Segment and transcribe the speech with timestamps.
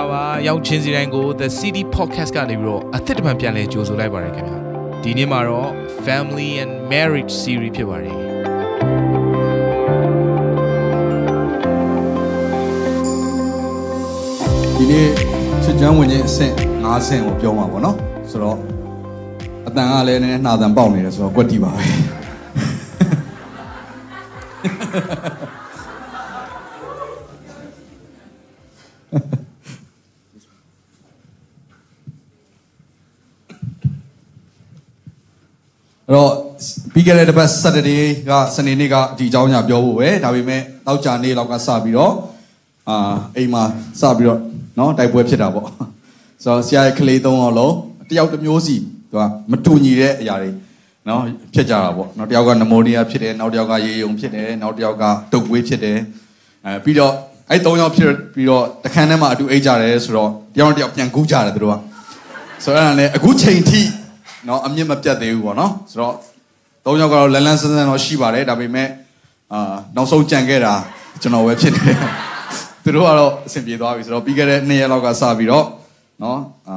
[0.00, 4.56] ္ဂလာပါရောက်ချင်းစီတိုင်းကို The City Podcast ကနေပြီးတော့အသစ်တစ်ပံပြန်လဲကြိုဆိုလိုက်ပါရခင်ဗျာ
[5.02, 5.70] ဒီနေ့မှာတော့
[6.06, 8.16] Family and Marriage Series ဖြစ်ပါတယ်
[14.76, 15.08] ဒီနေ့
[15.62, 16.54] ချစ်ကျွမ်းဝင်ခြင်းအဆင့်
[16.84, 17.96] ၅ဆင့်ကိုပြောမှာပေါ့နော်
[18.30, 18.58] ဆိုတော့
[19.66, 21.84] အတန်ကလည်းနည်းနည်းနှာတန်ပေါက်နေတယ်ဆိုတော့ကွက်တီပါပဲ
[37.09, 42.13] ခဲ့တဲ့တစ်ပတ် Saturday ကစနေနေ့ကဒီအကြောင်းညာပြောဖို့ပဲဒါပေမဲ့တောက်ကြနေ့လောက်ကစပြီးတော့
[42.89, 43.63] အာအိမ်မှာ
[43.99, 44.39] စပြီးတော့
[44.77, 45.67] เนาะတိုက်ပွဲဖြစ်တာပေါ့
[46.43, 47.75] ဆိုတော့ဆရာရဲ့ကလေးသုံးအောင်လုံး
[48.09, 48.75] တယောက်တစ်မျိုးစီ
[49.11, 50.49] သူကမတူညီတဲ့အရာတွေ
[51.05, 51.19] เนาะ
[51.53, 55.97] ဖြစ်ကြတာပေါ့เนาะတယောက်ကနမိုနီးယားဖြစ်တယ်နောက်တယောက်ကရေယုံဖြစ်တယ်နောက်တယောက်ကတုပ်ကွေးဖြစ်တယ်
[56.65, 57.13] အဲပြီးတော့
[57.49, 61.77] အဲ့သုံးယောက်ဖြစ်ပြီးတော့တခန်းထဲမှာအတူအိတ်ကြတယ်ဆိုတော့တယောက်တစ်ယောက်ပြန်ကူးကြတယ်သူတို့က
[62.63, 63.81] ဆိုတော့အဲ့ဒါလည်းအခုချိန်ထိ
[64.45, 66.13] เนาะအမြင့်မပြတ်သေးဘူးပေါ့เนาะဆိုတော့
[66.84, 68.88] သုံးယောက်ကတော့လန်းလန်းဆန်းဆန်းတော့ရှိပါတယ်ဒါပေမဲ့
[69.52, 70.74] အာနောက်ဆုံးကြံခဲ့တာ
[71.22, 71.96] ကျွန်တော်ပဲဖြစ်တယ်
[72.84, 75.66] သူတို့ကတော့အဆင်ပြေသွားပြီဆိုတော့ပြီးခဲ့တဲ့နှစ်ရက်လောက်ကစပြီးတော့
[76.22, 76.76] နော်အာ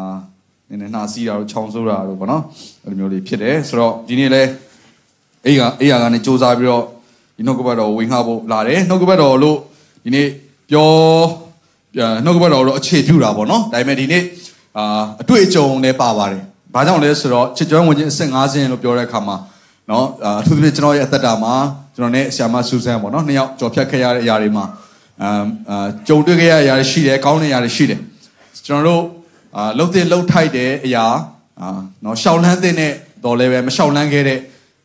[0.70, 2.44] နည်းနည်းနှာစီးတာတို့ခြောင်ဆိုးတာတို့ပေါ့နော်
[2.84, 4.44] အဲ့လိုမျိုးတွေဖြစ်တယ်ဆိုတော့ဒီနေ့လဲ
[5.46, 6.84] အေးကအေးရကနေစူးစမ်းပြီးတော့
[7.38, 9.58] ဒီနှုတ်ကပတ်တော်ဝင်ခဖို့လာတယ်နှုတ်ကပတ်တော်လို့
[10.04, 10.28] ဒီနေ့
[10.70, 10.92] ပြော
[12.26, 14.24] နှုတ်ကပတ်တော်တော့အခြေပြုတာပေါ့နော်ဒါပေမဲ့ဒီနေ့
[14.78, 16.42] အာအတွေ့အကြုံလည်းပါပါတယ်
[16.74, 19.36] ဘာကြောင့်လဲဆိုတော့ချစ်ကျွမ်းဝင်ခြင်းအဆင့်၅ဆင့်လို့ပြောတဲ့အခါမှာ
[19.90, 20.06] နော်
[20.40, 21.54] အထူးသဖြင့်ကျွန်တော်ရဲ့အသက်တာမှာ
[21.96, 24.66] ကျွန်တော်နဲ့ဆ iam မဆူဆန်ပေါ့နော်နှစ်ယောက်ကြော်ဖြတ်ခဲ့ရတဲ့အရာတွေမှာ
[25.22, 28.00] အာကြုံတွေ့ခဲ့ရတဲ့အရာတွေရှိတယ်ကောင်းတဲ့အရာတွေရှိတယ်
[28.68, 29.04] ကျွန်တော်တို့
[29.58, 31.06] အာလှုပ်တဲ့လှုပ်ထိုက်တဲ့အရာ
[31.62, 31.68] အာ
[32.06, 32.92] နော်ရှောက်လန်းတဲ့နဲ့
[33.24, 34.40] တော်လည်းပဲမရှောက်လန်းခဲ့တဲ့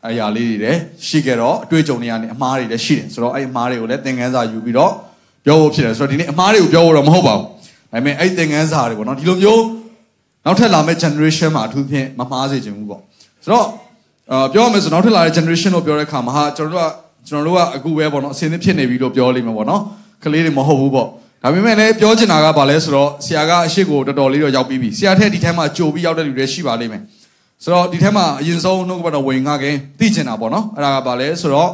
[0.07, 4.91] အရာလေးတွေလည်းရှိခဲ့တော့အတွေ့အကြုံတွေကနေအမှားတွေလည်းရှိတယ်ဆိုတော့အဲ့အမှားတွေကိုလည်းသင်ခန်းစာယူပြီးတော့
[5.45, 7.47] ပြောဖို့ဖြစ်တယ်ဆိုတော့ဒီနေ့အမှားတွေကိုပြောဖို့တော့မဟုတ်ပါဘူးဒါ
[7.93, 9.63] ပေမဲ့အဲ့သင်ခန်းစာတွေပေါ့နော်ဒီလိုမျိုး
[10.45, 13.01] နောက်ထပ်လာမယ့် generation မှာအထူးဖြင့်မမှားစေချင်ဘူးပေါ့
[13.43, 13.67] ဆိုတော့
[14.32, 16.88] အာပြောရမယ်ဆိုနောက်ထပ်လာတဲ့ generation လို့ပြောတဲ့အခါမှာဟာကျွန်တော်တို့က
[17.28, 19.82] ကျွန်တော်တို့ကအခုပဲပေါ့နော်အစင်းသစ်ဖြစ်နေပြီလို့ပြောလိမ့်မယ်ပေါ့နော်
[20.24, 21.08] ကလေးတွေမဟုတ်ဘူးပေါ့
[21.42, 27.02] ဒါပေမဲ့လည်းပြောချင်တာကဘာလဲဆိုတော့ဆရာကအရှိကိုတော်တော်လေးတော့ရောက်ပြီးပြီဆရာထက်ဒီထဲမှာကြိုပြီးရောက်တဲ့လူတွေရှိပါလိမ့်မယ်
[27.62, 31.70] ဆိုတော့ဒီထဲမှာအရင်ဆုံးနှုတ်ကပတ်တော်ဝင်ငါခင်သိချင်တာပေါ့နော်အဲ့ဒါကဘာလဲဆိုတော့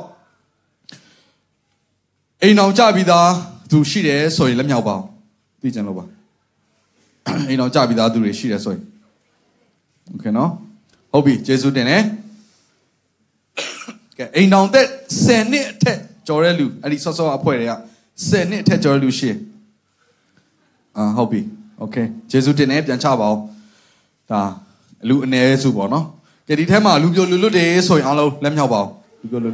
[2.43, 3.29] အိမ်အောင်ကြပြီးသား
[3.71, 5.05] သူရှိတယ်ဆိုရင်လက်မြောက်ပါအောင်
[5.63, 6.05] သိချင်လို့ပါ
[7.49, 8.83] အိမ်အောင်ကြပြီးသားသူတွေရှိတယ်ဆိုရင်
[10.11, 10.51] โอเคနော်
[11.13, 12.03] ဟုတ်ပြီယေရှုတင်တယ်
[14.19, 14.87] ကဲအိမ်အောင်သက်
[15.21, 17.75] 10နှစ်အထက်ကျော်တဲ့လူအဲ့ဒီဆော့ဆော့အဖွဲ့တွေက
[18.17, 19.31] 10နှစ်အထက်ကျော်တဲ့လူရှိ
[20.97, 21.41] အာဟုတ်ပြီ
[21.79, 21.97] โอเค
[22.31, 23.39] ယေရှုတင်တယ်ပြန်ချပါအောင်
[24.31, 24.41] ဒါ
[25.09, 26.05] လူအ ਨੇ စုပေါ့နော်
[26.49, 29.51] ကဲဒီထဲမှာလူပြိုလူလွတ်တယ်ဆိုရင်အားလုံးလက်မြောက်ပါအောင်လူပြိုလူ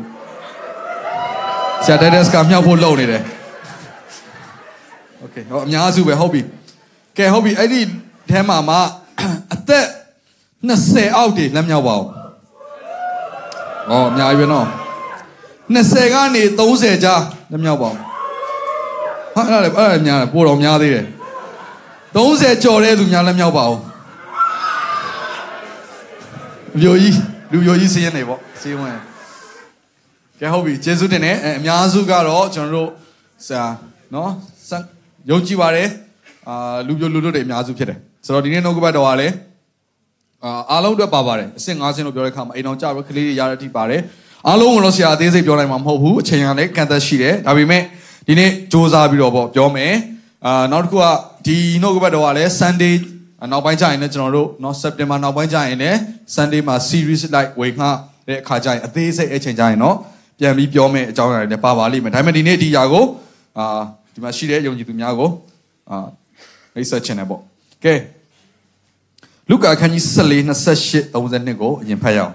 [1.85, 3.23] ဆရာတက်ဒက်စ်ကမြောက်ဖို့လုပ်နေတယ်
[5.21, 6.41] โอเคဟောအများစုပဲဟုတ်ပြီ
[7.19, 7.81] ကဲဟုတ်ပြီအဲ့ဒီ
[8.31, 8.77] ထဲမှာမှ
[9.55, 9.87] အသက်
[10.69, 12.07] 20အောက်တွေလက်မြောက်ပါအောင်
[13.90, 14.68] ဩအများကြီးပဲနော်
[15.74, 16.44] 20ကနေ
[16.74, 17.22] 30ကြား
[17.52, 17.90] လက်မြောက်ပါ
[19.36, 21.06] အောင်ဟာအဲ့ဒါလည်းအဲ့ဒါများတယ်ပိုတော်များသေးတယ်
[22.16, 23.82] 30ကျော်တဲ့သူများလက်မြောက်ပါအောင်
[26.74, 27.18] လူမျိုးကြီး
[27.52, 28.98] လူမျိုးကြီးစည်ရင်နေပေါ့စည်ဝင်
[30.40, 32.90] ကဲဟုတ်ပြီကျေးဇူးတင်တယ်အဲအများစုကတော့ကျွန်တော်တို့
[33.46, 33.66] ဆရာ
[34.14, 34.32] နော်
[35.30, 35.88] ယုံကြည်ပါတယ်
[36.48, 39.34] အာလူမျိုးလူတို့တွေအများစုဖြစ်တယ်ဆိုတော့ဒီနေ့နှုတ်ကပတ်တော်ကလည်း
[40.45, 44.01] အာအားလုံးအတွက်ပါပါတယ်အဆင့်၅ဆင့်လို့ပြောတဲ့အခါမှာအိမ်တော်ကြပြီးကလေးတွေရတဲ့အထိပါတယ်
[44.49, 47.83] အားလုံးကိုတော့ဆရာအသေးစိတ်ပြောနိုင်မှာမဟုတ်ဘူးအချိန်ကလည်းကန့်သက်ရှိတယ်ဒါပေမဲ့
[48.27, 49.95] ဒီနေ့စ조사ပြီးတော့ပေါ့ပြောမယ်
[50.47, 51.05] အာနောက်တစ်ခုက
[51.47, 52.95] ဒီနှုတ်ကပတ်တော်ကလည်း Sunday
[53.53, 55.97] နောက်ပိုင်းကျရင်လည်းကျွန်တော်တို့เนาะ September နောက်ပိုင်းကျရင်လည်း
[56.35, 57.87] Sunday မှာ series like ဝေငှ
[58.29, 59.95] တဲ့အခါကျရင်အသေးစိတ်အချိန်ကျရင်เนาะ
[60.39, 63.05] ပြန်ပြီးပြောမယ်အကြောင်းအရာတွေလည်းပါပါလိမ့်မယ်ဒါပေမဲ့ဒီနေ့ဒီຢာကို
[63.59, 63.67] အာ
[64.15, 65.31] ဒီမှာရှိတဲ့ယုံကြည်သူများကို
[65.91, 66.07] အာ
[66.75, 67.41] မိတ်ဆက်ချင်တယ်ပေါ့
[67.85, 67.95] ကဲ
[69.52, 72.34] လုကာခန်းကြီး14 28 32ကိုအရင်ဖတ်ရအောင်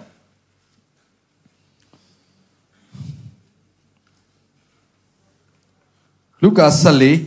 [6.43, 6.67] လုကာ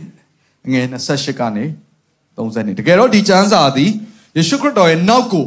[0.06, 1.64] 14ငွေ28ကနေ
[2.36, 3.90] 30နှစ်တကယ်တော့ဒီကျမ်းစာသည်
[4.36, 5.46] ယေရှုခရစ်တော်ရဲ့နောက်ကို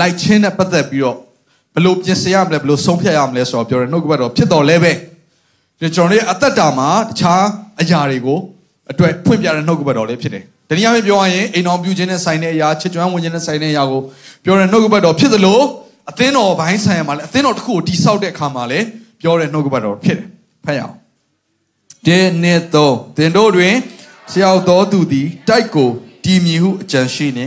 [0.00, 1.18] လိုက်ခြင်းနဲ့ပတ်သက်ပြီးတော့
[1.74, 4.92] ဘလို့ပြင်ဆင်ရမလဲဘလို့ဆုံးဖြတ်ရမလဲဆိုတော့ပြောတယ်နှုတ်ကပတ်တော်ဖြစ်တော်လဲပဲ
[5.78, 7.42] ကျွန်တော်တို့အသက်တာမှာတခြား
[7.80, 8.38] အရာတွေကို
[8.90, 14.00] အတွက်ဖွင့်ပြတဲ့နှုတ်ကပတ်တော်လေးဖြစ်တယ်။တနည်းအားဖြင့်ပြောရရင်အိမ်တော်ပြုခြင်းနဲ့ဆိုင်တဲ့အရာချစ်ကြွမ်းဝင်ခြင်းနဲ့ဆိုင်တဲ့အရာကို
[14.44, 15.60] ပြောတဲ့နှုတ်ကပတ်တော်ဖြစ်သလို
[16.10, 18.86] အသင်းတော်ဘိုင်းဆိုင်ရာမှာလည်းအသင်းတော်တစ်ခုကိုတိဆောက်တဲ့အခါမှာလည်း
[19.20, 20.26] ပြောတဲ့နှုတ်ကပတ်တော်ဖြစ်တယ်။
[20.64, 20.94] ဖတ်ရအောင်။
[22.06, 23.74] ဒီနေ့တော့တင်တို့တွင်
[24.30, 25.88] ဆရာတော်သူသည်တိုက်ကို
[26.24, 27.46] တည်မြည်ဟုအကြံရှိနေ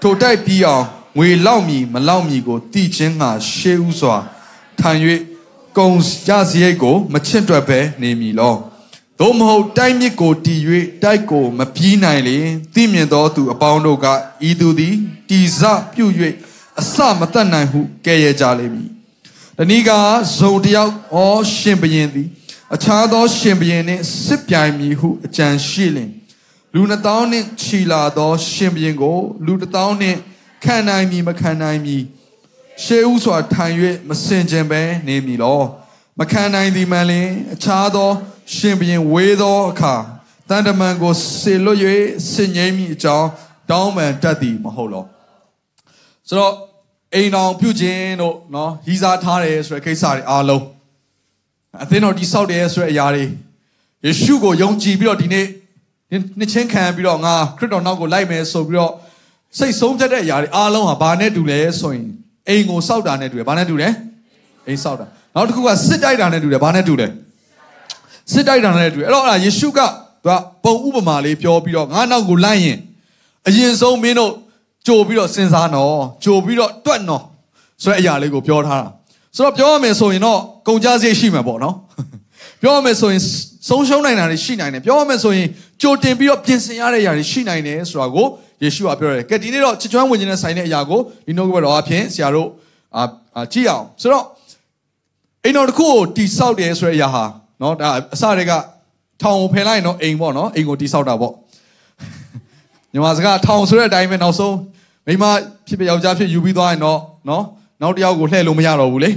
[0.00, 0.84] ထိုတိုက်ပြီးအောင်
[1.18, 4.16] ငွေလောက်မီမလောက်မီကိုတည်ခြင်းငါရှေးဥစွာ
[4.80, 4.98] ထိုင်၍
[5.78, 5.90] ကုံ
[6.26, 8.54] ကြစရိတ်ကို မချင့်တွက်ပဲနေမည်လော
[9.20, 10.60] သို့မဟုတ်တိုက်မြစ်ကိုတည်၍
[11.02, 12.38] တိုက်ကိုမပြေးနိုင်လေ
[12.74, 14.06] သိမြင်သောသူအပေါင်းတို့က
[14.48, 14.94] ဤသူသည်
[15.28, 15.60] တီစ
[15.92, 16.14] ပြုတ်၍
[16.80, 18.90] အစမတတ်နိုင်ဟုကဲ့ရဲ့ကြလိမ့်မည်
[19.56, 19.90] တနည်းက
[20.38, 21.16] ဇုံတယောက်ဩ
[21.56, 22.28] ရှင်ဘရင်သည်
[22.74, 26.10] အခြားသောရှင်ဘရင်နှင့်စစ်ပြိုင်မည်ဟုအကြံရှိလင်
[26.74, 30.18] လူနှစ်တောင်းနှင့်ခြီလာသော ရှင်ဘရင်ကို လူတစ်တောင်းနှင့်
[30.64, 32.02] ခံနိုင်မည်မခံနိုင်မည်
[32.82, 33.74] ရှေးဥစွာထိုင်၍
[34.08, 35.60] မစင်ကြင်ပဲနေမည်လော
[36.18, 38.10] မခံနိုင်သည်မှန်လင် အခြားသော
[38.54, 39.94] ရှင်ဘရင်ဝေးသောအခါ
[40.48, 41.78] တန်တမန်ကိုဆေလွတ်၍
[42.32, 43.28] စင်ငိမ့်မိအကြောင်း
[43.70, 45.04] တောင်းပန်တတ်သည်မဟုတ်လော
[46.28, 46.54] ဆိုတော့
[47.14, 50.64] အိမ်တော်ပြုခြင်းတို့နော်ရီးစားထားတယ်ဆိုတဲ့ကိစ္စတွေအားလုံး
[51.82, 53.24] အသင်းတော်တိဆောက်တယ်ဆိုတဲ့အရာတွေ
[54.04, 55.46] ယေရှုကိုယုံကြည်ပြီးတော့ဒီနေ့
[56.38, 58.92] နှစ်ချင်းခံပြီးတော့ငါခရစ်တော်နောက်ကိုလိုက်မယ်ဆိုပြီးတော့
[59.58, 62.06] စိတ်ဆုံးဖြတ်တဲ့အရာတွေအားလုံးဟာဘာနဲ့တူလဲဆိုရင်
[62.48, 63.88] အိမ်ကိုစောက်တာနဲ့တူတယ်ဘာနဲ့တူလဲ
[64.66, 67.06] အိမ်စောက်တာနောက်တစ်ခုကစစ်တိုက်တာနဲ့တူတယ်ဘာနဲ့တူလဲ
[68.32, 69.86] စစ်တိုက်တာနဲ့တူတယ်အဲ့တော့အဲ့ဒါယေရှုကသူ
[70.26, 70.28] က
[70.64, 72.78] ပုံဥပမာလေးပြောပြီးတော့ငါနောက်ကိုလိုက်ရင်
[73.48, 74.32] အရင်ဆုံးမင်းတို့
[74.86, 77.22] ကြိုပြီးတော့စဉ်းစားနော်ကြိုပြီးတော့တွက်နော်
[77.82, 78.88] ဆိုတဲ့အရာလေးကိုပြောထားတာ
[79.36, 81.74] ဆိုတော့ပြောရမယ်ဆိုရင်တော့ကုန်ကြစရိတ်ရှိမှာပေါ့နော်
[82.62, 83.22] ပြောရမယ်ဆိုရင်
[83.68, 85.48] ဆုံးရှုံးနိုင်တာတွေရှိနိုင်တယ်ပြောရမယ်ဆိုရင်
[85.82, 88.26] ကြိုတင်ပြီးတော့ပြင်ဆင်ရတဲ့အရာတွေရှိနိုင်တယ်ဆိုတာကို
[88.62, 92.48] ယေရှုကပြောတယ်ကဲဒီနေ့တော့ချစ်ချွမ်းဝင်ခြင်းနဲ့ဆိုင်တဲ့အရာကိုဒီနှုတ်ကပတ်တော်အဖြစ်ဆရာတို့
[92.96, 94.24] အာကြည့်အောင်ဆိုတော့
[95.44, 97.24] အိမ်တော်တစ်ခုကိုတိဆောက်တယ်ဆိုတဲ့အရာဟာ
[97.60, 98.52] နော်ဒါအစတွေက
[99.22, 101.32] ထောင်ကိုဖယ်လိုက်နော်အိမ်ပေါ့နော်အိမ်ကိုတိဆောက်တာပေါ့
[102.92, 104.56] ညီမစကားထောင်ဆိုတဲ့အတိုင်းပဲနောက်ဆုံး
[105.06, 105.24] မိမ
[105.66, 107.44] ဖြစ်ဖြစ်ယောက်ျားဖြစ်ယူပြီးသွားရင်တော့နော်
[107.82, 109.10] နောက်တစ်ယောက်ကိုလှည့်လို့မရတော့ဘူးလေ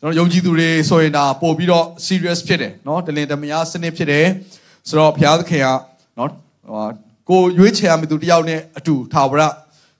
[0.00, 4.26] ကျွန်တော်ယုံကြည်သူတွေဆိုရင်ဒါပို့ပြီးတော့ serious ဖြစ်တယ်နော်တလင်တမယာစနစ်ဖြစ်တယ်
[4.88, 5.68] ဆိုတော့ဘုရားသခင်က
[6.18, 6.30] နော်
[6.68, 6.88] ဟို
[7.28, 9.42] ကိုရွေးချယ်ရမယ့်သူတယောက်နဲ့အတူထာဝရ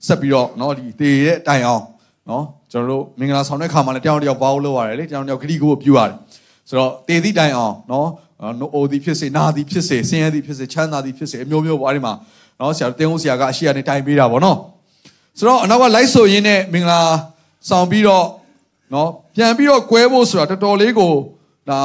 [0.06, 1.84] ဆက်ပြီးတော့နော်ဒီတေတဲ့တိုင်အောင်
[2.30, 6.14] နော်ကျွန်တော်တို့မင်္ဂလာဆောင်တဲ့ခါမှာလည်းတယောက်တယောက်ဘာလို့လုပ်ရတယ်လေတယောက်တယောက်ဂရိကိုပြူရတယ်
[6.68, 8.08] ဆိုတော့တည်သည့်တိုင်အောင်နော်
[8.60, 12.14] နိုအိုသည်ဖြစ်စေနာသည်ဖြစ်စေဆင်းရဲသည်ဖြစ်စေချမ်းသာသည်ဖြစ်စေအမျိုးမျိုးဘာတွေမှာ
[12.60, 14.58] နော်ဆရာတင်းဦးဆရာကအရှိရနေတိုင်ပေးတာဗောနော်
[15.38, 17.00] ဆိုတော့အနောက်ကလိုက်ဆိုရင်းနဲ့မင်္ဂလာ
[17.68, 18.26] ဆောင်ပြီးတော့
[18.94, 21.12] နော်ပြန်ပြီးတော့ကွဲဖို့ဆိုတာတော်တော်လေးကို
[21.70, 21.80] ဒါ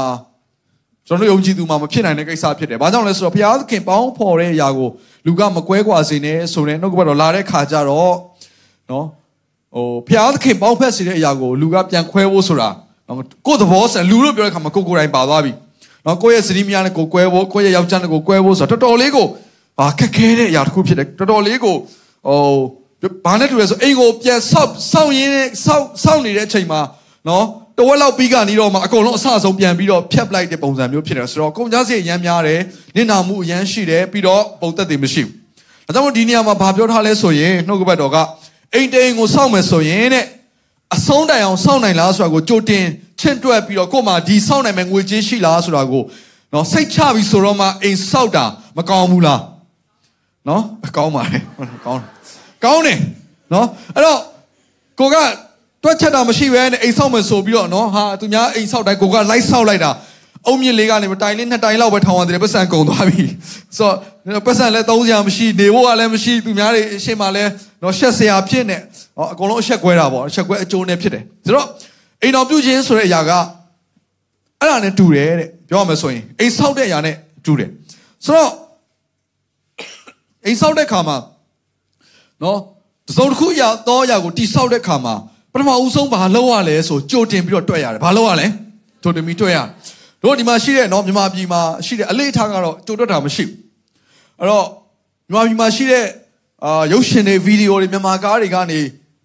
[1.07, 4.89] ကျွန်တော်ယုံကြည်သူမှမဖြစ်နိုင်တဲ့ကိစ္စဖြစ်တယ်။ဘာကြောင့်လဲဆိုတော့ဘုရားသခင်ပေါင်းဖော်တဲ့အရာကို
[5.25, 8.15] လူကမကွဲကွာစေနဲ့ဆိုတဲ့နှုတ်ကပတ်တော်လာတဲ့ခါကျတော့
[8.91, 9.05] နော်
[9.73, 12.69] ဟိုဘုရားသခင်ပေါင်းဖက်စေတဲ့အရာကိုလူကပြန်ခွဲဖို့ဆိုတာ
[13.09, 13.17] နော်
[13.47, 15.51] ကိုယ်သဘောဆန်လူလို့ပြောတဲ့ခါမှာကိုယ်ကိုယ်တိုင်ပါသွားပြီ။
[16.05, 19.25] နော်ကိုယ့်ရဲ့စတိမယားနဲ့ကိုယ်ကွဲဖို့ကိုယ့်ရဲ့ယောက်ျားနဲ့ကိုယ်ကွဲဖို့ဆိုတာတော်တော်လေးကို
[19.79, 21.75] ဟာခက်ခဲတဲ့အရာတစ်ခုဖြစ်တယ်တော်တော်လေးကို
[22.27, 26.81] ဟိုဘာနဲ့တူလဲဆိုအိမ်ကိုပြန်ဆောက်ဆောက်ရင်းဆောက်ဆောက်နေတဲ့အချိန်မှာ
[27.27, 27.45] နော်
[27.77, 32.59] တဝက်လောက်ပြီးကနေတော့မှအကုန်လုံးအဆအဆုံးပြန်ပြီးတော့ဖြတ်ပလိုက်တဲ့ပုံစံမျိုးဖြစ်တယ်ဆိုတော့ကုန်ကြစည်အရန်များတယ်
[32.95, 35.33] နင့်နာမှုအရန်ရှိတယ်ပြီးတော့ပုံသက်တွေမရှိဘူး
[35.85, 38.17] ဒါကြောင့်ဒီနေရာမှာဘာပြောထားလဲဆိုရင်နှုတ်ကပတ်တော်က
[38.73, 40.25] အိမ်တိန်ကိုစောင့်မယ်ဆိုရင်တဲ့
[40.95, 42.85] အဆုံးတိုင်အောင်စောင့်နိုင်လားဆိုတာကိုကြိုတင်
[43.19, 46.03] ချင့်တွက်ပြီးတော့ကို့မှာဒီစောင့်နိုင်မယ်ငွေကြေးရှိလားဆိုတာကို
[46.53, 48.45] နော်စိတ်ချပြီးဆိုတော့မှအိမ်စောက်တာ
[48.77, 49.41] မကောင်းဘူးလား
[50.47, 50.63] နော်
[50.97, 51.41] ကောင်းပါတယ်
[51.85, 52.01] ကောင်း
[52.63, 52.99] ကောင်းတယ်
[53.53, 54.19] နော်အဲ့တော့
[54.99, 55.15] ကိုက
[55.83, 59.91] တွက်ချက်တာမရှိပဲနဲ့အိမ်ဆောက်မယ်ဆိုပြီးတော့နော်ဟာသူများအိမ်ဆောက်တိုင်းကိုကလိုက်ဆောက်လိုက်တာ
[60.47, 63.23] အုံမြင့်လေးကနေတိုင်လေးနှစ်တိုင်လောက်ပဲထောင်ရတယ်ပတ်စံကုန်သွားပြီ
[63.77, 67.43] ဆိုတော့ပတ်စံလည်းသုံးစရာမရှိနေဖို့ကလည်းမရှိသူများတွေအရှိမလဲ
[67.81, 68.77] နော်ရှက်စရာဖြစ်နေ
[69.19, 71.67] ဟောအကုန်လုံးအရှက်ကွဲတာပေါ့အရှက်ကွဲအကျိုးနဲ့ဖြစ်တယ်ဆိုတော့
[72.21, 73.31] အိမ်တော်ပြုခြင်းဆိုတဲ့အရာက
[74.59, 77.69] အဲ့ဒါနဲ့တူတယ်တဲ့ပြောရမယ်ဆိုရင်အိမ်ဆောက်တဲ့အရာနဲ့တူတယ်
[78.25, 78.51] ဆိုတော့
[80.45, 81.17] အိမ်ဆောက်တဲ့ခါမှာ
[82.43, 82.59] နော်
[83.07, 85.13] တစုံတစ်ခုရတော့အရာကိုတိဆောက်တဲ့ခါမှာ
[85.53, 88.47] ပထမဦးဆုံးဘာလုပ်ရလဲဆိုကြိုတင်ပြီးတော့တွက်ရတယ်ဘာလုပ်ရလဲ
[89.03, 89.57] ကြိုတင်ပြီးတွက်ရ
[90.23, 93.55] တို့ဒီမှာရှိတဲ့နော်မြန်မာပြည်မှာရှိတဲ့အလေးထားကတော့ကြိုတွက်တာမရှိဘူး
[94.39, 94.65] အဲ့တော့
[95.31, 96.05] မြန်မာပြည်မှာရှိတဲ့
[96.65, 98.79] အာရုပ်ရှင်တွေဗီဒီယိုတွေမြန်မာကားတွေကနေ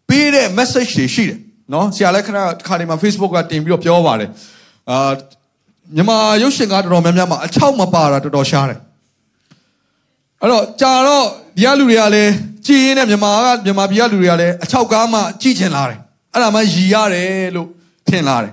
[0.09, 1.39] ပေးတဲ့ message တွေရှိတယ်
[1.73, 4.31] နော်ဆရာလည်းခဏခါဒီမှာ Facebook ကတင်ပြီးတော့ပြောပါတယ်
[4.91, 5.13] အာ
[5.97, 8.81] မြန်မာရုပ်ရှင်ကားတော်တော်များများမှာအချောက်မပါတာတော်တော်ရှားတယ်
[10.41, 12.33] အဲ့တော့ကြာတော့ဒီကလူတွေကလည်း
[12.67, 15.99] ကြည်ရင်နဲ့မြန်မာကမြန်မာပြည်ကလူတွေကလည်းအချောက်ကားမှကြည်ချင်လာတယ်
[16.33, 17.69] အဲ့ဒါမှရည်ရတယ်လို့
[18.09, 18.53] ထင်လာတယ်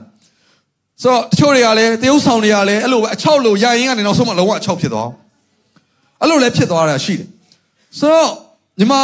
[1.01, 5.09] ဆိုတော့တချို့တွေကလည်းတရုတ်ဆောင်တွေကလည်းအဲ့လိုပဲအချောက်လို့ရရင်ကနေနောက်ဆုံးမှလုံးဝအချောက်ဖြစ်သွား
[6.21, 7.27] အဲ့လိုလည်းဖြစ်သွားတာရှိတယ်
[7.99, 8.29] ဆိုတော့
[8.81, 8.95] ညီမ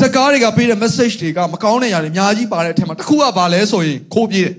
[0.00, 4.54] စကားတွေကပေးတဲ့ message တွေကမကောင်းတဲ့ຢာတွေအများကြီးပါတဲ့အထက်မှာတစ်ခုကဘာလဲဆိုရင်ခိုးပြေးတယ်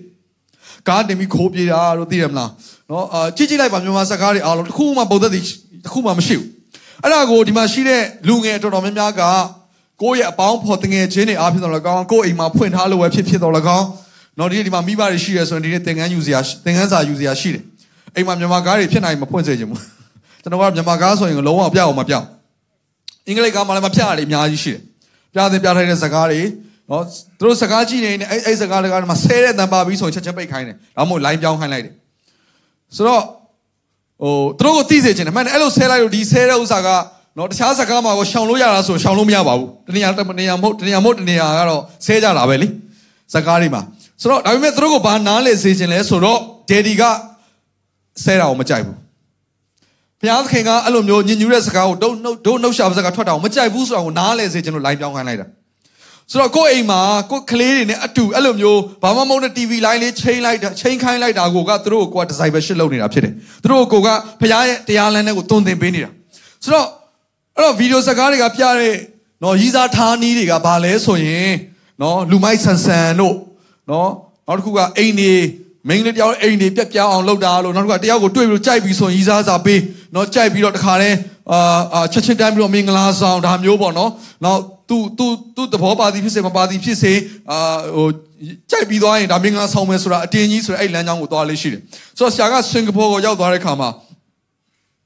[0.90, 2.50] ကားတင်ပြီးခိုးပြေးတာလို့သိရမလား
[2.90, 5.42] နော်အာကြည့်ကြည့်လိုက်ပါမြန်မာစကားတွေအားလုံးတစ်ခုမှပုံသက်တွေ
[5.84, 6.48] တစ်ခုမှမရှိဘူး
[7.04, 9.22] အဲ့ဒါကိုဒီမှာရှိတဲ့လူငယ်တော်တော်များများက
[10.02, 13.88] ကိုယ့်ရဲ့အပေါင်းဖော်တငယ်ချင်းတွေအားဖြင့်တော့၎င်းကိုယ့်အိမ်မှာဖွင့်ထားလို့ပဲဖြစ်ဖြစ်တော့၎င်း
[14.40, 17.64] နော်ဒီဒီမှာမိဘတွေရှိရဆိုရင်ဒီနေ့သင်္ကန်းယူစရာသင်္ကန်းစာယူစရာရှိတယ်
[18.16, 19.82] အိမ်မှာမြန်မာကားတွေဖြစ်နိုင်မဖွင့်စေချင်ဘူး
[20.42, 22.28] ကျွန်တော်ကမြန်မာကားဆိုရင်လုံးဝပြအောင်မပြအောင်
[23.28, 24.82] အင်္ဂလိပ်ကားမှလည်းမပြရတယ်အများကြီးရှိတယ်
[25.34, 26.42] ပြသင်ပြထိုက်တဲ့စကားတွေ
[26.90, 27.04] နော်
[27.40, 31.94] သူတို့စကားကြည့်နေနေအဲ့အဲ့စကားတွေကမှဆဲတဲ့တန်ပါပြီးဆိုရင်ချက်ချက်ပိတ်ခိုင်းတယ်ဒါမှမဟုတ် line ပြောင်းခိုင်းလိုက်တယ်
[32.96, 33.24] ဆိုတော့ဟ
[34.22, 36.90] ဟိုသူတို့ကိုသိစေချင်တယ်မှန်တယ်အဲ့လိုဆဲလိုက်လို့ဒီဆဲတဲ့ဥစ္စာက
[37.38, 42.68] နော်တခြားစကားမှာကိုရှောင်လို့ရတာဆိုရှောင်လို့မရပါဘူးတနေရာတနေရာမဟုတ်တနေရာမဟုတ်တနေရာကတော့ဆဲကြတာပဲလေ
[43.34, 43.82] စကားတွေမှာ
[44.22, 47.04] ဆိုတော့ဒါပေမဲ့သူတို့ကိုဘာနားလေစေချင်လဲဆိုတော့ဒယ်ဒီက
[48.24, 48.98] ဆဲတာကိုမကြိုက်ဘူး
[50.22, 55.48] ဘုရားသခင်ကအဲ့လိုမျိုးညင်ညူးတဲ့စကားကိုဒုနှုတ်ဒုနှုတ်ရှာပါစကားထွက်တာကိုမကြိုက်ဘူးဆိုတာကိုနားလေစေချင်လို့ line ပြောင်းခိုင်းလိုက်တာ
[56.32, 57.02] ဆိုတော့ကိုယ့်အိမ်မှာ
[57.32, 66.10] ကိုယ့်ကလေးတွေနဲ့အတူအဲ့လိုမျိုးဘာမှမဟုတ်တဲ့ TV line လေးချိန်လိုက်တာချိန်ခိုင်းလိုက်တာကိုကသူတို့ကိုကိုယ်က discipleship လုပ်နေတာဖြစ်တယ်သူတို့ကိုကိုကဘုရားရဲ့တရားလမ်းနဲ့ကိုတုံသင်ပေးနေတာ
[66.64, 66.88] ဆိုတော့
[67.58, 68.96] အဲ့တော့ဗီဒီယိုစကားတွေကပြတဲ့
[69.44, 71.52] နော်ရီးစားထားနီးတွေကဘာလဲဆိုရင်
[72.02, 73.36] နော်လူမိုက်ဆန်ဆန်တို့
[73.90, 74.10] နော်
[74.48, 75.34] နောက်တစ်ခုကအိမ်တွေ
[75.88, 79.82] မိန်းကလေးတယောက်အိမ်တွေပြက်ပြောင်းအောင်လုပ်တာလို့နောက်တစ်ခုကတယောက်ကိုတွေ့ပြီးတော့ကြိုက်ပြီးဆိုရင်ရီးစားစာပေး
[80.16, 81.18] နော်ကြိုက်ပြီးတော့တခါတည်း
[81.52, 84.12] အာချက်ချင်းတိုင်းပြီးတော့မင်္ဂလာဆောင်ဒါမျိုးပေါ့နော်
[84.46, 84.60] နောက်
[84.90, 87.14] သူသူသူသဘောပါသည်ဖြစ်စေမပါသည်ဖြစ်စေ
[87.52, 88.08] အာဟို
[88.72, 91.82] ကြိုက်ပြီးသွားရင်ဒါမင်္ဂလာဆောင်မယ်ဆိုတာအတင်းကြီးဆိုတဲ့အဲ့လမ်းကြောင်းကိုသွားလေးရှိတယ်
[92.18, 93.90] ဆိုတော့ဆရာကစင်ကာပူကိုရောက်သွားတဲ့ခါမှာ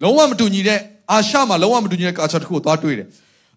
[0.03, 0.79] လုံးဝမတူညီတဲ့
[1.11, 3.07] အာရှမှာလုံးဝမတူညီတဲ့ culture တစ်ခုကိုသွားတွေ့တယ်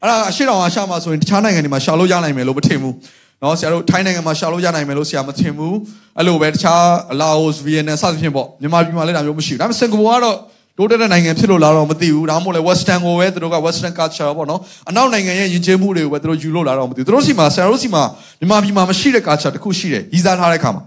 [0.03, 2.95] အဲ့ဒါအရှိတောင်အာရှမှာဆိုရင်တခြားနိုင်ငံတွေမှာရှာလို့ရနိုင်မယ်လို့မထင်ဘူး
[3.43, 5.77] နော်ဆရာတို့ထိုင်းနိုင်ငံမှာရှာလို့ရနိုင်မယ်လို့ဆရာမထင်ဘူး
[6.19, 6.85] အဲ့လိုပဲတခြား
[7.21, 10.37] လာအိုဗီယက်နမ်စသဖြင့်ပေါ့မြန်မာပြည်မှာလည်းဒါမျိုးမရှိဘူးဒါပေမဲ့စင်ကာပူကတော့
[10.79, 18.03] တိုးတက်တဲ့နိုင်ငံဖြစ်လို့လာတော့မသိဘူးဒါမှမဟုတ်လေ western ကိုပဲသူတို့က western culture ပေါ့နော်အနောက်နိုင်ငံရဲ့ယဉ်ကျေးမှုတွေကိုပဲသူတို့ယူလို့လာတော့မသိဘူးသူတို့စီမှာဆရာတို့စီမှာ
[18.41, 20.83] မြန်မာပြည်မှာမရှိတဲ့ culture တစ်ခုရှိတယ်ရီးစားထားတဲ့ခါမှာ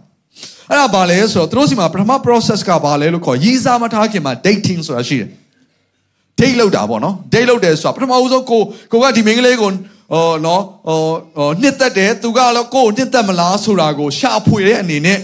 [0.70, 5.30] အဲ့ဒါဘာလဲဆိုတော့သူတို့စီမှာပထမ process ကဘာလဲလို့ခေါ်ရီးစားမထားခင်မှာ dating ဆိုတာရှိတယ်
[6.40, 9.70] date လောက်တာပေါ့နော် date လောက်တယ်ဆိုတာပထမဦးဆုံးကိုကိုကဒီမင်းကလေးကို
[10.12, 11.00] ဟောနော်ဟော
[11.36, 15.20] ဟောနှစ်သက်တယ်သူကတော့ကိုကိုနှစ်သက်မလားဆိုတာကိုရှာဖွေတဲ့အနေနဲ့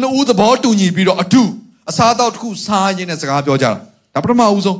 [0.00, 1.42] နှစ်ဦးသဘောတူညီပြီးတော့အတူ
[1.90, 3.72] အစားအသောက်တစ်ခုစားရင်းနဲ့စကားပြောကြတာ
[4.14, 4.78] ဒါပထမဦးဆုံး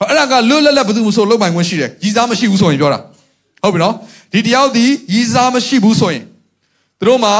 [0.00, 2.98] အဲ့ဒါကလွတ်လပ်လပ်ဘယ်သူမှဆိုလုံးပိုင်ခွင့်ရှိတယ်ရည်စားမရှိဘူးဆိုရင်ပြောတာ
[3.62, 3.94] ဟုတ်ပြီနော်
[4.32, 4.84] ဒီတယောက်ဒီ
[5.14, 6.24] ရည်စားမရှိဘူးဆိုရင်
[6.98, 7.34] သူတို့မှာ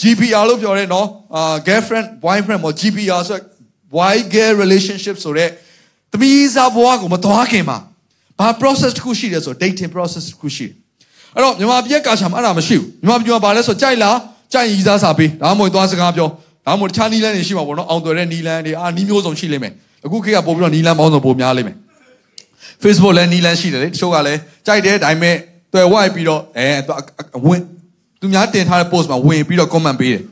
[0.00, 3.38] GPR လို့ပြောရဲနော်အာ girlfriend boyfriend ပေါ့ GPR ဆို
[3.94, 5.48] boy girl relationship ဆိုတဲ့
[6.12, 7.78] သမီးစားဘဝကိုမသွားခင်မှာ
[8.38, 10.74] ဘာ process တစ်ခုရှိတယ်ဆို dating process တစ်ခုရှိတယ်
[11.34, 14.16] အဲ့တော့မြန်မာပြည်ကာချာမှာအဲ့ဒါမရှိဘူးမြန်မာပြည်မှာဘာလဲဆိုကြိုက်လား
[14.52, 16.28] ကြိုက်ရည်စားစာပေးဒါမှမဟုတ်သွားစကားပြော
[16.66, 19.72] ဒါမှမဟုတ်တခြားနီးလန်းတွေရှိမှာပေါ့နော်အောင်သွယ်တဲ့နီးလန်းတွေအာနီးမျိုးစုံရှိလိမ့်မယ်
[20.06, 21.76] အခုခေတ်ကပို့ပြီးတော့နီးလန်းပေါင်းစုံပိုများလိမ့်မယ်
[22.82, 25.36] Facebook လည်းနီးလန်းရှိတယ်လေတချို့ကလည်းကြိုက်တယ်ဒါပေမဲ့
[25.72, 26.66] တွေ့ဝိုက်ပြီးတော့အဲ
[27.46, 27.60] ဝင်
[28.20, 30.22] သူများတင်ထားတဲ့ post မှာဝင်ပြီးတော့ comment ပေးတယ်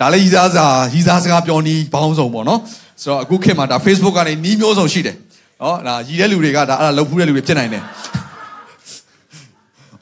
[0.00, 2.60] ဒါလည်းရည်စားစာရည်စားစကားပြောနီးပေါင်းစုံပေါ့နော်
[3.02, 5.16] ဆိုတော့အခုခေတ်မှာဒါ Facebook ကနေနီးမျိုးစုံရှိတယ်
[5.61, 7.83] နော်ဒါရည်တဲ့လူတွေကဒါအဲ့ဒါလုပ်ဖူးတဲ့လူတွေဖြစ်နိုင်တယ်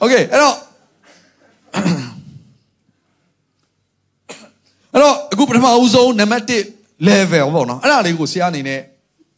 [0.00, 0.56] โอเคအဲ့တော့
[4.92, 6.44] အဲ့တော့အခုပထမအဦးဆုံးနံပါတ်
[6.78, 8.80] 1 level ပေါ့နော်အဲ့ဒါလေးကိုဆရာအနေနဲ့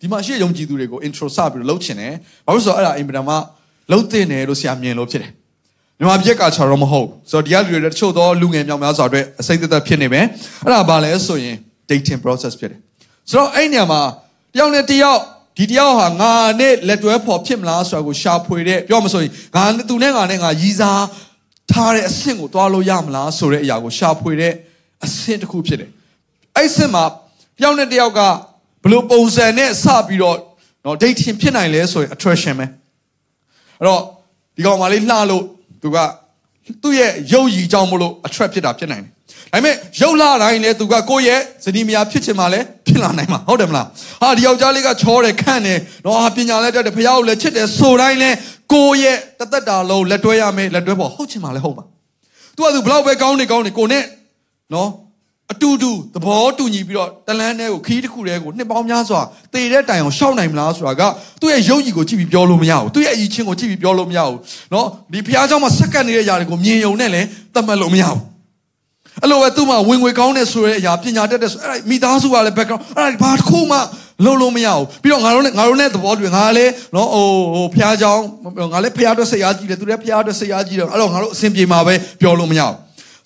[0.00, 2.15] ဒီမှာရှေ့ယုံကြည်သူတွေကို intro စပြီးတော့လုပ်ချင်တယ်
[2.47, 3.37] ဘာလို့ဆိုတော့အဲ့ဒါအင်ပဒမှာ
[3.93, 5.33] လုံးတင်တယ်လို့ဆရာမြင်လို့ဖြစ်တယ်
[5.99, 10.25] မြန်မာပြည်ကချာတော့မဟုတ်ဆိုတော့ဒီကလူတွေတချို့သောလူငယ်မြောင်များစွာအတွက်အစိမ့်သက်သက်ဖြစ်နေမယ်
[10.65, 11.57] အဲ့ဒါဘာလဲဆိုရင်
[11.91, 12.81] dating process ဖြစ်တယ်
[13.31, 14.00] ဆိုတော့အဲ့ညမှာ
[14.55, 15.23] တယောက်နဲ့တယောက်
[15.57, 21.05] ဒီတယောက်ဟာငါနဲ့လက်တွဲဖော်ဖြစ်မလားဆိုတာကိုရှာဖွေတဲ့ပြောမဆိုရင်ငါသူနဲ့ငါနဲ့ငါရည်စား
[21.71, 24.53] ထားတဲ့အဆင့်ကိုတွားလို့ရမလားဆိုတဲ့အရာကိုရှာဖွေတဲ့
[25.05, 25.91] အဆင့်တစ်ခုဖြစ်တယ်
[26.57, 27.05] အဲ့ဆင့်မှာ
[27.59, 28.21] တယောက်နဲ့တယောက်က
[28.83, 30.37] ဘယ်လိုပုံစံနဲ့စပြီးတော့
[30.83, 32.67] เนาะ dating ဖြစ်နိုင်လဲဆိုရင် attraction ပဲ
[33.79, 34.03] အဲ့တော့
[34.57, 35.45] ဒီကောင်မလေးလှလို့
[35.83, 35.97] သူက
[36.83, 39.12] သူ့ရဲ့ရုပ်ရည်ကြောင့်မလို့ attract ဖြစ်တာဖြစ်နိုင်တယ်
[39.53, 42.61] ဒါပေမဲ့ရုပ်လာတိုင်းလဲသူကကိုယ့်ရဲ့ဇနီးမယားဖြစ်ချင်မှလဲ
[42.95, 43.87] ဖြစ်လာနိုင်မှာဟုတ်တယ်မလား
[44.23, 48.31] ဟာဒီယောက်ျားလေးကချောတယ်ခန့်တယ်တော့ဟာပညာလဲတတ်တယ်ဖះကိုလည်းချစ်တယ်ဆိုတိုင်းလဲ
[48.73, 51.85] ကိုယ့်ရဲ့တသက်တာလုံးလက်တွဲရမယ်လက်တွဲဖို့ဟုတ်ချင်မှလဲဟုတ်ပါ
[52.57, 54.05] သူကသူဘလောက်ပဲကောင်းနေကောင်းနေကိုနဲ့
[54.75, 54.91] နော်
[55.53, 59.21] အတူတူသဘောတူညီပြီးတော့တလန်းတဲကိုခီးတစ်ခုတည်းကိုနှစ်ပေါင်းများစွာ
[59.53, 61.03] တည်တဲ့တိုင်အောင်ရှောက်နိုင်မလားဆိုတာက
[61.41, 64.39] သူ့ရဲ့ရုပ်ရည်ကိုကြည့်ပြီးပြောလို့မရဘူးသူ့ရဲ့အည်ချင်းကိုကြည့်ပြီးပြောလို့မရဘူး
[64.73, 68.19] เนาะဒီဖះเจ้าမှာစက္ကန့်နေတဲ့ຢာတွေကိုမြင်ယုံနဲ့လည်းသတ်မှတ်လို့မရဘူး
[69.23, 73.79] အဲ့လိုပဲသူ့မှာဝင်ငွေကောင်းတဲ့ဆိုတဲ့အရာပညာတတ်တဲ့ဆိုအဲ့ဒါမိသားစုကလည်း background အဲ့ဒါဘာတစ်ခုမှ
[74.25, 78.12] လုံးလုံးမရဘူးပြီးတော့ငါတို့နဲ့ငါတို့နဲ့သဘောတူငါလည်းနော်ဟိုဟိုဖះเจ้า
[78.73, 82.75] ငါလည်းဖះအတွက်စိတ်အားကြီးတယ်သူလည်းဖះအတွက်စိတ်အားကြီးတယ်အဲ့တော့ငါတို့အဆင်ပြေမှာပဲပြောလို့မရဘူး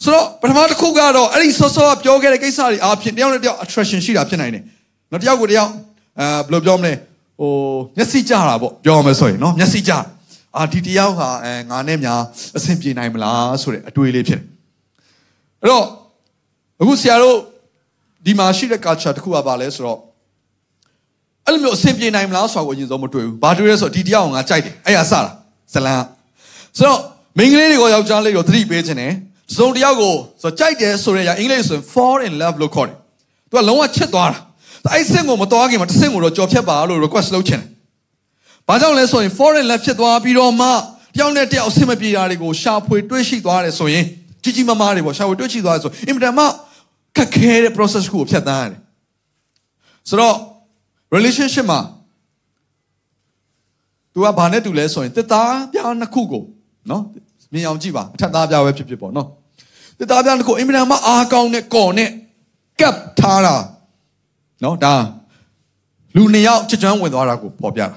[0.04, 4.62] ဆိုတော့ပထမတစ်ခုကတော့အဲ့ဒီဆော့ဆော့ကပြောခဲ့တဲ့ကိစ္စတွေအားဖြင့်တယောက်နဲ့တယောက် attraction ရှိတာဖြစ်နိုင်တယ်
[5.12, 5.70] နော်တယောက်ကိုတယောက်
[6.20, 6.92] အဲဘယ်လိုပြောမလဲ
[7.40, 7.50] ဟို
[7.96, 9.92] မျက်စိကြတာပေါ့ပြောရမယ်ဆိုရင်နော်မျက်စိကြ
[10.58, 12.20] အာဒီတယောက်ဟာအဲငါနဲ့များ
[12.56, 14.44] အဆင်ပြေနိုင်မလားဆိုတဲ့အတွေးလေးဖြစ်တယ်
[15.61, 15.85] အဲ့တော့
[16.81, 17.37] အခုဆရာတို့
[18.25, 19.99] ဒီမှာရှိတဲ့ culture တစ်ခုကဘာလဲဆိုတော့
[21.45, 25.21] အဲ့လိုမျိုးအဆင်ပြေနိုင်မလားဆိုတာကိုအရင်ဆုံးမတွေ့ဘူး။ဘာတွေ့လဲဆိုတော့ဒီတရားကိုငါကြိုက်တယ်။အဲ့ရစတာ
[25.73, 26.03] ဇလန်
[26.77, 26.99] ဆိုတော့
[27.37, 29.11] မိန်းကလေးတွေကိုယောက်ျားလေးကိုသတိပေးခြင်းနဲ့
[29.55, 32.97] စုံတယောက်ကိုဆိုကြိုက်တယ်ဆိုတဲ့အရာအင်္ဂလိပ်ဆိုရင် fall in love လို့ခေါ်တယ်။
[33.49, 34.39] तू ကလုံးဝချစ်သွားတာ။
[34.93, 37.67] အဲ့စင်ကိုမသွားခင်မှာတစ်စင်ကိုတော့ကြော်ဖြတ်ပါလို့ request လုပ်ချင်တယ်။
[38.67, 40.67] ဘာကြောင့်လဲဆိုရင် fall in love ဖြစ်သွားပြီးတော့မှ
[41.15, 44.05] တယောက်နဲ့တယောက်အဆင်မပြေတာတွေကိုရှာဖွေတွေးရှိသွားတယ်ဆိုရင်
[44.43, 46.45] ကြီးကြီးမားမားတွေပေါ့ရှာဖွေတွေးရှိသွားတယ်ဆိုအင်မတန်မှ
[47.17, 48.81] ခက်ခဲတဲ့ process ကိုဖြတ်သန်းရတယ်။
[50.09, 50.35] ဆိုတော့
[51.15, 51.81] relationship မှာ
[54.13, 56.43] तू ကဘာနဲ့တူလဲဆိုရင်တစ်သားပြားနှစ်ခုကို
[56.89, 57.03] နော်
[57.53, 59.27] မြင်အောင်ကြည့်ပါအထက်သားပြားပဲဖြစ်ဖြစ်ပေါ့နော်
[59.99, 62.09] တစ်သားပြားနှစ်ခုအင်မတန်မှအားကောင်းတဲ့ကော်နဲ့
[62.79, 63.55] ကပ်ထားတာ
[64.63, 64.95] နော်ဒါ
[66.15, 67.87] လူနှစ်ယောက်ချစ်ချွမ်းဝင်သွားတာကိုပေါ်ပြတာ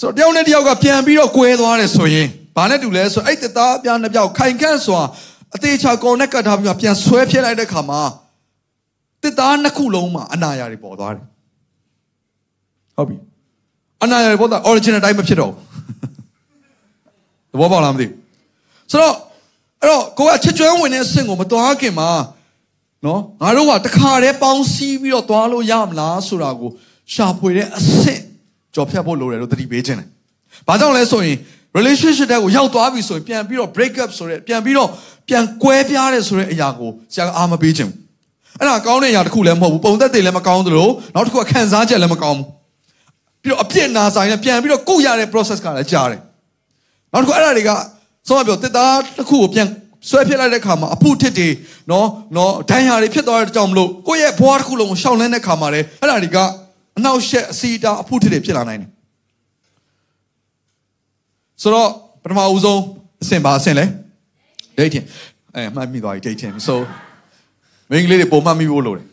[0.00, 5.00] ဆိုတော့တယောက်နဲ့တယောက်ကပြန်ပြီးတော့꿰သွားတယ်ဆိုရင် ဘာနဲ့တူလဲဆိုအဲ့တစ်သားပြားနှစ်ပြောက်ခိုင်ခန့်စွာ
[5.54, 8.00] အသေးချာကော်နဲ့ကပ်ထားပြီးမှပြန်ဆွဲပြစ်လိုက်တဲ့ခါမှာ
[9.22, 11.24] တစ်သားနှစ်ခုလုံးမှာအနာရာတွေပေါ်သွားတယ်
[12.96, 13.16] ဟုတ်ပြီ
[14.04, 15.58] အနာရာတွေပေါ်တာ original တိုင်းမဖြစ်တော့ဘူး
[17.52, 18.14] သဘောပေါက်လားမသိဘူး
[18.90, 19.14] ဆိုတော့
[19.80, 22.10] အဲ့တော့ကိုကချစ်ကျွမ်းဝင်တဲ့အဆင့်ကိုမသွားခင်မှာ
[23.04, 26.70] နော်ငါတို့ကတခါတည်းပေါင်းစည်းပြီးတော့သွားလို့ရမလားဆိုတာကို
[27.14, 28.20] ရှာဖွေတဲ့အဆင့်
[28.74, 30.08] ကြော်ဖြတ်ဖို့လိုတယ်လို့သတိပေးခြင်းတယ်။
[30.68, 31.36] ဘာကြောင့်လဲဆိုရင်
[31.78, 34.88] relationship တဲ့ကိုရောက်သွားပြီဆိုရင်ပြန်ပြီးတော့ break up ဆိုတဲ့ပြန်ပြီးတော့
[35.28, 37.98] ပြန်ကွဲပြားတယ်ဆိုတဲ့အရာကိုဆရာကအားမပေးခြင်းဘူး။
[38.60, 42.46] အဲ့ဒါကောင်းတဲ့အရာတစ်ခုလည်းမဟုတ်ဘူး။ပုံသက်တွေလည်းမကောင်းသလိုနောက်တစ်ခုကခံစားချက်လည်းမကောင်းဘူး။
[43.42, 46.20] ပြီးတော့အပြစ်နာဆိုင်နဲ့ပြန်ပြီးတော့ကုတ်ရတဲ့ process ကလည်းကြားတယ်။
[47.12, 47.70] နောက်တစ်ခုအဲ့ဒါတွေက
[48.28, 49.68] ဆုံးမပြောတစ်သားတစ်ခုကိုပြန်
[50.08, 51.48] ဆွဲဖြစ်လိုက်တဲ့ခါမှာအဖုထစ်တွေ
[51.90, 56.38] နော်နော်ဒဏ်ရာတွေဖြစ်သွားတဲ့ကြောင့်မလို့ကိုယ့်ရဲ့ဘဝတစ်ခုလုံးကိုရှောင်လန်းတဲ့ခါမှာလေအဲ့ဒါတွေက
[56.98, 58.90] အနောက်ရှက်အစီတာအဖုထစ်တွေဖြစ်လာနိုင်တယ်
[61.62, 61.88] ဆိုတော့
[62.22, 62.80] ပထမဦးဆုံး
[63.22, 63.84] အဆင့်ပါအဆင့်လဲ
[64.78, 65.06] dating
[65.54, 66.74] အဲမှတ်မိသွားပြီ dating so
[67.90, 69.04] မိန်းကလေးတွေပုံမှတ်မိဖို့လိုတယ်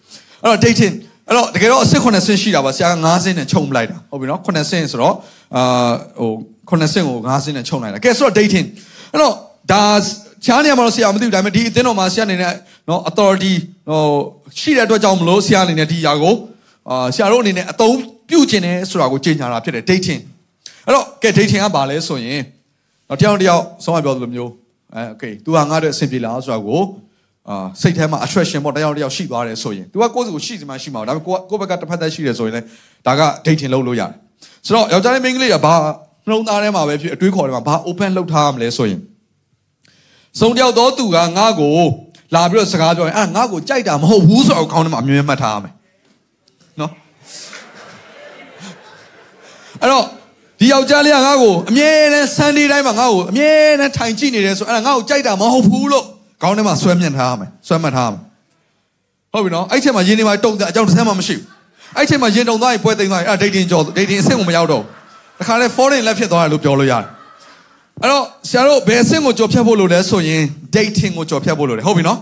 [0.44, 0.96] အဲ့တော့ dating
[1.28, 5.16] အဲ့တော့တကယ်တော့အဆင့်9ဆင့်ရှိတာပါဆရာက9ဆင့်နဲ့ခြုံပလိုက်တာဟုတ်ပြီနော်9ဆင့်ဆိုတော့
[5.56, 6.32] အာဟို
[6.70, 8.68] 9ဆင့်ကို9ဆင့်နဲ့ခြုံလိုက်တာကဲဆိုတော့ dating
[9.12, 9.34] အဲ့တော့
[9.72, 9.84] ဒါ
[10.46, 12.54] ချားနေရမှာတော့ဆရာမသိဘူးဒါပေမဲ့ဒီအသင်းတော်မှာဆရာအနေနဲ့
[12.90, 13.54] နော် authority
[13.90, 14.04] ဟို
[14.60, 16.36] ရှိတဲ့အတွက်ကြောင့်မလို့ဆရာအနေနဲ့ဒီຢာကို
[16.90, 17.98] အာဆရာတို့အနေနဲ့အသုံး
[18.30, 20.22] ပြုခြင်းနဲ့ဆိုတာကိုကြေညာတာဖြစ်တယ် dating
[20.88, 22.42] အဲ့တော့ကဲ dating ကဘာလဲဆိုရင်
[23.10, 24.52] တော့တယောက်တစ်ယောက်ဆုံးမပြောသလိုမျိုး
[24.96, 26.82] အဲ okay तू ဟာငါ့အတွက်အဆင်ပြေလားဆိုတာကို
[27.50, 32.66] အာစိတ်ထဲမှာ attraction ပေါ့တယောက်တစ်ယောက်ရှိသွားတယ်ဆိုရင် तू ကကိုယ့်စီကိုရှိစမှရှိမှာဒါပေမဲ့ကိုကိုယ့်ဘက်ကတစ်ဖက်သက်ရှိတယ်ဆိုရင်လည်း
[33.08, 34.12] ဒါက dating လုပ်လို့ရတယ်
[34.66, 35.74] ဆိုတော့ယောက်ျားလေးမိန်းကလေးကဘာ
[36.25, 39.00] နှလုံးသားထဲမှာပဲဖြစ်အတွေးခေါ်ထဲမှာဘာ open လုပ်ထားရမလဲဆိုရင်
[40.40, 41.77] စုံတယောက်တော့သူကငါ့ကို
[42.36, 45.74] လာပြီးတော့စကားပြောရင်အာငါ့ကိုကြိုက်တာမဟုတ်ဘူးဆိုတော့ခေါင်းထဲမှာအမြဲမှတ်ထားရမယ်
[46.79, 46.92] နော်
[49.82, 50.05] အဲ့တော့
[50.62, 56.06] ဒီယောက်ျားလေးကငါ့ကိုအမြဲတမ်း Sunday တိုင်းမှာငါ့ကိုအမြဲတမ်းထိုင်ကြည့်နေတယ်ဆိုအဲ့ဒါငါ့ကိုကြိုက်တာမဟုတ်ဘူးလို့
[56.42, 58.22] ခေါင်းထဲမှာဆွဲမြင့်ထားရမယ်ဆွဲမှတ်ထားရမယ်
[59.34, 61.46] ဟုတ်ပြီနော်အဲ့ချိန်မှာယင်းနေမှာတုံတဲ့အကြောင်းတစ်စက်မှမရှိဘူး
[61.98, 67.08] အဲ့ချိန်မှာယင်းတုံသွားရင်ပွဲသိမ်းသွားရင်အဲ့ dating ကြော dating အဆင့်ကိုမရောက်တော့ဘူးတခါလဲ foreign လက်ဖြစ်သွားတယ်လို့ပြောလို့ရတယ်
[68.02, 70.42] အဲ့တော့ဆရာတို့ဘယ်အဆင့်ကိုကြော်ဖြတ်ဖို့လိုလဲဆိုရင်
[70.76, 72.20] dating ကိုကြော်ဖြတ်ဖို့လိုတယ်ဟုတ်ပြီနော်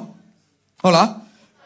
[0.84, 1.08] ဟုတ်လား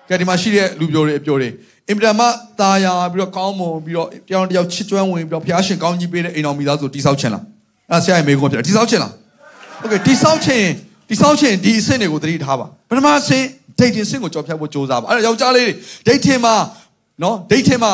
[0.08, 1.48] ကဲဒီမှာရှိတဲ့လူပြိုတွေအပြိုတွေ
[1.88, 2.26] အင်မတန်မှ
[2.60, 7.44] ตาယာပြီးတော့ကောင်းမွန်ပြီးတော့ပြောင်းတယောက်ချစ်ကျွမ်းဝင်ပြီးတော့ဖျားရှင်ကောင်းကြီးပေးတဲ့အိမ်တော်မိသားစုတိဆောက်ခြင်းလား
[7.90, 9.12] အဲ့ဆရာရဲ့မိကုန်းဖြစ်တယ်တိဆောက်ခြင်းလား
[9.80, 10.68] โอเคတိဆောက်ခြင်း
[11.08, 13.44] တိဆောက်ခြင်းဒီအဆင့်တွေကိုသတိထားပါပထမအဆင့်
[13.78, 15.74] dating အဆင့်ကိုကြော်ဖြတ်ဖို့ကြိုးစားပါအဲ့တော့ယောက်ျားလေးတွေ
[16.08, 16.54] dating မှာ
[17.22, 17.92] နော် dating မှာ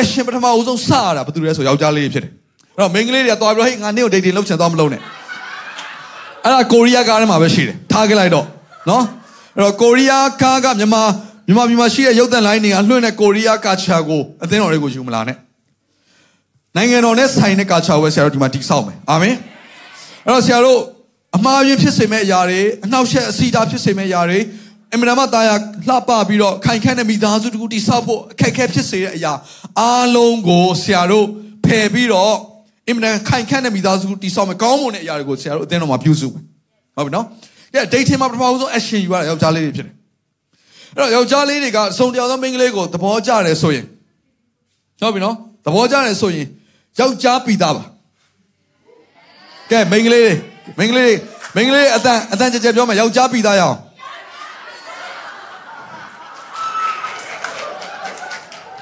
[0.00, 2.32] action ပထမဦးဆုံးစရတာဘာတူလဲဆိုယောက်ျားလေးဖြစ်တယ်
[2.76, 5.02] အဲ့တော့မိန်းကလေးတွေကသွားပြီးတော့ဟေးငါနေ့ကို dating လုပ်ချင်သွားမလုပ်နဲ့
[6.44, 8.46] အဲ့ဒါကိုရီးယားကားထဲမှာပဲရှိတယ်ထားခဲ့လိုက်တော့
[8.90, 9.04] နော်
[9.56, 11.02] အဲ့တော့ကိုရီးယားကားကမြန်မာ
[11.47, 15.37] မြန်မာပြည်မှာရှိတဲ့ရုပ်သံလိုင်းတွေကလွှင့်တဲ့ကိုရီးယားကာချာကိုအသင်းတော်တွေကိုယူမလာနဲ့
[16.75, 19.35] နိုင်ငံတော်နဲ့ဆိုင်တဲ့ကာချာကိုပဲဆရာတို့ဒီမှာတိဆောက်မယ်အာမင်
[20.25, 20.79] အဲ့တော့ဆရာတို့
[21.37, 24.39] အမှားယွင်းဖြစ်စေမဲ့အရာတွေအနှောက်အယှက်အစီအတာဖြစ်စေမဲ့အရာတွေ
[24.93, 25.55] အမှန်တမ်းတာယာ
[25.89, 29.33] လှပပြီးတော့ခိုင်ခန့်တဲ့မိသားစုတခုတိဆောက်ဖို့အခက်အခဲဖြစ်စေတဲ့အရာ
[29.79, 31.25] အားလုံးကိုဆရာတို့
[31.65, 32.35] ဖယ်ပြီးတော့
[32.89, 36.43] အမှန်တမ်းခိုင်ခန့်တဲ့မိသားစုတိဆောက်မယ်ကောင်းမွန်တဲ့အရာတွေကိုဆရာတို့အသင်းတော်မှာပြုစုမယ်
[36.95, 37.25] ဟုတ်ပြီနော်
[37.73, 40.02] ကဲ dating မှာပထမဆုံး action ယူရတာယောက်ျားလေးတွေဖြစ်တယ်အဲ့
[40.97, 43.85] တော့ယောက်ျားလေးတွေကစုံတယောက်သောမိန်းကလေးကိုသဘောကျတယ်ဆိုရင်
[44.99, 46.47] ဟုတ်ပြီနော်သဘောကျတယ်ဆိုရင်
[46.99, 47.83] ယောက်ျားပြီးသားပါ
[49.71, 50.33] ကဲမိန်းကလေးတွေ
[50.77, 51.15] မိန်းကလေးတွေ
[51.55, 53.77] မိန်းကလေးအတန်အတန်ကြကြပြောမယ်ယောက်ျားပြီးသားရအောင်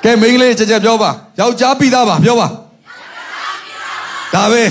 [0.03, 2.47] ကဲမိန်းကလေးကြကြပြောပါယောက်ျားပြီးသားပါပြောပါ
[4.33, 4.63] ဒါပဲ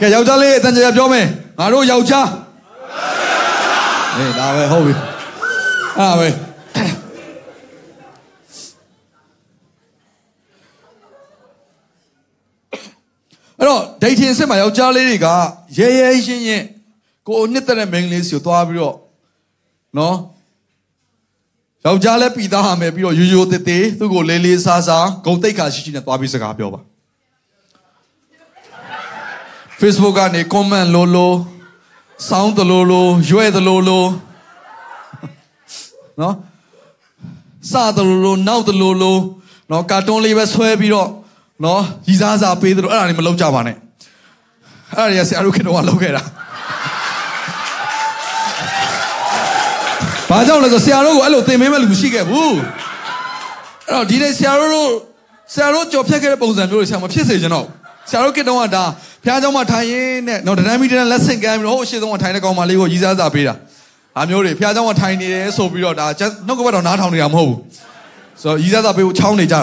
[0.00, 1.26] ကဲယောက်ျားလေးအတန်ကြကြပြောမယ်
[1.58, 2.28] ငါတို့ယောက်ျား
[4.16, 5.15] အေးဒါပဲဟုတ်ပြီ
[5.98, 6.28] အဲ့ဒါပဲ
[13.58, 15.28] အဲ့တော့ dating စစ်မှာယောက်ျားလေးတွေက
[15.78, 16.66] ရဲရဲရှင်းရှင်း
[17.26, 18.96] ကိုနှစ်သက်တဲ့မိန်းကလေးစီကိုသွားပြီးတော့
[19.98, 20.16] နော်
[21.84, 26.80] ယောက်ျားလည်းပြီးသားဟာမယ်ပြီးတော့ရိုးရိုးသေးသေးသူ့ကိုလေးလေးစားစားဂုံတိတ်ခါရှိရှိနဲ့သွားပြီးစကားပြောပါ
[29.80, 31.36] Facebook ကနေ comment လို့လို့
[32.28, 34.08] စောင်းတလို့လို့ရွဲ့တလို့လို့
[36.21, 36.35] နော်
[37.71, 39.19] စတလို့လို့နောက်တလို့လို့
[39.71, 41.09] နော်ကာတွန်းလေးပဲဆွဲပြီးတော့
[41.65, 43.75] နော်ရီစားစားပေးသလိုအဲ့ဒါတွေမလုပ်ကြပါနဲ့
[44.95, 46.23] အဲ့ဒါတွေကဆရာတို့ခေတ္တကလုပ်ခဲ့တာ
[50.29, 52.55] ဘာကြောင့်လဲဆိုဆရာတို့ကိုအဲ့လိုသင်ပေးမဲ့လူမရှိခဲ့ဘူး
[53.87, 54.91] အဲ့တော့ဒီနေ့ဆရာတို့တို့
[55.53, 57.65] ဆရာတို့ကြော်ဖြတ်ခဲ့တဲ့ပုံစံမျိုးတွေဆရာမဖြစ်စေချင်တော့
[58.09, 58.83] ဆရာတို့ကတောင်းကဒါ
[59.23, 63.53] ဖះเจ้าမှာထိုင်ရင်းနဲ့တော့ဒနမီတန်လက်ဆင့်ကမ်းပြီးတော့ဟိုအရှိဆုံးကထိုင်တဲ့ကောင်မလေးကိုရီးစားစာပေးတာ
[64.19, 66.05] အမျိုးတွေဖះเจ้าမှာထိုင်နေတယ်ဆိုပြီးတော့ဒါ
[66.47, 67.57] နှုတ်ကပတ်တော်နားထောင်နေတာမဟုတ်ဘူး
[68.41, 69.61] ဆိုတော့ရီးစားစာပေးဖို့ချောင်းနေကြတာ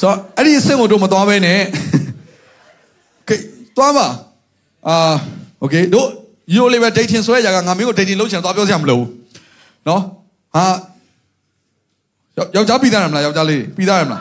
[0.00, 1.60] ဆိုတော့အဲ့ဒီအဆင့်ကိုတို့မသွားဘဲနဲ့
[3.28, 3.36] ကဲ
[3.76, 4.06] သွားပါ
[4.88, 5.14] အာ
[5.60, 6.06] โอเคတို့
[6.54, 9.08] ရိုးလေးပဲ dating ဆွဲကြကငါမင်းကို dating လုပ်ချင်သွားပြောစရာမလိုဘူး
[9.86, 10.00] เนาะ
[10.54, 10.64] ဟာ
[12.56, 14.20] ယောက်ျားပြီးသားရမလားယောက်ျားလေးပြီးသားရမလား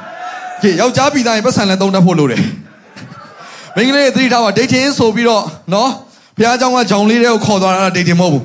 [0.61, 2.41] ကဲယောက်ျားပြီးသားရင်ပတ်စံလည်းသုံးတတ်ဖို့လိုတယ်
[3.75, 5.87] မိန်းကလေးသတိထားပါ dating ဆိုပြီးတော့เนาะ
[6.37, 8.43] ဘုရားကျောင်းကဂျောင်လေးတွေကိုခေါ်သွားတာ dating မဟုတ်ဘူး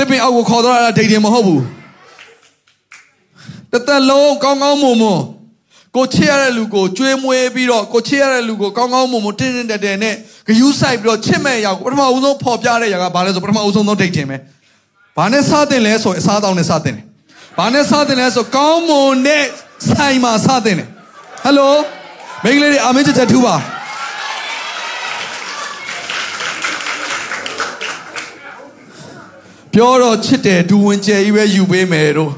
[0.00, 1.62] တစ်ပင်အောက်ကိုခေါ်သွားတာ dating မဟုတ်ဘူး
[3.72, 5.20] တသက်လုံးကောင်းကောင်းမွန်မွန်
[5.96, 14.36] ကိုချစ်ရတဲ့လူကိုကျွေးမွေးပြီးတော့ကိုချစ်ရတဲ့လူကိုကောင်းကောင်းမွန်မွန်တင်းတင်းတက်တက်နဲ့ဂယူးဆိုင်ပြီးတော့ချစ်မဲ့ရောက်ပထမဦးဆုံးပေါ်ပြတဲ့ຢာကဘာလဲဆိုပထမဦးဆုံးသော dating ပဲ
[15.16, 17.04] ဘာနဲ့စတင်လဲဆိုအစားတောင်းနဲ့စတင်တယ်
[17.58, 19.44] ဘာနဲ့စတင်လဲဆိုကောင်းမွန်တဲ့
[19.90, 20.88] ဆိုင်မှာစတင်တယ်
[21.44, 21.74] ဟယ်လို
[22.44, 23.56] မိန်းကလေးတွေအာမင်းချက်ချက်ထူပါ
[29.74, 32.32] ပြောတော့ချစ်တယ်ဒူဝင်ကျယ်ကြီးပဲယူပေးမယ်တို့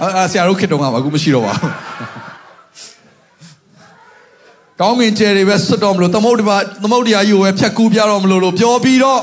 [0.00, 1.72] အာဆရာတို့ခေတ္တကအခုမရှိတော့ပါဘူး
[4.80, 9.20] ကောင်းကင်ကျယ်တွေပဲဆွတ်တော့မလို့သမုတ်တပါသမုတ်တရားကြီးကိုပဲဖြတ်ကူးပြတော့မလို့လို့ပြောပြီးတော့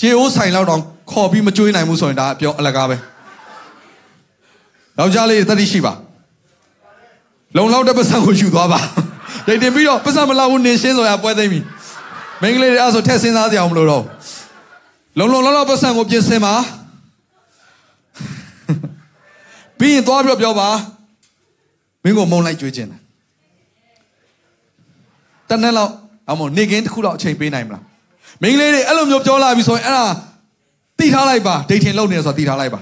[0.00, 0.80] ခြေအိုးဆိုင်လောက်တော့
[1.12, 2.96] ခေါ်ပြီးမကြွေးနိုင်ဘူးဆိုရင်ဒါပြောအလကားပဲ
[4.98, 5.92] ယောက်ျားလေးတတိရှိပါ
[7.56, 8.80] လုံလောက်တဲ့ပတ်စံကိုယူသွားပါ
[9.46, 11.60] ဒိတ်တင်ပြီးတော့ပတ်စံမလောက်ဘူးနင်းရှင်းဆိုရပွဲသိမ့်ပြီ
[12.42, 14.04] မိန်းကလေးတွေအဲ့ဆိုထက်စဉ်းစားကြအောင်မလို့တော့
[15.18, 16.54] လုံလုံလောက်လောက်ပတ်စံကိုပြင်ဆင်ပါ
[19.78, 20.68] ပြီးရင်သွားပြောပြောပါ
[22.02, 23.00] မင်းကိုမုံလိုက်ကြွေးခြင်းတယ်
[25.48, 25.92] တနက်လောက်
[26.30, 27.82] အမောနေကင်းတစ်ခုလောက်အချိန်ပေးနိုင်မလား
[28.42, 30.06] မင်းကလေးတွေအဲ့လိုမျိုးပြောလာပြီဆိုရင်အဲ့ဒါ
[30.98, 32.80] တိထားလိုက်ပါဒိတ်ထင်လုပ်နေတယ်ဆိုတာတိထားလိုက်ပါ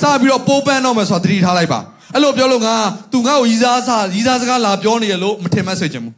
[0.00, 1.80] စပြီးတော့ပိုးပန်းတော့မယ်ဆိုတာတိထားလိုက်ပါ
[2.14, 2.74] အဲ့လိုပြောလို့ငါ
[3.12, 6.14] သူငါ့ကိုရီးစားစားရီးစားစကားလာပြောနေရလို့မထင်မှတ်စေချင်ဘူး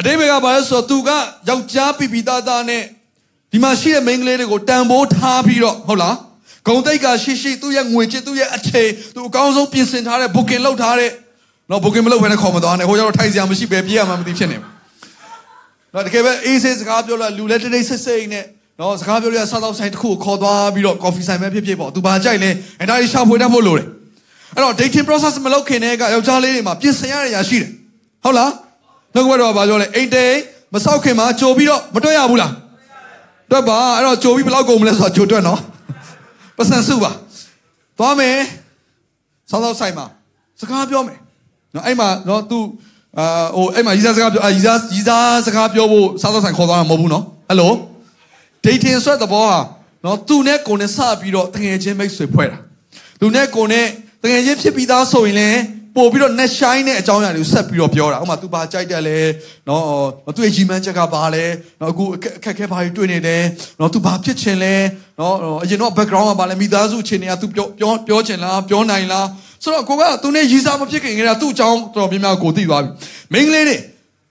[0.00, 1.10] အတိတ်ဘက်ကဘာလဲဆိုတော့သူက
[1.48, 2.82] ယောက်ျားပြပြသားသားနဲ့
[3.52, 6.16] ဒီမှာရှိတဲ့မိန်းကလေးတွေကိုတန်ဖိုးထားပြီးတော့ဟုတ်လား
[6.66, 11.10] ဂုံတိတ်ကရှိရှိသူ့ရဲ့ငွေချစ်သူ့ရဲ့အချိန်သူအကောင်းဆုံးပြင်ဆင်ထားတဲ့ booking လုပ်ထားတဲ့
[11.70, 14.70] နော် booking မလုပ်ဘဲနဲ့ခေါ်မသွားနဲ့ဟိုကျတော့ထိုင်စရာမရှိပဲပြေးရမှမသိဖြစ်နေဘူး
[15.94, 18.44] နော်တကယ်ပဲအေးဆေးစကားပြောလာလူလက်တိတ်ဆိတ်ဆိတ်နဲ့
[18.80, 23.86] နော်စကားပြောရစားတော့ဆိုင်တစ်ခုကိုခေါ်သွားပြီးတော့ coffee ဆိုင်ပဲဖြစ်ဖြစ်ပေါ့သူဘာကြိုက်လဲအဲဒါကြီးရှာဖွေတတ်ဖို့လိုတယ်
[24.54, 27.70] အဲ့တော့ dating process မလုပ်ခင်တည်းကယောက်ျားလေးတွေမှာပြင်ဆင်ရတဲ့အရာရှိတယ်
[28.24, 28.50] ဟုတ်လား
[29.14, 30.34] နှုတ်ကပတ်တော်ကဘာပြောလဲအိမ်တိန်
[30.74, 32.52] မဆောက်ခင်မှာကြိုပြီးတော့မတွေ့ရဘူးလား
[33.50, 35.60] တွက်ပါအဲ့တော့ကြိုပြီးဘယ်လောက်ကုန်မလဲဆိုတာကြိုတွက်နော်
[36.56, 37.10] ပတ်စံစုပါ
[37.98, 38.36] သွားမယ်
[39.50, 40.06] ဆောင်းဆောက်ဆိုင်မှာ
[40.60, 41.18] စကားပြောမယ်
[41.74, 42.58] နော်အဲ့မှာနော်သူ
[43.18, 47.72] အာဟိုအဲ့မှာရီးစားစကားပြောအာရီးစားရီးစားစကားပြောဖို့ဆောင်းဆောက်ဆိုင်ခေါ်သွားတာမဟုတ်ဘူးနော်ဟယ်လို
[48.64, 49.58] dating ဆွဲတဲ့ဘောဟာ
[50.04, 52.58] နော်သူနဲ့ကိုနဲ့စပြီးတော့တကယ်ချင်းမိတ်ဆွေဖွဲ့တာ
[53.20, 53.86] သူနဲ့ကိုနဲ့
[54.22, 55.60] တကယ်ချင်းဖြစ်ပြီးသားဆိုရင်လည်း
[55.95, 59.17] ပို့ပြီးတော့ net shine တဲ့အကြောင်းအရာတွေကိုဆက်ပြီးတော့ပြောတာဥပမာ तू ဘာကြိုက်တယ်လဲ
[59.69, 61.45] နော်သူ့ရဲ့ရီမန်းချက်ကဘာလဲ
[61.81, 63.37] နော်အခုအခက်အခဲဘာတွေတွေ့နေလဲ
[63.79, 64.75] နော် तू ဘာဖြစ်ချင်လဲ
[65.19, 69.27] နော်အရင်တော့ background ကဘာလဲမိသားစုအခြေအနေက तू ပြောပြောပြောချင်လားပြောနိုင်လား
[69.63, 72.89] ဆိုတော့ကိုကသူနဲ့ရီစားမဖြစ်ခင်ကတည်းကသူ့အကြောင်းတော်များများကိုသိသွားပြီ
[73.33, 73.77] မိန်းကလေးတွေ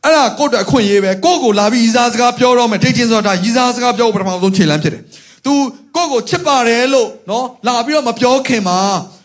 [0.05, 5.03] အဲ့ဒါကိုယ့်အတွက်အခွင့်အရေးပဲကိုယ့်ကိုလာပြီးရီစားစကားပြောတော့မယ်ဒိတ်ချင်းဆိုတာရီစားစကားပြောဖို့ပထမဆုံးခြေလှမ်းဖြစ်တယ်
[5.45, 5.53] तू
[5.97, 8.79] ကိုယ့်ကိုချစ်ပါတယ်လို့နော်လာပြီးတော့မပြောခင်မှာ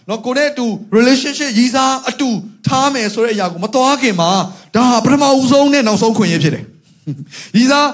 [0.08, 0.66] နော်ကိုနဲ့အတူ
[0.96, 2.28] relationship ရည်စားအတူ
[2.66, 4.30] ထားမယ်ဆိုတဲ့အရာကိုမသွားခင်မှာ
[4.74, 6.64] ဒါဟာပထမဦးဆုံးနဲ့နောက်ဆုံးခွင့်ရဖြစ်တယ်
[7.56, 7.86] ရည်စား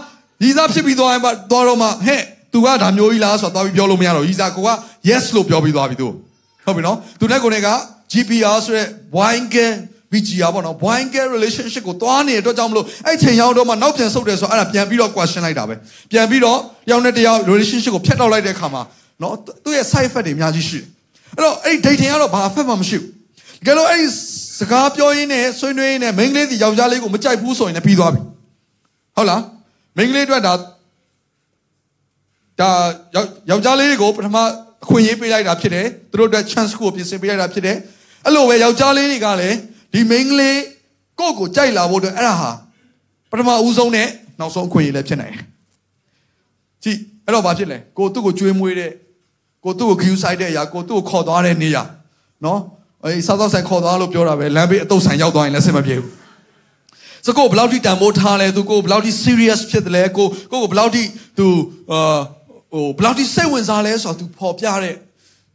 [0.45, 2.23] ရည်စားဖြစ်ပြီးသွားရင်သွားတော့မှဟဲ့
[2.53, 4.71] तू ကဒါမျိုးကြီးလားဆိုတော့သွားပြီးပြောလို့မရတော့ရည်စားကိုက
[5.09, 6.09] yes လို့ပြောပြီးသွားပြီသူ
[6.67, 7.69] ဟုတ်ပြီနော်သူနဲ့ကိုနဲ့က
[8.13, 9.77] GPR ဆိုတဲ့ wine game
[10.13, 15.75] VGR ပေါ့နော် wine game relationship ကိုသွားနေတဲ့အတွက်ကြောင့်မလို့အဲ့ချိန်ရောက်တော့မှနောက်ပြန်ဆုတ်တယ်ဆိုတော့အဲ့ဒါပြန်ပြီးတော့ question လိုက်တာပဲ
[16.13, 16.59] ပြန်ပြီးတော့
[16.91, 18.83] ယောက်နဲ့တယောက် relationship ကိုဖျက်တောက်လိုက်တဲ့အခါမှာ
[19.23, 20.87] နော်သူ့ရဲ့ side effect တွေအများကြီးရှိတယ်
[21.37, 23.11] အဲ့တော့အဲ့ဒီ dating ကတော့ဘာ effect မှမရှိဘူး
[23.65, 24.07] တကယ်လို့အဲ့ဒီ
[24.59, 28.21] စကားပြောရင်းနဲ့ဆွေးနွေးရင်းနဲ့မိန်းကလေးစီယောက်ျားလေးကိုမကြိုက်ဘူးဆိုရင်လည်းပြီးသွားပြီ
[29.17, 29.43] ဟုတ်လား
[29.97, 30.55] မိန်းကလေးအတွက်ဒါ
[32.61, 32.71] ဒါ
[33.51, 34.37] ယောက်ျားလေးကိုပထမ
[34.85, 37.77] အခွင့်အရေးပေးလိုက်တာဖြစ်တယ်သူတို့အတွက် chance ကိုပြင်ဆင်ပေးလိုက်တာဖြစ်တယ်
[38.25, 39.57] အဲ့လိုပဲယောက်ျားလေးတွေကလည်း
[39.93, 40.61] ဒီမိန်းကလေး
[41.21, 42.51] ကိုယ့်ကိုကြိုက်လာဖို့အတွက်အဲ့ဒါဟာ
[43.31, 44.09] ပထမဦးဆုံးနဲ့
[44.41, 45.45] နောက်ဆုံးအခွင့်အရေးလည်းဖြစ်နိုင်တယ်
[46.83, 48.91] ကြည့်အဲ့တော့ဘာဖြစ်လဲကိုသူ့ကိုကြွေးမွေးတဲ့
[49.65, 51.83] ကိုသူ့ကို queue site တဲ့အရာကိုသူ့ကိုခေါ်သွားတဲ့နေရာ
[52.45, 52.61] နော်
[53.05, 56.09] အဲစားတော့ဆိုင်ခေါ်သွားလို့ပြောတာပဲလမ်းဘေးအတုပ်ဆိုင်ရောက်သွားရင်လည်းဆင်မပြေဘူး
[57.27, 61.03] စကိုဘယ်လောက်ထိတန်ဖိုးထားလဲသူကိုဘယ်လောက်ထိ serious ဖြစ်တယ်လဲကိုကိုကိုဘယ်လောက်ထိ
[61.39, 61.47] သူ
[61.93, 62.19] အာ
[62.75, 64.95] ဟိုဘယ်လောက်ထိစိတ်ဝင်စားလဲဆိုတော့သူပေါ်ပြတဲ့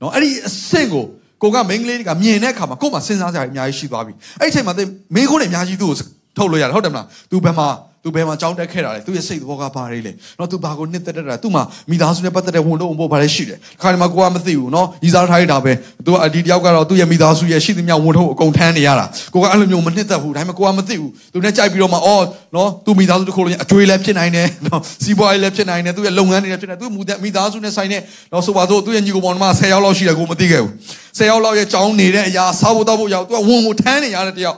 [0.01, 1.05] နော်အဲ့ဒီအဆင့်ကို
[1.41, 4.83] ကိုကမိန်းကလေးတွေကမြင်တဲ့အခါမှာကို့မှာစဉ်းစားကြရအများကြီးရှိသွားပြီအဲ့ဒီအချိန်မှာသူ
[5.15, 5.97] မိန်းခိုးတွေအများကြီးသူ့ကို
[6.37, 7.67] ထုတ်လို့ရတယ်ဟုတ်တယ်မလားသူဘယ်မှာ
[8.03, 15.73] သူဘယ်မှာကြောင်းတက်ခဲ့တာလဲသူရဲ့စိတ်သဘောကဘာတွေလဲနော်သူဘာကိုနှစ်သက်တတ်တာသူမှမိသားစုနဲ့ပတ်သက်တဲ့ဝန်တော့ဝန်ဖို့ဘာလဲရှိတယ်ခါဒီမှာကိုကမသိဘူးနော်ရီစားထားရတာပဲ
[16.05, 22.23] သူကဒီတယောက်ကတော့သူ့ရဲ့မိသားစုရဲ့ရှိသမျှဝန်ထုတ်အကုန်ထမ်းနေရတာကိုကအဲ့လိုမျိုးမနှစ်သက်ဘူးဒါပေမဲ့ကိုကမသိဘူးသူနဲ့ကြိုက်ပြီးတော့မှအော်
[22.55, 26.91] နော်သူမိသားစုတစ်ခုလုံးအကျွေးလည်းဖြစ်နိုင်တယ်နော်စီးပွားရေးလည်းဖြစ်နိုင်တယ်သူရဲ့လုပ်ငန်းတွေလည်းဖြစ်နိုင်သူ့
[27.23, 30.71] မိသားစုနဲ့ဆိုင်တဲ့နော်ဆိုပါတော့သူ့ရဲ့ညီကိုပေါင်းမှာ10ယောက်လောက်ရှိတယ်ကိုမသိခဲ့ဘူး
[31.17, 34.57] 10ယောက်လောက်ရဲ့ကြောင်းနေတဲ့အရာစားဖို့တောက်ဖို့ရောက်သူကဝန်ကိုထမ်းနေရတဲ့တယောက်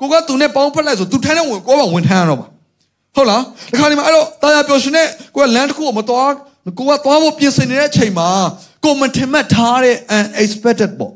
[0.00, 2.46] ကိုကသူနဲ့ပေါင်းဖက်လိုက်ဆိုသူထမ်းတဲ့ဝင်ကိုကဝင်ထမ်းရတော့ပါ
[3.16, 3.42] ဟုတ်လား
[3.72, 6.32] ဒီခါဒီမှာအဲ့တော့တာယာပျော်ရှင်နဲ့ကိုကလမ်းတစ်ခုကိုမသွား
[6.78, 8.28] ကိုကသွားဖို့ပြင်ဆင်နေတဲ့အချိန်မှာ
[8.84, 11.12] ကိုမထင်မှတ်ထားတဲ့ unexpected ပေါ့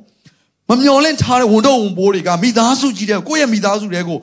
[0.69, 4.19] မမျော်လင့်ထားတဲ့ဝန်တော့ဝန်ပိုးတွေကမိသားစုကြီးတဲ့ကိုယ့်ရဲ့မိသားစုတွေကို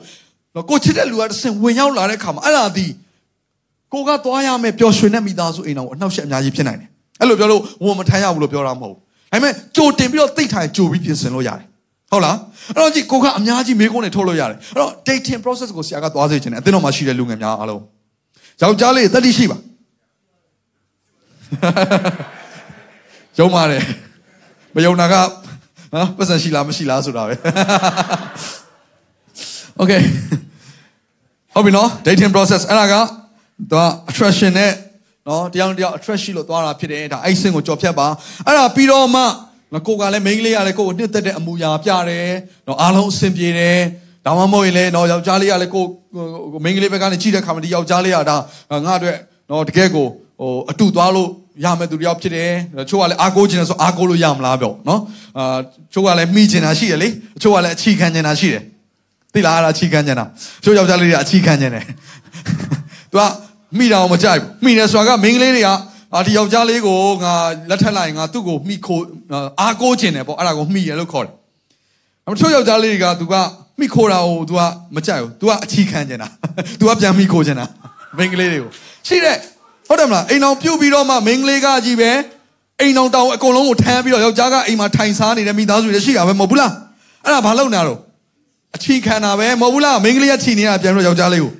[0.70, 2.86] ကိုချစ်တဲ့လူကတစ်ဆင့်ဝင်ရောက်လာတဲ့ခါမှာအဲ့ဒါဒီ
[3.92, 6.88] ကိုကသွားရမယ်ပျော်ရွှင်တဲ့မိသားစုအိမ်တော်ကိုအနှောက်အယှက်အများကြီးဖြစ်နိုင်တယ်
[7.20, 9.00] အဲ့လိုပြောလို့ဝန်မထမ်းရဘူးလို့ပြောတာမဟုတ်ဘူး
[9.32, 11.66] ဒါပေမဲ့ကြိုတင်ပြီးတော့သိထိုင်ကြိုပြီးပြင်ဆင်လို့ရတယ်
[12.10, 12.36] ဟုတ်လား
[12.76, 17.82] အဲ့တော့ကြည့်ကိုကအများကြီးမေးခွန်းတွေထုတ်လို့ရတယ်အဲ့တော့ dating process ကိုဆရာကသွားစေချင်တယ်အသင်းတော်မှာရှိတဲ့လူငယ်များအားလုံး
[18.62, 19.58] ယောက်ျားလေးတတိရှိပါ
[23.38, 23.82] ယုံပါတယ်
[24.74, 25.14] မယုံတာက
[25.92, 27.34] ဟာပတ်စံရှိလားမရှိလားဆိုတာပဲ
[29.82, 30.02] Okay
[31.54, 32.94] ဟုတ်ပြီနော် dating process အဲ့ဒါက
[33.70, 34.72] သူက attraction နဲ့
[35.28, 38.06] နော်တရားနဲ့တရား attraction လို့သွားတာဖြစ်တယ်ဒါအဲ့စင်ကိုကြော်ဖြတ်ပါ
[38.46, 39.22] အဲ့ဒါပြီးတော့မှ
[39.72, 42.30] နော်ကိုကလည်း main လေးကလည်းကိုကိုနှစ်သက်တဲ့အမူအရာပြတယ်
[42.66, 43.78] နော်အားလုံးအဆင်ပြေတယ်
[44.26, 45.84] ဒါမှမဟုတ်ရင်လည်းနော်ယောက်ျားလေးကလည်းကို
[46.64, 48.36] main လေးဘက်ကနေကြည့်တဲ့ခါမှာဒီယောက်ျားလေးကဒါ
[48.86, 49.16] ငါအတွက်
[49.50, 50.06] နော်တကယ်ကို
[50.40, 51.28] ဟိုအတူသွားလို့
[51.64, 52.52] ရမယ်သူတယောက်ဖြစ်တယ်
[52.88, 55.00] ချို့ကလည်းအားကိုးခြင်းဆိုအားကိုးလို့ရမလားပြောနော်
[55.38, 55.58] အာ
[55.92, 57.08] ချို့ကလည်းမိခြင်းတာရှိတယ်လေ
[57.42, 58.62] ချို့ကလည်းအချီခံခြင်းတာရှိတယ်
[59.34, 60.24] သိလားအဲ့ဒါအချီခံခြင်းတာ
[60.64, 61.84] ချို့ယောက်ျားလေးတွေအချီခံခြင်းတယ်
[63.12, 63.22] သူက
[63.78, 65.68] မိတာအောင်မကြိုက်ဘူးမိနေဆိုတာကမိန်းကလေးတွေက
[66.15, 67.33] အာဒီယောက်ျားလေးကိုငါ
[67.69, 69.03] လက်ထက်လိုက်ရင်ငါသူ့ကိုမိခိုး
[69.59, 71.33] အားကိုးခြင်းတယ်ပေါ့အဲ့ဒါကိုမိရလို့ခေါ်တယ်
[72.25, 73.35] အမချို့ယောက်ျားလေးတွေကသူက
[73.79, 74.61] မိခိုးတာကို तू က
[74.95, 76.27] မကြိုက်ဘူး तू ကအချီခံခြင်းတာ
[76.79, 77.65] तू ကပြန်မိခိုးခြင်းတာ
[78.17, 78.71] မိန်းကလေးတွေကို
[79.07, 79.37] ရှိတဲ့
[79.87, 82.11] ဟုတ်တယ်မလားအိမ်အောင်ပြုတ်ပြီးတော့မှမိန်းကလေးကကြီးပဲ
[82.81, 86.71] အိမ်အောင်တောင်အကုန်လုံးကိုထမ်းပြီးတော့ယောက်ျားကအိမ်မှာထိုင်စားနေတဲ့မိသားစုတွေရှိတာပဲမဟုတ်ဘူးလား
[87.23, 87.99] အဲ့ဒါဘာလုပ်နေတာတော့
[88.75, 91.51] အချီခံတာပဲမဟုတ်ဘူးလားမိန်းကလေးကချီနေတာပြန်ပြီးတော့ယောက်ျားလေးကို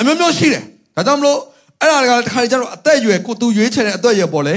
[0.00, 0.62] အမျိုးမျိုးရှိတယ်
[0.96, 1.38] ဒါကြောင့်မလို့
[1.83, 4.55] အဲ့ဒါကတခါကျတော့အသက်အရွယ်ကိုသူရွေးချယ်တဲ့အသက်အရွယ်ပေါ်လဲ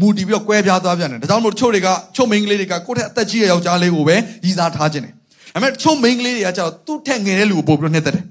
[0.00, 5.12] မူတည်ပြီးတော့ကွဲပြားသွားပြန်တယ်ဒါကြောင့်မလို့ချို့တွေကချို့မိန်းကလေးတွေကကိုယ့်ထက်အသက်ကြီးတဲ့ယောက်ျားလေးကိုပဲရည်စားထားခြင်းတယ်
[5.54, 8.24] ဒါပေမဲ့ချို့မိန်းကလေးတွေကကျတော့သူ့ထက်ငယ်တဲ့လူကိုပို့ပြီးတော့နှစ်သက်တယ်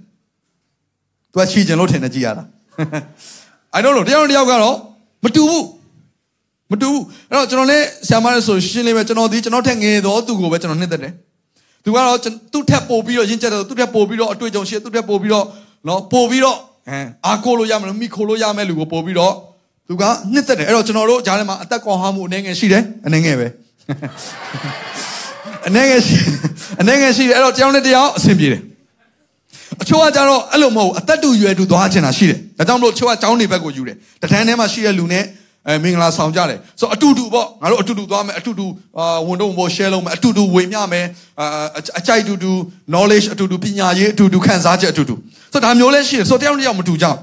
[1.31, 2.43] သူကချီကျင်လို့ထင်တယ်ကြည်ရတာ
[3.75, 4.75] I don't know တယောက်တစ်ယောက်ကတော့
[5.23, 5.65] မတူဘူး
[6.71, 11.13] မတူဘူးအဲ့တော့ကျွန်တော်လည်းဆရာမလည်းဆိုရှင်းလေးပဲကျွန်တော်ဒီကျွန်တော်ထက်ငယ်တော့သူ့ကိုပဲကျွန်တော်နှစ်သက်တယ်
[11.83, 12.17] သူကတော့
[12.53, 15.45] သူ့ထက်ပို့ပြီးတော့ရင့်ကျက်တယ်သူ့ထက်ပို့ပြီးတော့အတွေ့အကြုံရှိသူ့ထက်ပို့ပြီးတော့
[15.87, 16.57] နော်ပို့ပြီးတော့
[16.89, 19.33] အဲအာကိုလို့ရမယ်မိခိုလို့ရမယ်လူကိုပို့ပြီးတော့
[19.87, 23.47] သူကနှစ်သက်တယ်အဲ့တော့ကျွန်တော်တို့ဂျားထဲမှာအသက်ကောင်ဟာမှုအနေငယ်ရှိတယ်အနေငယ်ပဲ
[25.67, 26.17] အနေငယ်ရှိ
[26.81, 28.61] အနေငယ်ရှိတယ်အဲ့တော့တယောက်နဲ့တယောက်အဆင်ပြေတယ်
[29.81, 35.23] အချို့ကကြတော့အဲ့လိုမဟုတ်အသက်တူရွယ်တူသွားချင်တာရှိတယ်ဒါကြောင့်မလို့အချို့ကကျောင်းနေဘက်ကိုယူတယ်တထန်းထဲမှာရှိတဲ့လူနဲ့
[35.67, 38.65] အဲမင်္ဂလာဆောင်ကြတယ်ဆိုတော့အတူတူပေါ့ငါတို့အတူတူသွားမယ်အတူတူ
[38.97, 41.05] အာဝန်တော့ဘော share လုပ်မယ်အတူတူဝေမျှမယ်
[41.39, 41.65] အာ
[41.99, 42.51] အကြိုက်တူတူ
[42.93, 45.15] knowledge အတူတူပညာရေးအတူတူခံစားချက်အတူတူ
[45.55, 47.17] ဆိုတော့ဒါမျိုးလဲရှိတယ်ဆိုတော့တယောက်တစ်ယောက်မတူကြဘူး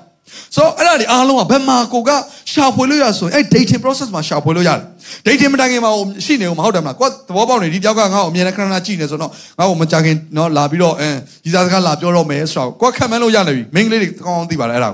[0.55, 2.11] ဆိုတော့အဲ့ဒါဒီအားလုံးကဘယ်မှာကိုက
[2.53, 4.81] ရှာဖွေလို့ရဆိုရင်အဲ့ dating process မှာရှာဖွေလို့ရတယ်
[5.27, 5.90] dating မတိုင်ခင်မှာ
[6.25, 14.90] ရှိနေဦးမဟုတ်တယ်မလားကိုကသဘောပေါက်နေဒီတယောက်ကငါ့ကိုအမြဲတမ်းခဏခဏကြည့်နေဆိုတော့ငါ့ကိုမကြခင်နော်လာပြီးတော့အင်းဒီစားစကားလာပြောတော့မယ်ဆိုတော့ကိုကခံမလို့ရနေပြီမိန်းကလေးတွေကောင်းကောင်းသိပါလားအဲ့ဒါ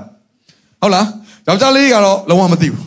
[0.81, 1.05] ဟုတ်လား
[1.47, 2.85] ယောက်ျားလေးကတော့လုံးဝမသိဘူး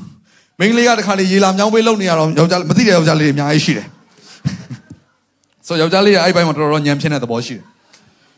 [0.58, 3.86] မိန်းကလေးကတခါလေရေလာမြောင်းပေးလုံနေရတော့ယောက်ျားမသိတဲ့ယောက်ျားလေးတွေအများကြီးရှိတယ်
[5.66, 7.64] ဆိုယောက်ျားလေးကအဲ့ဘက်မှာတော်တော်ညံဖြစ်တဲ့သဘောရှိတယ်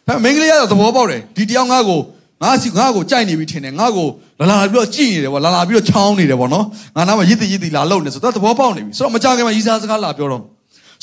[0.09, 2.01] ဒါမိန်းကလေးကတော့သဘောပေါက်တယ်ဒီတယောက်ငါ့ကို
[2.43, 4.09] ငါစီငါ့ကိုကြိုက်နေပြီထင်တယ်ငါ့ကို
[4.41, 6.65] လာလာပြီးတော့ကြည့်နေတယ်ဗောလာလာပြီးတော့ချောင်းနေတယ်ဗောနော်
[6.97, 10.43] ငါနားမှာရစ်တရစ်တီလာလုံနေဆိုတော့သဘောပေါက်နေပြီဆိုတော့မကြခင်မှာရီစားစကားလာပြောတော့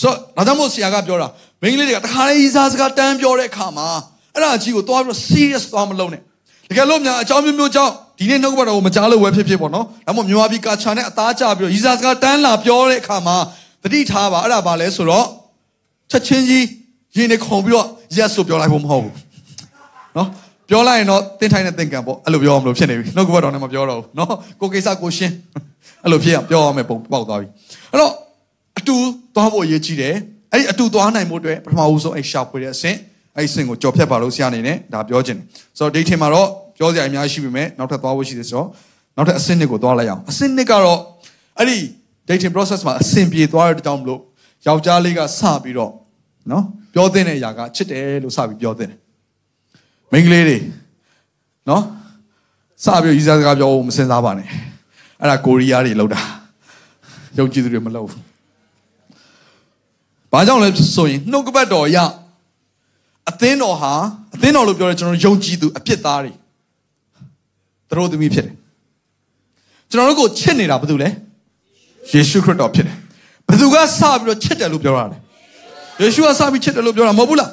[0.01, 1.27] ဆိုတော့ဒါကြောင့်မို့ဆရာကပြောတာ
[1.61, 3.87] မိန်းကလေးတွေကတခါလေးရီစားစကားတန်းပြောတဲ့အခါမှာ
[4.33, 6.21] အဲ့ဒါကြီးကိုသွားပြီးတော့ serious သွားမလုပ်နဲ့
[6.69, 13.37] တကယ်လို့များအကြောင်းမျိုးမျိုးကြောင့်ဒီနေ့နှုတ်ကပတ်တော်ကိုမကြားလို့ဝယ်ဖြစ်ဖြစ်ပေါ့နော်ဒါမှမဟုတ်မြန်မာပြည်ကာချာနဲ့အသားကျပြီးတော့ရီစားစကားတန်းလာပြောတဲ့အခါမှာ
[13.83, 15.25] တတိထားပါအဲ့ဒါဘာလဲဆိုတော့
[16.11, 16.65] ချက်ချင်းကြီး
[17.15, 19.13] ရင်နေခုန်ပြီးတော့ yes ဆိုပြောလိုက်ဖို့မဟုတ်ဘူး
[20.17, 20.27] နော်
[20.69, 24.29] ပြောလိုက်ရင်တော့တင်းထိုင်းတဲ့သင်္ကန်းပေါ့အဲ့လိုပြောအောင်လို့ဖြစ်နေပြီနှုတ်ကပတ်တော်နဲ့မပြောတော့ဘူးနော်
[24.61, 25.33] ကိုကိစ္စကိုရှင်း
[26.03, 27.47] အဲ့လိုဖြစ်အောင်ပြောရမယ်ပုံပေါက်သွားပြီ
[27.91, 28.11] အဲ့တော့
[28.79, 28.95] အတူ
[29.35, 30.15] သွားဖို့အရေးကြီးတယ်
[30.53, 32.97] အဲ့ဒီအတူသွားနိုင်မှုအတွက်ပထမဦးဆုံးအဲ့ရှာဖွေတဲ့အဆင့်
[33.35, 35.45] အဲ့ဒီအဆင့်ကိုကြော်ဖြတ်ပါလို့ဆရာအနေနဲ့ဒါပြောခြင်းတယ်
[35.77, 36.47] ဆိုတော့ dating မှာတော့
[36.77, 38.67] ပြောစရာအများကြီးရှိပြီမဲ့နောက်ထပ်သွားဖို့ရှိတယ်ဆိုတော့
[39.15, 40.99] နောက်ထပ်အဆင့်နှစ်ကိုသွားလိုက်အောင်အဆင့်နှစ်ကတော့
[41.59, 41.77] အဲ့ဒီ
[42.29, 44.19] dating process မှာအဆင်ပြေသွားတဲ့အကြောင်းမလို့
[44.67, 45.91] ယောက်ျားလေးကစပြီးတော့
[46.49, 48.89] နော်ပြောတဲ့အရာကချစ်တယ်လို့စပြီးပြောတဲ့
[50.11, 50.57] မိန်းကလေးတွေ
[51.69, 51.83] နော်
[52.83, 54.47] စပြီးရီးစားစကားပြောဖို့မစင်စားပါနဲ့
[55.19, 56.21] အဲ့ဒါကိုရီးယားတွေလောက်တာ
[57.37, 58.21] ယုံကြည်သူတွေမလောက်ဘူး
[60.31, 61.97] ဘာကြောင့်လဲဆိုရင်နှုတ်ကပတ်တော်ရ
[63.29, 63.93] အသင်းတော်ဟာ
[64.35, 66.31] အသင်းတော်လို့ပြောတယ်ကျွန်တော်ယုံကြည်သူအပြစ်သားတွေ
[67.89, 68.55] သူတို့သမီးဖြစ်တယ်
[69.91, 71.09] ကျွန်တော်တို့ကိုချစ်နေတာဘာလို့လဲ
[72.11, 72.97] ယေရှုခရစ်တော်ဖြစ်တယ်
[73.47, 75.17] ဘယ်သူကစပြီးတော့ချစ်တယ်လို့ပြောတာလဲ
[75.99, 77.51] ယေရှုကစပြီးချစ်တယ်လို့ပြောတာမဟုတ်ဘူးလား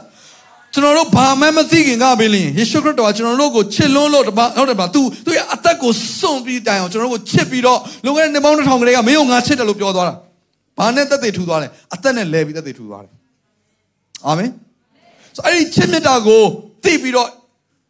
[0.72, 10.14] ကျွန်တော်တို့ဘာမှမသိခင်ကပဲလင်းယေရှုခရစ်တော်ကကျွန်တော်တို့ကိုချစ်လွန်းလို့တပါဟုတ်တယ်ပါသူသူရဲ့အသက်ကိုစွန့်ပြီးတိုင်အောင်ကျွန်တော်တို့ကိုချစ်ပြီးတော့လုံခဲ့တဲ့နှစ်ပေါင်းတစ်ထောင်ကလေးကမင်းတို့ငါချစ်တယ်လို့ပြောသွားတာ
[10.78, 13.12] ဘာနဲ့သက်သေထူသွားလဲအသက်နဲ့လဲပြီးသက်သေထူသွားတယ်
[14.26, 14.50] အာမင်
[15.36, 16.42] ဆိုအဲ့ဒီချစ်မြတ်တာကို
[16.84, 17.28] သိပြီးတော့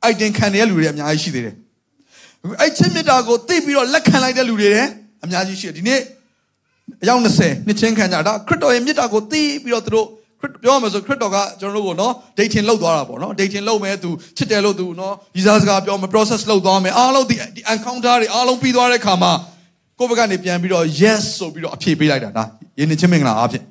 [0.03, 1.55] အိုက်တင်ခံရတဲ့လူတွေအများကြီးရှိသေးတယ်
[2.61, 4.91] အဲ့ချစ်မြတ်တာကိုသိပြီးတော့လက်ခံလိုက်တဲ့လူတွေလည်း
[5.25, 6.01] အများကြီးရှိတယ်ဒီနေ့
[7.03, 10.07] အယောက်20နှစ်ချင်းခံကြဒါခရစ်တော်ရဲ့မြတ်တာကိုသိပြီးတော့သူတို့
[10.41, 19.33] ခရစ်ပြောရမယ်ဆိုခရစ်တော်ကကျွန်တော်တို့ကိုနော်ဒိတ်ထင်လောက်သွားတာပေါ့နော်ဒိတ်ထင်လောက်မယ်သူချစ်တယ်လို့သူနော်ဒီစားစကားပြောမယ် process လောက်သွားမယ်အားလုံးဒီဒီ encounter တွေအားလုံးပြီးသွားတဲ့ခါမှာ
[19.99, 22.45] ကိုယ့်ဘက်ကနေပြန်ပြီးတော့ yes ဆိုပြီးတော့အဖြေပေးလိုက်တာဒါ
[22.79, 23.65] ယင်းနေချင်းမင်္ဂလာအားဖြင့်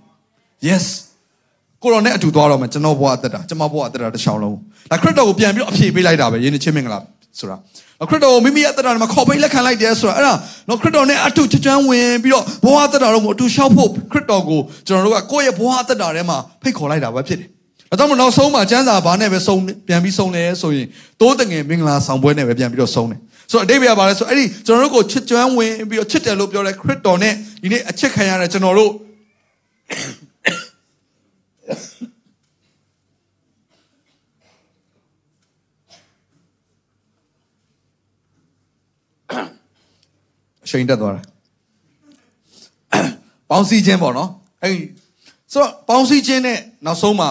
[0.67, 0.85] yes
[1.83, 4.57] ကိုရောနဲ့အတူသွားတော့မယ်ကျွန်တော်ဘဝအသက်တာကျွန်မဘဝအသက်တာတစ်ချောင်းလုံး
[4.91, 6.99] ဒါခရစ်တော်ကိုပြန်ပြီးတော့အဖြေပေးလိုက်တာပဲယင်းနေချင်းမင်္ဂလာ
[7.39, 7.57] ဆိုတာ
[8.09, 10.33] ခရစ်တော်ကိုမိမိရဲ့အသက်တာမှာခေါ်ပိတ်လက်ခံလိုက်တယ်ဆိုတာအဲ့ဒါ
[10.69, 17.47] နော်ခရစ်တော်နဲ့အတူချကျွမ်းဝင်ပြီးတော့ဘဝအသက်တာတော့ကိုအတူရှောက်ဖို့ခရစ်တော်ကိုကျွန်တော်တို့ကကိုယ့်ရဲ့ဘဝအသက်တာထဲမှာဖိတ်ခေါ်လိုက်တာပဲဖြစ်တယ်။
[17.89, 20.87] ဒါကြောင့်မနောက်ဆုံးမှာကျမ်းစာဘာနဲ့ပဲဆုံးပြန်ပြီးဆုံးလဲဆိုရင်
[21.21, 23.19] တိုးတငယ်မင်္ဂလာဆောင်ပွဲနဲ့ပဲပြန်ပြီးတော့ဆုံးတယ်။
[23.51, 28.91] ဆိုတော့အတိတ်ကဘာလဲဆိုအဲ့ဒီကျွန်တော်တို့ကိုချစ်ကျွမ်းဝင်ပြီးတော့ချစ်တယ်လို့ပြောတဲ့ခရစ်တော်နဲ့ဒီနေ့အချစ်ခံရတဲ့ကျွန်တော်တို့
[40.67, 41.23] အချိန်တက်သွားတယ်
[43.49, 44.29] ပေါင်းစည်းခြင်းပေါ့နော်
[44.63, 44.73] အဲ့
[45.53, 47.29] ဆိုတော့ပေါင်းစည်းခြင်းနဲ့နောက်ဆုံးမှာ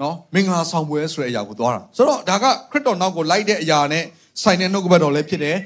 [0.00, 4.04] နော်မင်္ဂလာဆောင်ပွဲဆိုတဲ့အရာကိုသွားတာဆိုတော့ဒါကခရစ်တော်နောက်ကိုလိုက်တဲ့အရာနဲ့
[4.42, 5.56] ဆိုင်တဲ့နှုတ်ကပတ်တော်လည်းဖြစ်တယ်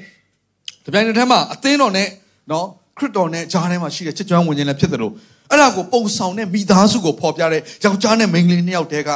[0.83, 2.07] ဒီပြိုင်တစ်ထက်မှာအသင်းတော်နဲ့
[2.51, 2.65] နော်
[2.97, 5.13] ခရစ်တော်နဲ့ဂျားထဲမှာရှိတဲ့ချစ်ကြွမ်းဝင်ခြင်းလည်းဖြစ်တယ်လို့
[5.49, 9.11] အဲ့ဒါကိုပုံဆောင်တဲ့မိသားစုကိုဖော်ပြတဲ့ယောက်ျားနဲ့မိန်းကလေးနှစ်ယောက်တည်းက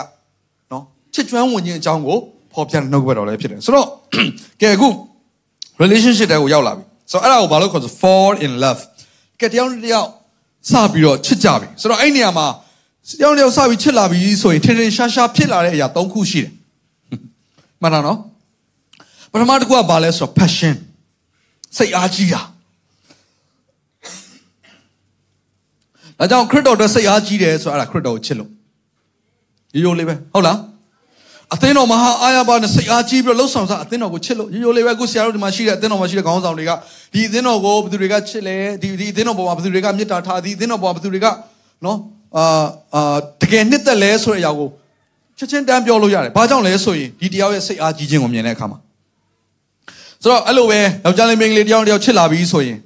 [0.72, 2.18] နော်ချစ်ကြွမ်းဝင်ခြင်းအကြောင်းကို
[2.54, 3.88] ဖော်ပြတဲ့နှုတ်ကပတ်တော်လည်းဖြစ်တယ်ဆိုတော့
[4.62, 4.88] ကဲအခု
[5.82, 8.82] relationship တဲကိုရောက်လာပြီ ဆိုတော့အဲ့ဒါကိုဘာလို့ခေါ်ဆို fall in love
[9.40, 10.10] ကဲတယောက်နဲ့တယောက်
[10.72, 12.48] စပြီးတော့ချစ်ကြပြီဆိုတော့အဲ့နေရာမှာ
[13.20, 16.52] တယောက်နဲ့တယောက်စပြီးချစ်လာပြီဆိုရင်ထင်ထင်ရှားရှားဖြစ်လာတဲ့အရာ၃ခုရှိတယ်
[17.82, 18.18] မှန်တာနော်
[19.32, 20.76] ပထမတစ်ခုကဘာလဲဆိုတော့ passion
[21.78, 22.42] စိတ်အားကြီးတာ
[26.20, 28.50] ဒါကြောင့်ခရစ်တော်အတွက်စိတ်အားကြီးတယ်ဆိုတော့အဲ့ဒါခရစ်တော်ကိုချစ်လို့
[29.74, 30.58] ရိုးရိုးလေးပဲဟုတ်လား
[31.56, 36.72] အသင်းတော်မဟာအာရပါနဲ့စိတ်အားကြီးပြီးတော့လှုပ်ဆောင်စားအသင်းတော်ကိုချစ်လို့ရိုးရိုးလေးပဲအခုဆရာတို့ဒီမှာရှိတဲ့အသင်းတော်မှာရှိတဲ့ခေါင်းဆောင်တွေက
[37.14, 41.28] ဒီအသင်းတော်ကိုဘယ်သူတွေကချစ်လဲဒီဒီအသင်းတော်ပေါ်မှာဘယ်သူတွေကမေတ္တာထားဒီအသင်းတော်ပေါ်မှာဘယ်သူတွေက
[41.86, 41.98] နော်
[42.38, 42.66] အာ
[42.96, 44.70] အာတကယ်နှစ်သက်လဲဆိုတဲ့အရာကို
[45.38, 48.80] ချက်ချင်းတန်းပြောလို့ရတယ်။ဘာကြောင့်လဲဆိုရင်ဒီတယောက်ရဲ့စိတ်အားကြီးခြင်းကိုမြင်တဲ့အခါမှာ
[50.22, 52.78] ဆိုတော့အဲ့လိုပဲယောက်ျားလေးမိန်းကလေးတယောက်တယောက်ချစ်လာပြီဆိုရင်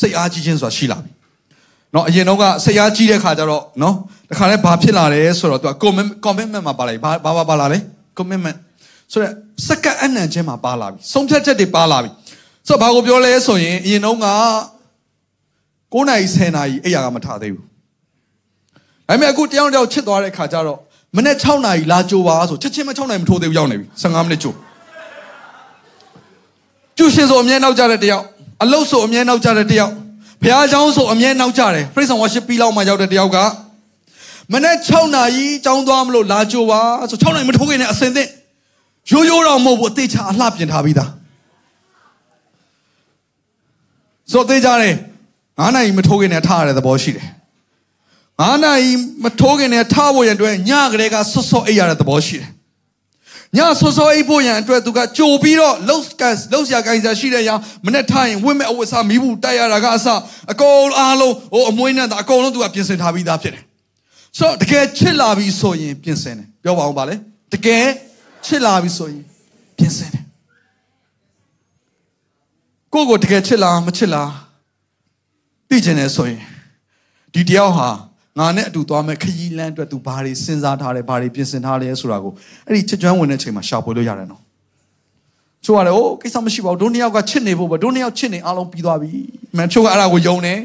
[0.00, 1.10] စိတ်အားကြီးခြင်းဆိုတာရှိလာပြီ။
[1.94, 3.94] နော်အရင်တော့ကစိတ်အားကြီးတဲ့ခါကျတော့နော်
[4.30, 5.72] တခါလဲဘာဖြစ်လာလဲဆိုတော့သူက
[6.24, 7.78] commitment မှာပါလိုက်ဘာဘာပါလာလဲ
[8.18, 8.58] commitment
[9.12, 9.32] ဆိုတော့
[9.68, 12.10] စက္ကန့်အနံချင်းမှာပါလာပြီဆုံးဖြတ်ချက်တွေပါလာပြီ
[12.68, 14.26] ဆိုတော့ဘာကိုပြောလဲဆိုရင်အရင်တော့က
[15.92, 17.64] 9နာရီ10နာရီအဲ့ရကမထားသေးဘူး
[19.08, 20.78] ဒါပေမဲ့အခုတယောက်တယောက်ချစ်သွားတဲ့ခါကျတော့
[21.16, 24.52] မနေ့6နာရီလာကြိုပါဆိုချက်ချင်းမ6နာရီမထိုးသေးဘူးရောက်နေပြီ15မိနစ်ကြို
[26.96, 28.24] ကျူရှင်ဆိုအမြဲနောက်ကြတဲ့တယောက်
[28.62, 29.92] အလုတ်ဆိုအမြဲနောက်ကြတဲ့တယောက်
[30.42, 33.38] ဘုရားကျောင်းဆိုအမြဲနောက်ကြတယ် praise and worship ပြီးလောက်မှရောက်တဲ့တယောက်က
[34.50, 38.30] မနေ့6နာရီကျောင်းသွားမလို့လာကြိုပါဆို6နာရီမထိုးခင်နဲ့အစင်သင့်
[39.10, 41.10] ရိုးရိုးတော့မဟုတ်ဘူးအသေးချာအလှပြင်ထားပြီးသား
[44.30, 44.94] ဆိုတော့သေးကြတယ်
[45.36, 47.26] 9နာရီမထိုးခင်နဲ့ထားရတဲ့သဘောရှိတယ်
[48.12, 48.90] 9နာရီ
[49.24, 52.48] မထိုးခင်နဲ့ထားဖို့ရန်အတွက်ညကလေးကဆွတ်ဆွတ်အိပ်ရတဲ့သဘောရှိတယ်
[53.56, 60.06] ညဆွတ်ဆွတ်အိပ်ဖို့ရန်အတွက်သူကကြိုပြီးတော့လှုပ်ကန်လှုပ်ရှားကိုင်းစားရှိတဲ့ရောင်မနေ့ထားရင်ဝင့်မဲ့အဝတ်စားမိဘူးတိုက်ရတာကအစ
[60.52, 63.64] အကုန်အားလုံးဟိုအမွှေးနဲ့အကုန်လုံးသူကပြင်ဆင်ထားပြီးသားဖြစ်တယ်
[64.38, 67.14] ဆိုတော့တကယ်ချစ်လာပြီဆိုရင်ပြင်ဆင်တယ်ပြောပါအောင်ပါလေ
[67.52, 67.86] တကယ်
[68.46, 69.22] ချစ်လာပြီဆိုရင်
[69.76, 70.24] ပြင်ဆင်တယ်
[72.92, 74.30] ကိုကိုတကယ်ချစ်လားမချစ်လား
[75.68, 76.40] သိချင်တယ်ဆိုရင်
[77.34, 77.88] ဒီတယောက်ဟာ
[78.38, 82.32] ငါနဲ့အတူသွားမဲ့ခရီးလမ်းအတွက်သူဘာတွေစဉ်းစားထားတယ်ဘာတွေပြင်ဆင်ထားလဲဆိုတာကို
[82.66, 84.42] အဲ့ဒီချစ်ကျွမ်းဝင်တဲ့ချိန်မှာရှာဖွေလို့ရတယ်နော်
[85.64, 89.10] ချို့ရတယ်ဟိုကိစ္စမရှိပါဘူးဒုနှစ်ယောက်ကချစ်နေဖို့ပဲဒုနှစ်ယောက်ချစ်နေအားလုံးပြီးသွားပြီ
[89.56, 90.60] မန်ချို့ကအဲ့ဒါကိုယုံတယ်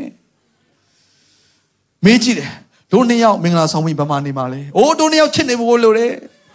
[2.06, 2.52] မေးကြည့်တယ်
[2.93, 6.13] ဒုနှစ်ယောက်မင်္ဂလာဆောင်ပြီးဗမာနေမှာလဲအိုးဒုနှစ်ယောက်ချစ်နေဖို့လို့တယ်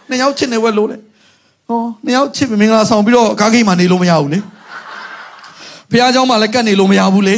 [0.08, 1.00] နှစ်ယောက်ချစ်နေဝဲလို့တယ်
[1.68, 4.38] ဟောနှစ်ယောက်ချစ်ပြီးမင်္ဂလာဆောင်ပြီးတော့ကားဂိတ်မှာနေလို့မရဘူးလေ
[5.90, 7.36] ဖះเจ้าမှာလည်းကတ်နေလို့မရဘူးလေ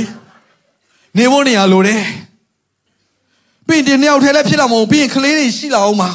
[1.17, 2.03] နေဖို့နေရလို့တယ်
[3.67, 6.11] ပြီးရင်ဒီနှစ်ယောက်ထဲလည်းဖြစ်လာမဟုတ်ပြီးရင်ကလေးတွေရှိလာအောင်မှာ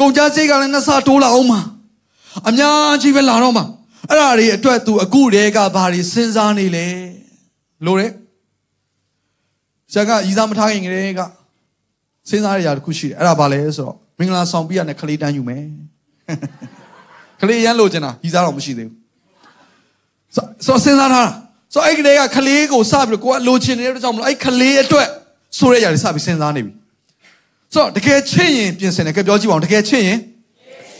[0.00, 1.60] ကုန်ကြစိတ်ကလည်းနှစ်ဆတိုးလာအောင်မှာ
[2.48, 3.64] အများကြီးပဲလာတော့မှာ
[4.08, 6.86] အဲ့ဒါတွေအတွက် तू အခုတည်းကဘာတွေစဉ်းစားနေလဲ
[7.86, 8.12] လို့တယ်
[9.92, 11.20] ဆရာကရီစားမထားခင်ကလေးက
[12.29, 15.63] စဉ်းစားရတာတစ်ခုရှိတယ်အဲ့ဒါဘာလဲဆိုတော့မင်္ဂလာဆောင်ပြရတဲ့ကလေးတန်းယူမယ်
[17.41, 18.95] ကလေးရမ်းလို့ကျင်တာရီစားတော့မရှိသေးဘူး
[20.35, 21.31] ဆိုတော့စဉ်းစားထားတာ
[21.73, 25.07] ဆိုတော့အဲ့ကလေးကခလေးကိုစပြီးတော့ကိုကလိုချင်နေတဲ့အတွက်ကြောင့်မလို့အဲ့ခလေးအတွက်
[25.59, 26.73] ဆိုရရစပြီးစဉ်းစားနေပြီ
[27.73, 30.19] ဆိုတော့တကယ်ချစ်ရင်ပြင်ဆင်တယ်ကဲပြောကြည့်ပါဦးတကယ်ချစ်ရင်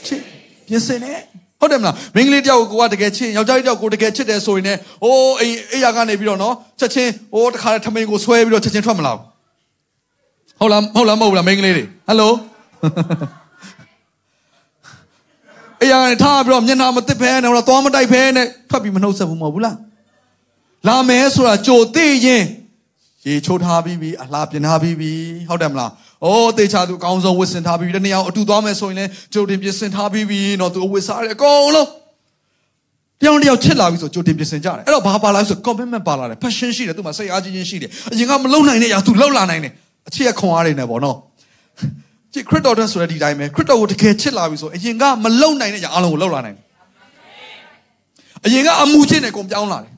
[0.05, 0.19] ချစ်
[0.67, 1.19] ပြင်ဆင်တယ်
[1.59, 9.28] ဟုတ်တယ်မလားမင်္ဂလိတယောက်ကိုကတကယ်ချစ်ယောက်ျားလေးတယောက်ကိုတကယ်ချစ်တယ်ဆိုရင်လည်းအိုးအိမ်အိယာကနေပြီးတော့နော်ချက်ချင်းဟိုတခါထမင်းကိုဆွဲပြီးတော့ချက်ချင်းထွက်မလာဘူး
[10.59, 12.33] ဟုတ်လားဟုတ်လားမဟုတ်လားမင်္ဂလိတွေဟယ်လို
[15.81, 19.77] အိယာကနေထားပြီးတော့မျက်နှာမတစ်ဖဲနဲ့ဟိုတော့သွားမတိုက်ဖဲနဲ့ထွက်ပြီးမနှုတ်ဆက်ဘူးမဟုတ်ဘူးလား
[20.87, 22.43] လာမယ်ဆိုတာကြိုသိရင်
[23.25, 25.11] ရေချိုးထားပြီးပြီအလှပြင်ထားပြီးပြီ
[25.49, 25.91] ဟုတ်တယ်မလား။
[26.25, 31.87] အိုးတေချာသူအကောင်းဆုံးဝစ်စင်ထားပြီးပြီတနေ့အောင်အတူသွားမယ်ဆိုရင်လည်းကြိုတင်ပြင်ဆင်ထားပြီးပြီနော်သူအဝစ်စားတယ်အကုန်လုံး
[33.21, 39.73] တယောက်တယောက်ချစ်လာပြီဆိုကြိုတင်ပြင်ဆင်ကြတယ်အဲ့တော့ဘာပါလာလဲဆို commitment ပါလာတယ် passion ရှိတယ်သူ့မှာစိတ်အားကြီးခြင်းရှိတယ်အရင်ကမလုံနိုင်တဲ့အရာသူလုံလာနိုင်တယ်
[40.09, 41.17] အချစ်ရခွန်အားတွေနဲ့ပေါ့နော်
[42.33, 46.65] ကြည့်ခရစ်တော်တဲ့ဆိုတဲ့ဒီတိုင်းပဲခရစ်တော်ကိုတကယ်ချစ်လာပြီဆိုအရင်ကမလုံနိုင်တဲ့အရာအလုံးကိုလုံလာနိုင်တယ်
[48.45, 49.91] အရင်ကအမှုချင်းနဲ့ကုန်ပြောင်းလာတယ်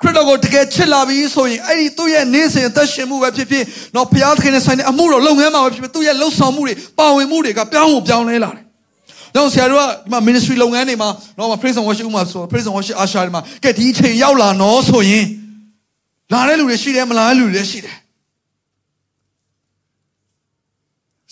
[0.00, 3.64] ခရစ်တော်ကိုတကယ်ချစ်လာပြီဆိုရင်အဲ့ဒီသူ့ရဲ့နေ့စဉ်အသက်ရှင်မှုပဲဖြစ်ဖြစ်
[3.94, 8.64] တော့ဘုရားသခင်နဲ့ဆိုင်တဲ့အမှုတော်လုပ်ငန်းမှာပဲဖြစ်ဖြစ်သူ့ရဲ့လှုပ်ဆောင်မှုတွေပါဝင်မှုတွေကပြောင်းကိုပြောင်းလဲလာတယ်။
[9.36, 11.08] တော့ဆရာတို့ကဒီမှာ ministry လုပ်ငန်းတွေမှာ
[11.38, 15.26] တော့ praise and worship မှာဆို praise and worship အားရှာတွေမှာကဲဒီအချိန်ရောက်လာနော်ဆိုရင်
[16.32, 17.96] လာတဲ့လူတွေရှိတယ်မလာတဲ့လူတွေလည်းရှိတယ်။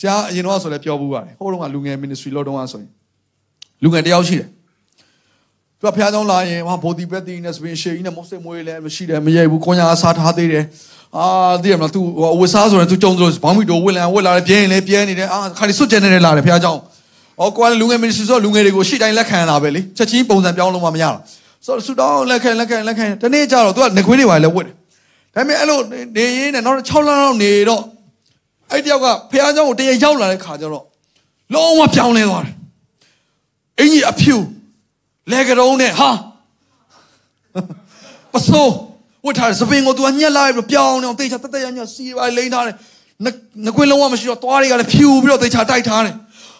[0.02, 2.90] ဆရာအရင်တော့ဆိုလဲပြောဘူးပါတယ်ဟိုတုန်းကလူငယ် ministry လောက်တုန်းကဆိုရင်
[3.82, 4.48] လူငယ်တယောက်ရှိတယ်
[5.78, 10.64] သူကဖျားကြောင်းလာရင်ဟာဘောဒီဘက်တီနဲ့စပင်ရှေကြီးနဲ့မုတ်စိတ်မွေးလည်းမရှိတယ်မရိုက်ဘူးခွန်ညာအစားထားသေးတယ်
[11.18, 11.26] အာ
[11.62, 12.00] သိရမလားသူ
[12.34, 16.80] အဝတ်စားဆိုရင်သူကြုံဆိုဘောင်းမီတိုဝစ်လန်ဝစ်လာတယ်ပြင်းရင်လည်းပြင်းနေတယ်အာခါလီစွတ်ကျနေတယ်လာတယ်ဖျားကြောင်း
[17.40, 21.18] အော်ကွာလူငယ် ministry ဆိုလူငယ်တွေကိုရှေ့တိုင်းလက်ခံလာပဲလေချက်ချင်းပုံစံပြောင်းလို့မှမရဘူး
[21.66, 24.74] ဆိုတော့ဆူတောင်းလက်ခံလက်ခံလက်ခံတနေ့ကျတော့သူကငခွေးတွေပါလဲဝတ်တယ်
[25.34, 25.78] ဒါပေမဲ့အဲ့လို
[26.16, 27.82] နေရင်းနဲ့နောက်6လလောက်နေတော့
[28.72, 30.86] အဲ့တယောက်ကဖျားကြောင်းကိုတရရောက်လာတဲ့ခါကျတော့
[31.54, 32.54] လုံးဝပြောင်းလဲသွားတယ်
[33.78, 34.36] အင်ကြီးအဖြူ
[35.32, 36.10] လဲကတုံးနဲ့ဟာ
[38.32, 38.72] ပစိုး
[39.24, 42.74] ဝတ်ထားတဲ့စပင်ကိုသူကညက်လိုက်ပြီးပြောင်းနေအောင်တေချာတက်တက်ရညစီပါလိမ့်ထားတယ်
[43.64, 46.14] ငကွင်းလုံးဝမရှိတော့သွားတွေကလည်းဖြူပြီးတော့တေချာတိုက်ထားတယ်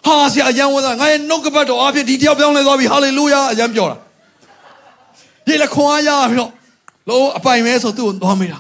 [0.07, 3.97] ဟာဆရာအယံဝတ်တာငါရဲ့နှုတ်ကပတ်တော်အဖြစ်ဒီတယောက်ပြောင်းလဲသွားပြီဟာလေလုယာအယံပြောတာ
[5.47, 6.51] ဒီလက်ခွန်အားရပြီးတော့
[7.09, 8.59] လုံးအပိုင်မဲဆိုသူ့ကိုသွားမိတာ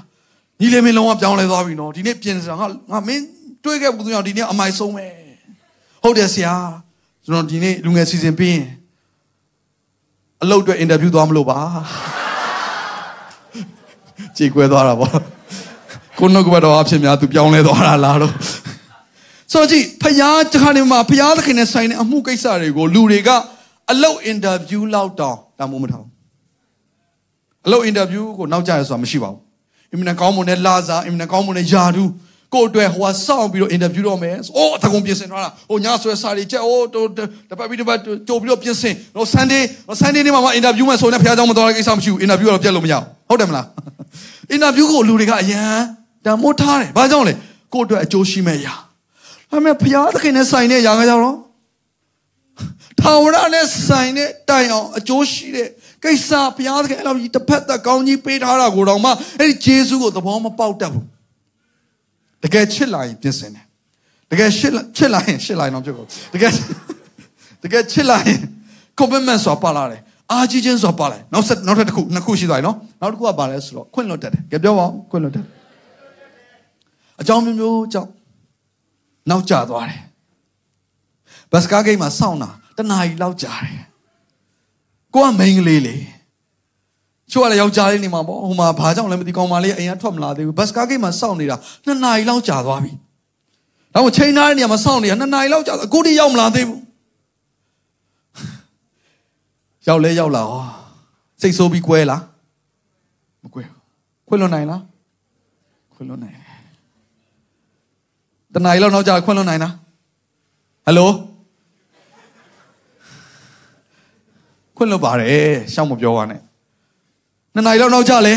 [0.60, 3.22] ညီလေးမင်းလုံးဝပြောင်းလဲသွားပြီနော်ဒီနေ့ပြင်စရာငါငါမင်း
[3.64, 5.06] တွေးခဲ့ဘူးသူကြောင့်ဒီနေ့အမိုက်ဆုံးပဲ
[6.02, 6.54] ဟုတ်တယ်ဆရာ
[7.24, 8.66] ကျွန်တော်ဒီနေ့လူငယ်စီစဉ်ပြီးရင်
[10.42, 11.58] အလုပ်အတွက်အင်တာဗျူးသွားမလို့ပါ
[14.36, 15.12] ကြေကွဲသွားတာပေါ့
[16.18, 18.32] ကိုနှုတ်ကပတ်တော်အဖြစ်များသူပြောင်းလဲသွားတာလားတော့
[19.52, 23.30] ဆိုကြည့်ဖယားတခါနေမှာဖယားသခင်နဲ့ဆိုင်တဲ့အမှုကိစ္စတွေကိုလူတွေက
[23.90, 26.06] အလုပ်အင်တာဗျူးလောက်တောင်တာမိုးမထောင်
[27.66, 29.40] အလုပ်အင်တာဗျူးကိုနောက်ကျရဆိုတာမရှိပါဘူး
[29.92, 32.10] အင်မနကောင်းမွန်တဲ့လာစာအင်မနကောင်းမွန်တဲ့ယာဒူး
[32.54, 36.84] ကိုအတွက်ဟိုကစောင့်ပြီးတော့ interview တော့မယ်။အိုးတကုံပြင်ဆင်ထားတာ။ဟိုညဆွဲစာတွေချက်အိုး
[37.50, 37.98] တပတ်ပြီးတပတ်
[38.28, 39.62] ကြိုပြီးတော့ပြင်ဆင်။တော့ Sunday
[40.00, 43.66] Sunday နေ့မှာမှ interview မှာဆိုနေဖခင်ကြောင့်မတော်တဲ့ကိစ္စမရှိဘူး။ interview ကတော့ပြတ်လို့မရဘူး။ဟုတ်တယ်မလား။
[44.56, 45.78] interview ကိုလူတွေကအရန်
[46.24, 47.34] တန်မိုးထားတယ်။ဘာကြောင့်လဲ။
[47.72, 48.74] ကိုအတွက်အကျိုးရှိမဲ့ရာ။
[49.50, 51.36] ဒါပေမဲ့ဖခင်သခင်နဲ့ဆိုင်တဲ့ရာကကြောင့်တော့
[53.00, 55.68] ထာဝရနဲ့ဆိုင်တဲ့တိုင်အောင်အကျိုးရှိတဲ့
[56.04, 61.04] ကိစ္စဘုရားသခင်အဲ့လိုကြီးတစ်ဖက်သက်ကောင်းကြီးပေးထားတာကိုတော့မှအဲ့ဒီဂျေစုကိုသဘောမပေါက်တတ်ဘူး
[62.42, 63.64] တကယ်ချစ်လာရင်ပြင်ဆင်တယ်
[64.30, 66.52] တကယ်ချစ်ချစ်လာရင်ချစ်လာရင်တော့ပြုတ်ကုန်တကယ်
[67.62, 68.38] တကယ်ချစ်လာရင်
[68.98, 75.44] commitment ဆိုပါလာတယ်အာကြီးချင်းဆိုပါလာတယ်နောက်ဆက်နောက်ထပ်တစ်ခုနှစ်ခုရှိသွားပြီနော်နောက်တစ်ခုကပါလဲဆိုတော့ခွင့်လွတ်တတ်တယ်ကြပြောပါဦးခွင့်လွတ်တတ်
[77.20, 78.10] အကြောင်းမျိုးမျိုးကြောင့်
[79.30, 80.00] နောက်ကျသွားတယ်
[81.52, 83.78] ဘတ်စကားဂိမ်းမှာစောင့်တာတနားရီလောက်ကြာတယ်
[85.14, 85.96] ကိုကမိန်းကလေးလေ
[87.32, 91.56] ချို့ကလည်းယောက်ျားလေးနေမှာပေါ့ဟိုမှာဘာကြောင့်လဲမသိကောင်မလေးအိမ်ကထွက်မလာသေးဘူးဘတ်စကားဂိတ်မှာစောင့်နေတာ
[91.86, 92.92] နှစ်နာရီလောက်ကြာသွားပြီ
[93.94, 96.80] တော့ချိန်ထားတဲ့နေရာမှာစောင့်နေတာနှစ်နာရီလောက်ကြာအခုထိရောက်မလာသေးဘူး
[99.88, 100.62] ရောက်လဲရောက်လာဟော
[101.40, 102.22] စိတ်ဆိုးပြီးကွဲလား
[103.42, 103.62] မကွဲ
[104.28, 104.82] ခွင့်လွန်နိုင်လား
[105.94, 106.36] ခွင့်လွန်နိုင်
[108.54, 109.72] တနားရီလောက်နောက်ကြာခွင့်လွန်နိုင်လား
[110.86, 111.10] ဟယ်လို
[114.76, 116.40] ခွင့်လွတ်ပါတယ်ရှောင်းမပြောပါနဲ့
[117.54, 118.34] နှစ်နာရီလောက်နောက်ကြလဲ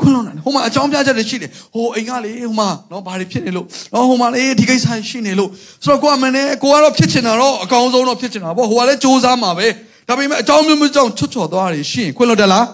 [0.00, 5.50] ခွင့်လွတ်နိုင်ဟိုမှာအကြောင်းပြချက်တွေရှိတယ်ဟိုအိမ်ကလေဟိုမှာနော်ဘာတွေဖြစ်နေလို့နော်ဟိုမှာလေဒီကိစ္စရှိနေလို့
[5.84, 9.66] ဆိုတော့ကိုကမနဲ့ကိုကတော့ဖြစ်ချင်တာတော့အကောင်းဆုံးတော့ဖြစ်ချင်တာပေါ့ဟိုကလည်းစူးစမ်းမှာပဲ
[10.08, 12.66] ဒါပေမဲ့အကြောင်းမျိုးမျိုးကြောင့်ချွတ်ချော်သွားတယ်ရှိရင်ခွင့်လွတ်တယ်လား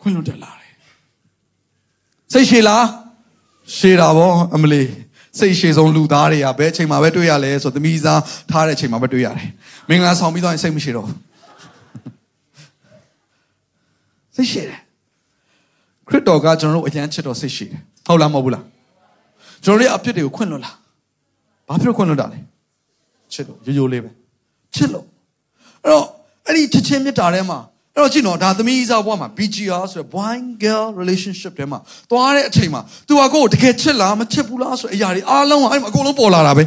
[0.00, 0.56] ခွင့်လွတ်တယ်လား
[2.32, 2.84] စိတ်ရှည်လား
[3.76, 4.82] ရှည်တာဗောအမလီ
[5.38, 9.48] စိတ်ရှည်ဆုံးလူသားတွေကဘယ်အချိန်မှာပဲတွေ့ရလဲဆိုသမီးစားထားတဲ့အချိန်မှာပဲတွေ့ရတယ်
[9.88, 11.18] မင်္ဂလာဆောင်ပြီးတော့စိတ်မရှိတော့ဘူး
[14.36, 14.83] စိတ်ရှိတယ်ခ
[16.14, 18.64] ရစ်တော်ကကျွန်တော်တို့အရန်ချစ်တော်စိတ်ရှိတယ်ဟုတ်လားမဟုတ်ဘူးလား
[19.64, 20.76] ကျွန်တော်တို့အပြစ်တွေကိုခွင့်လွတ်လား
[21.68, 22.38] ဘာဖြစ်လို့ခွင့်လွတ်တာလဲ
[23.32, 24.10] ချစ်လို့ရိုးရိုးလေးပဲ
[24.74, 25.06] ချစ်လို့
[25.84, 26.06] အဲ့တော့
[26.46, 27.58] အဲ့ဒီချစ်ချင်းမြတ်တာထဲမှာ
[27.94, 31.78] အဲ့တော့ကြည့်နော်ဒါသမီးအစားဘွားမှာ BGR ဆိုရယ် boy girl relationship ထဲမှာ
[32.10, 36.64] သွားတဲ့အချိန်မှာ तू ကကိုယ်တကယ်ချစ်လားမချစ်ဘူးလားဆိုတဲ့အရာတွေအားလုံးကအဲ့မှာအကုန်လုံးပေါ်လာတာပဲ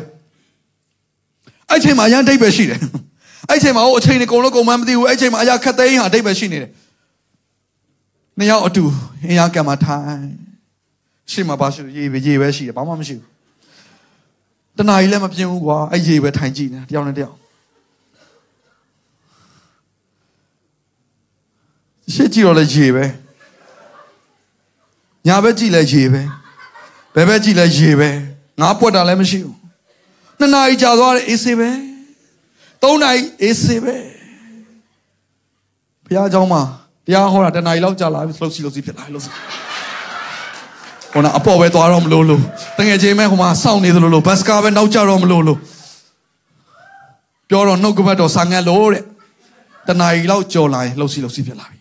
[1.70, 2.80] အဲ့ချိန်မှာအရန်ဒိတ်ပဲရှိတယ်
[3.50, 6.72] အဲ့ချိန်မှာဟိုအချိန်တွေအကုန်လုံးကုန်မှမသိဘူးအဲ့ချိန်မှာအရာခက်သိမ်းဟာဒိတ်ပဲရှိနေတယ်
[8.39, 8.85] နှစ်ယောက်အတူ
[9.27, 10.21] အင်ရကံမှာထိုင်
[11.33, 13.29] ရှေ့မှာပါရှိရေပဲရေပဲရှိတယ်ဘာမှမရှိဘူး
[14.77, 17.37] တနားကြီးလည်းမပြင်းဘူးကွာအဲ့ရေပဲထိုင်ကြည့်နေတယောက်နဲ့တယောက်
[22.15, 23.05] ရှေ့ကြည့်တော့လည်းရေပဲ
[25.27, 26.23] ညာဘက်ကြည့်လည်းရေပဲ
[27.15, 28.11] ဘယ်ဘက်ကြည့်လည်းရေပဲ
[28.61, 29.57] ငါပွက်တာလည်းမရှိဘူး
[30.39, 31.71] နှစ်နာရီကြာသွားတယ်အေးဆေးပဲ
[32.83, 33.95] သုံးနာရီအေးဆေးပဲ
[36.05, 36.63] ဘုရားเจ้าမှာ
[37.08, 39.30] တရားဟောတာတနာရီလောက်ကြာလာပြီလှုပ်စီလှုပ်စီဖြစ်လာလှုပ်စီ
[41.14, 42.42] ဟိုနာအပေါ်ပဲသွားတော့မလို့လို့
[42.78, 45.60] တငယ်ချင်းမဲဟိုမှာစောင့်နေသလိုလို့ဘတ်စကားပဲနောက်ကျတော့မလို့လို့
[47.50, 49.04] ပြောတော့နှုတ်ကပတ်တော်ဆာငတ်လို့တဲ့
[49.88, 51.80] တနာရီလောက်ကြော်လာရင်လှုပ်စီလှုပ်စီဖြစ်လာပြီ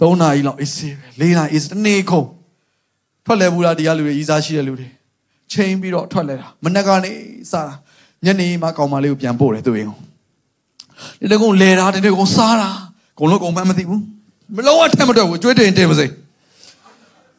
[0.00, 2.22] သုံးနာရီလောက်အေးဆေးပဲလေးနာရီအေးတနေ့ခုံ
[3.24, 4.88] ထွက်လဲဘူးလားတရားလူတွေဤစားရှိတဲ့လူတွေ
[5.52, 7.12] ချိန်ပြီးတော့ထွက်လဲတာမနေ့ကနေ
[7.50, 7.74] စားတာ
[8.24, 9.98] ညနေမှကောင်မလေးကိုပြန်ပို့တယ်သူ့အိမ်ကို
[11.20, 12.70] ဒီတကုံလဲတာဒီတကုံစားတာ
[13.18, 14.00] ကုံလုံးကုံမှန်းမသိဘူး
[14.56, 16.06] မလုံးဝထက်မတော့ဘူးကြွေးတင်တင်ပါစေ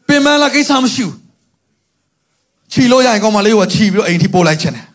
[0.07, 1.15] ပင်မလာကိစ္စမရှိဘူး
[2.71, 4.85] ခြီလို့ရရင်ကောင်မလေးကိုခြီပြီးတော့အိမ်ထိပို့လိုက်ချင်တယ်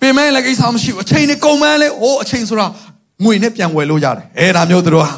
[0.00, 2.66] ပင်မလည်းကိစ္စမရှိဘူးအချိန်နဲ့ကုံမန်းလေဟိုအချိန်ဆိုတာ
[3.24, 5.12] ငွေနဲ့ပြန်ဝယ်လို့ရတယ်အဲဒါမျိုးသူတို့ဟာ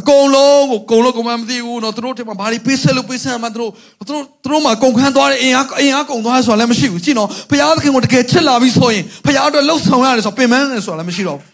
[0.00, 3.70] အကုန်လုံးကိုအကုန်လုံးကုန်မှမသိဘူးနော်သူတို့ထင်မှာဘာတွေပေးဆက်လို့ပေးဆက်မှသူတို့
[4.08, 11.46] သူတို့သူတို့မှာကုန်ခန်းသွားတဲ့အင်အားအင်အားကုန်သွားဆိုတာလည်းမရှိဘူးကြည့်နော်ဘုရားသခင်ကိုတကယ်ချစ်လာပြီဆိုရင်ဘုရားအတွက်လှုပ်ဆောင်ရတယ်ဆိုပင်ပန်းတယ်ဆိုတာလည်းမရှိတော့ဘူး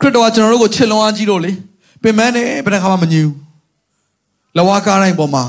[0.00, 1.52] ခရစ်တော်ကကျွန်တော်တို့ကိုချစ်လွန်အားကြီးလို့လေ
[2.02, 3.36] ပင်ပန်းတယ်ဘယ်တစ်ခါမှမငြင်းဘူး
[4.56, 5.44] လဝါကားတိုင်းပေါ်မှာ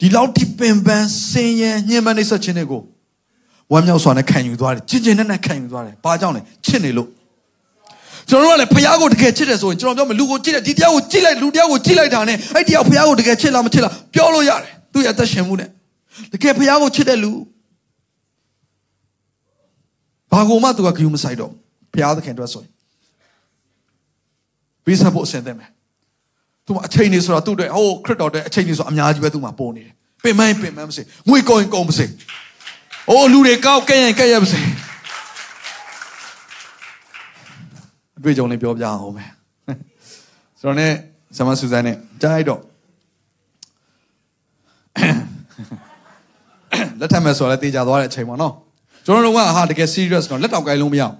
[0.00, 2.82] ဒီလောက်ထိပင်ပန်းဆင်းရဲညှဉ်းပန်းနှိပ်စက်ခြင်းတွေကို
[3.72, 7.08] ဝမ်းမြောက်စွာနဲ့ခံယူသွားတယ်ကျင့်ကျင့်နဲ့နဲ့ခံယူသွားတယ်ဘာကြောင့်လဲချစ်နေလို့
[8.28, 15.68] ကျွန်တော်တို့ကလည်းဖះကိုတကယ်ချစ်တယ်ဆိုရင်ကျွန်တော်ပြောမလူကိုချစ်တယ်ဒီတရားကိုချစ်လိုက်လူတရားကိုချစ်လိုက်တာနဲ့အဲ့တရားဖះကိုတကယ်ချစ်လားမချစ်လားပြောလို့ရတယ်သူ့ရဲ့အသက်ရှင်မှုနဲ့
[16.32, 17.32] တကယ်ဖះကိုချစ်တဲ့လူ
[20.32, 21.52] ဘာကိုမှသူကဂရုမစိုက်တော့
[21.92, 22.70] ဖះသခင်အတွက်ဆိုရင်
[24.84, 25.70] ပြီးစားဖို့အဆင်သင့်မယ်
[26.66, 32.06] သူမအချိန်နေဆိုတာသူ့အတွက်ဟိုခရစ်တော်တဲ့အချိန်နေဆိုအများကြီးပဲသူ့မှာပေါ်နေတယ်ပင်မပင်မမစေငွေကုန်ရင်ကုန်မစေ
[33.10, 34.60] အိုးလူတွေကောက်ကဲရင်ကဲရမစေ
[38.15, 39.30] အ တွေ့အကြုံလေးပြောပြအောင်မယ်
[40.60, 40.92] ကျွန်တော်နဲ့
[41.36, 42.60] ဆမဆူဇန်နဲ့ကြားလိုက်တော့
[47.00, 48.54] လက်ထပ်မဲ့ဆိုတော့တေးကြသွားတဲ့အချိန်ပေါ့နော်
[49.04, 51.14] ကျွန်တော်တို့ကဟာတကယ် serious တော့လက်တောင်ကိုင်လို့မရအောင်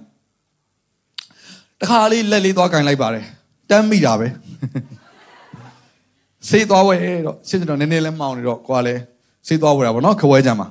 [1.81, 3.25] တခါလေးလက်လေးသွားကင်လိုက်ပါတယ်
[3.69, 4.27] တမ်းမိတာပဲ
[6.49, 6.95] စေးသွားဝဲ
[7.25, 9.01] တော့ရှင်းတော့နည်းနည်းလဲမောင်းနေတော့ကိုကလည်း
[9.47, 10.67] စေးသွားဝဲတာပေါ့နော်ခွဲကြမှာ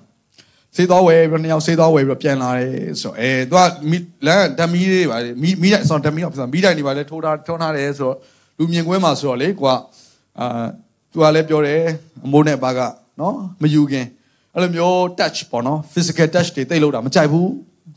[0.76, 2.70] စေးသွားဝဲပြီးတော့နှစ်ယောက်စေးသွားဝဲပြီးတော့ပြန်လာတယ်
[3.00, 3.60] ဆိုတော့အဲသူက
[4.26, 8.16] လမ်းဓမီတွေပါမီမီတိုင်းဆိုတော့ဓမီတော့မီတိုင်းတွေပါလဲထိုးထားထုံးထားတယ်ဆိုတော့
[8.58, 9.72] လူမြင်ကွဲမှာဆိုတော့လေကိုက
[10.38, 10.64] အာ
[11.12, 11.80] သူကလည်းပြောတယ်
[12.24, 12.80] အမိုးနဲ့ဘာက
[13.20, 14.06] နော်မယူခင်
[14.54, 17.50] အဲ့လိုမျိုး touch ပေါ့နော် physical touch တွေတိတ်လို့တာမကြိုက်ဘူး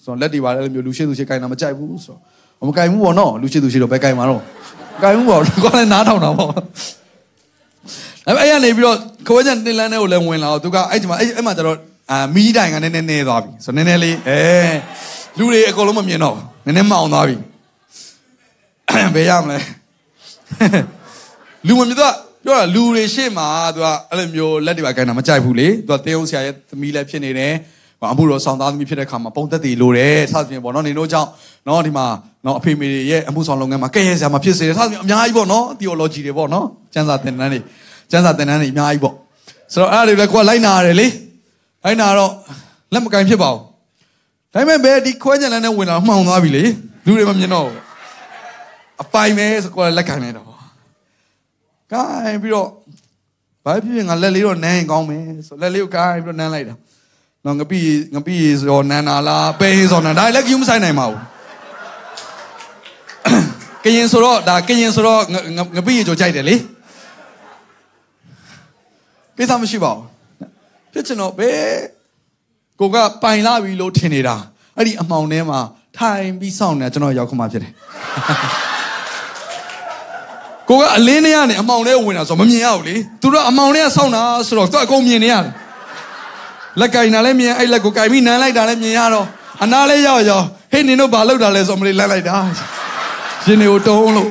[0.04, 2.16] ဆိုတော့လက်တွေပါလည်းအဲ့လိုမျိုးလူရှိသူရှိကိုင်တာမကြိုက်ဘူးဆို
[2.58, 4.42] တော့မကိုင်ဘူးပေါ့နော်လူရှိသူရှိတော့ဘယ်ကိုင်မှာတော့
[5.04, 6.52] ကိုင်ဘူးပေါ့ကိုလည်းနားထောင်တာပေါ့
[8.28, 11.78] အဲ့အဲ့ရနေပြီးတော့ခွဲချန်တင်လန်းတဲ့ကိုလည်းဝင်လာတော့သူကအဲ့ဒီမှာအဲ့အဲ့မှာကျတော့
[12.12, 14.42] အာမီးတိုင်ကနည်းနည်းနေသွားပြီဆိုတော့နည်းနည်းလေးအဲ
[15.38, 16.36] လူတွေအကုန်လုံးမမြင်တော့
[16.66, 17.36] နည်းနည်းမောင်သွားပြီ
[19.16, 19.58] ဘယ်ရမလဲ
[21.68, 22.14] လူမမြင်တော့
[22.46, 27.54] ပြောတာလူတွေရှေ့မှာသူကအဲ့လိုမျိုးလက်တွေပါကိုင်းတာမကြိုက်ဘူးလေသူကတင်းအောင်ဆရာရဲ့သမီးလည်းဖြစ်နေတယ်
[28.12, 31.30] အမှုတော်ဆောင်သားသမီးဖြစ်တဲ့ခါမှာပုံသက်တည်လိုတယ်စသဖြင့်ပေါ့နော်နေတို့ကြောင့်
[31.68, 32.06] နော်ဒီမှာ
[32.46, 37.60] နော်အဖေမေတွေရဲ့အမှုဆောင်လုပ်ငန်းမှာကဲ့ရဲ့ဆရာမဖြစ်စေတယ်စသဖြင့်အများကြီးပေါ့နော် theology တွေပေါ့နော်ကျမ်းစာသင်တန်းတွေ
[38.12, 39.14] ကျမ်းစာသင်တန်းတွေအများကြီးပေါ့
[39.74, 41.08] ဆိုတော့အဲ့ဒါတွေလည်းကိုကလိုက်နာရတယ်လေ
[41.84, 42.32] လိုက်နာတော့
[42.94, 43.64] လက်မကင်ဖြစ်ပါဘူး
[44.54, 46.64] ဒါပေမဲ့ဘယ်ဒီခွဲကြံလန်းနဲ့ဝင်လာမှောင်သွားပြီလေ
[47.06, 47.78] လူတွေမမြင်တော့ဘူး
[49.02, 50.48] အပိုင်ပဲဆိုကိုကလက်ကင်နေတော့
[51.92, 52.70] ကိုင်းပြီးတော့
[53.66, 56.76] ဘာဖြစ်ဖြစ်ငါလက်လေးတော့နမ်းရင်ကောင်းမယ်ဆိုလက်လေးကိုကိုင်းပြီးတော့နမ်းလိုက်တာ
[57.46, 57.80] နော်ငပိ
[58.16, 61.20] ငပိဆိုနန်းနာလားပဲဆိုနန်းဒါလည်းကယူမဆိုင်နိုင်ပါဘူး
[63.84, 65.22] ကရင်ဆိုတော့ဒါကရင်ဆိုတော့
[65.76, 66.56] ငပိကြိုကြိုက်တယ်လေ
[69.38, 70.19] ကိစ္စမရှိပါဘူး
[70.94, 71.64] ဖြစ်ချင်တော့ဘယ်
[72.80, 74.36] ကိုကပိုင်လာပြီလို့ထင်နေတာ
[74.78, 75.60] အဲ့ဒီအမှောင်ထဲမှာ
[75.98, 77.72] ထိုင်ပြီးစောင့်နေတာကျွန်တော်ရောက်ခမှဖြစ်တယ်
[80.70, 85.54] ကိုကအလင်းထဲကနေအမှောင်ထဲဝင်တာဆိုမမြင်ရဘူးလေသူတို့အမှောင်ထဲကစောင့်တာဆိုတော့သူအကုန်မြင်နေရတယ်
[86.80, 89.26] လက်ကင်တာလည်းမြင်အဲ့လက်ကိုကင်ပြီးနမ်းလိုက်တာလည်းမြင်ရတော့
[89.64, 92.38] အနာလည်းရောက်ရောက်ဟေးနင်တို့ဘာလုပ်တာလဲဆိုမလေးလမ်းလိုက်တာ
[93.46, 94.30] ရှင်တွေကိုတုံးလို့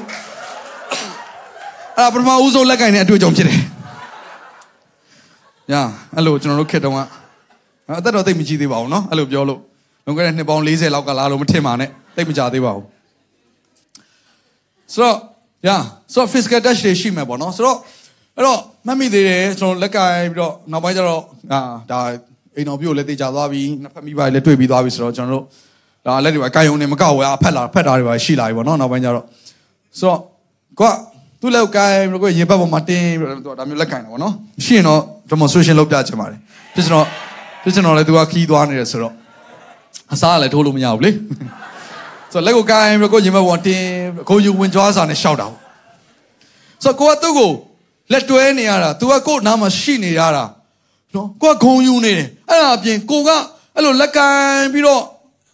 [1.97, 3.61] အဲ့ဒါပထမဦးဆုံးလက်ကင်တဲ့အတွေ့အကြုံဖြစ်တယ်
[5.72, 5.82] ညာ
[6.16, 7.00] အဲ့လိုကျွန်တော်တို့ခက်တုန်းက
[8.00, 9.60] အသက်တော့သိပ်မကြီးသေးပါဘူးเนาะအဲ့လိုပြောလို့
[10.06, 12.86] လွန်ခဲ့တဲ့နှစ်ပေါင်း40လောက်ကလာလို့မထင်ပါနဲ့သိပ်မကြသေးပါဘူး
[14.94, 15.18] ဆိုတော့
[15.68, 15.82] yeah
[16.14, 17.78] ဆိုတော့ physical touch တွေရှိမယ်ပေါ့နော်ဆိုတော့
[18.38, 21.60] အဲ့တော့မှတ်မိသေးတယ်ကျွန်တော်လက်ကင်ပြီးတော့နောက်ပိုင်းကျတော့အာ
[21.92, 22.00] ဒါ
[22.56, 25.46] အိမ်တော်ပြုတ်လည်းတေချာသွားပြီနှစ်ဖက်မိပါလည်းတွေ့ပြီးသွားပြီဆိုတော့ကျွန်တော်တို့
[26.06, 29.26] ဒါလက်တွေပဲကာယုံနေမကောက်ဝဲအဖက်လာဖက်တာတွေပါရှိလာပြီပေါ့နော်နောက်ပိုင်းကျတော့
[30.00, 30.20] ဆိုတော့
[30.80, 30.94] ကိုက
[31.42, 34.34] သူ့လက်ကင်ပြီးတော့ကိုရေဘက်ပေါ်မှာတင်းပြီးတော့ဒါမျိုးလက်ကင်တယ်ပေါ့နော်
[34.66, 36.39] ရှိရင်တော့ demonstration လုပ်ပြချင်ပါတယ်
[36.75, 37.07] ဖြစ်ကျွန်တော်
[37.63, 39.15] ဖြစ်ကျွန်တော်လည်းသူကခီးသွားနေတယ်ဆိုတော့
[40.13, 41.11] အစားကလည်းထိုးလို့မရဘူးလေ
[42.33, 43.87] ဆိုတော့လက်ကိုကိုင်းပြီးကိုရင်ဘက်ပေါ်တင်း
[44.29, 45.61] ကိုယူဝင်ကြွားစာနဲ့ရှောက်တာပေါ့
[46.85, 47.51] ဆိုတော့ကိုကသူ့ကို
[48.13, 50.45] လက်တွဲနေရတာ तू ကကို့နားမှာရှိနေရတာ
[51.15, 53.31] နော်ကိုကဂုံယူနေတယ်အဲ့ဒါအပြင်ကိုက
[53.75, 55.03] အဲ့လိုလက်ကိုင်းပြီးတော့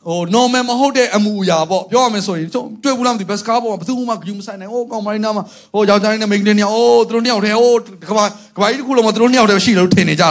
[0.09, 5.45] ဟို normal မဟုတ်တဲ့အမူအရာပေါ့ပြောရမယ်ဆိုရင်တွေ့ဘူးလားမသိဘက်စကားပေါ့ဘယ်သူမှဂယူမဆိုင်နိုင်ဟိုကောင်မလေးနားမှာ
[5.75, 7.73] ဟိုယောက်ျားလေးနဲ့မိန်းကလေးနဲ့အိုးသူတို့နှစ်ယောက်တည်းဟို
[8.11, 8.25] ကဘာ
[8.57, 10.31] ကဘာကြီးတစ်ခုလုံးမှာသူတို့နှစ်ယောက်တည်းရှိလို့ထင်နေကြတာ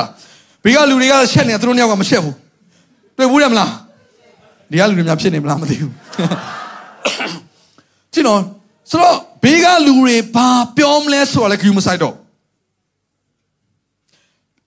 [0.63, 2.35] ဘေးကလူတွေကရှက်နေသူတို့နှစ်ယောက်ကမရှက်ဘူး
[3.17, 3.71] တွေ့ဘူးတယ်မလား
[4.71, 5.91] ဒီကလူတွေများဖြစ်နေမလားမသိဘူး
[8.13, 8.39] ကြည့်နော်
[8.91, 10.47] ဆိုတော့ဘေးကလူတွေဘာ
[10.77, 12.15] ပြောမလဲဆိုတာလည်းဂယူမဆိုင်တော့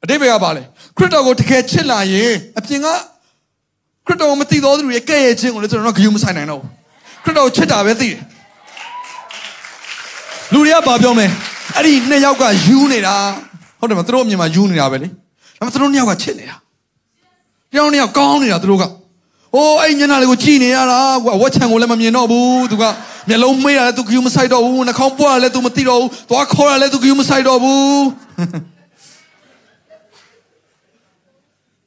[0.02, 0.62] အတိတ်ဘက်ကပါလေ
[0.96, 2.86] ခရစ်တော်ကိုတကယ်ချစ်လာရင်အပြင်က
[4.06, 6.70] ခရစ်တော်ကိုမသိသောသူတွေကဲ့ရဲ့ခြင်းကိုလည်းကျွန်တော်တို့ဂရုမဆိုင်နိုင်တော့ဘူး
[7.24, 8.18] ခရစ်တော်ကိုချစ်တာပဲသိတယ်
[10.52, 11.26] လူတွေကဘာပြောမလဲ
[11.76, 13.14] အဲ့ဒီနှစ်ယောက်ကယူနေတာ
[13.78, 16.56] ဟုတ်တယ်မသူတို့အမြင်မှာယူနေတာပဲလေဒါပေမဲ့သူတို့နှစ်ယောက်ကချစ်နေတာ
[17.72, 18.84] တယောက်နှစ်ယောက်ကောင်းနေတာသူတို့က
[19.54, 22.84] အိုးအဲ့ညနာလေးကိုကြည်နေရတာကွာဝက်ချံကိုလည်းမမြင်တော့ဘူးသူက
[23.28, 28.02] မျက်လုံးမေးတာလည်းသူဂရုမဆိုင်တော့ဘူးနှာခေါင်းပွားတာလည်းသူမသိတော့ဘူးသွားခေါ်တာလည်းသူဂရုမဆိုင်တော့ဘူး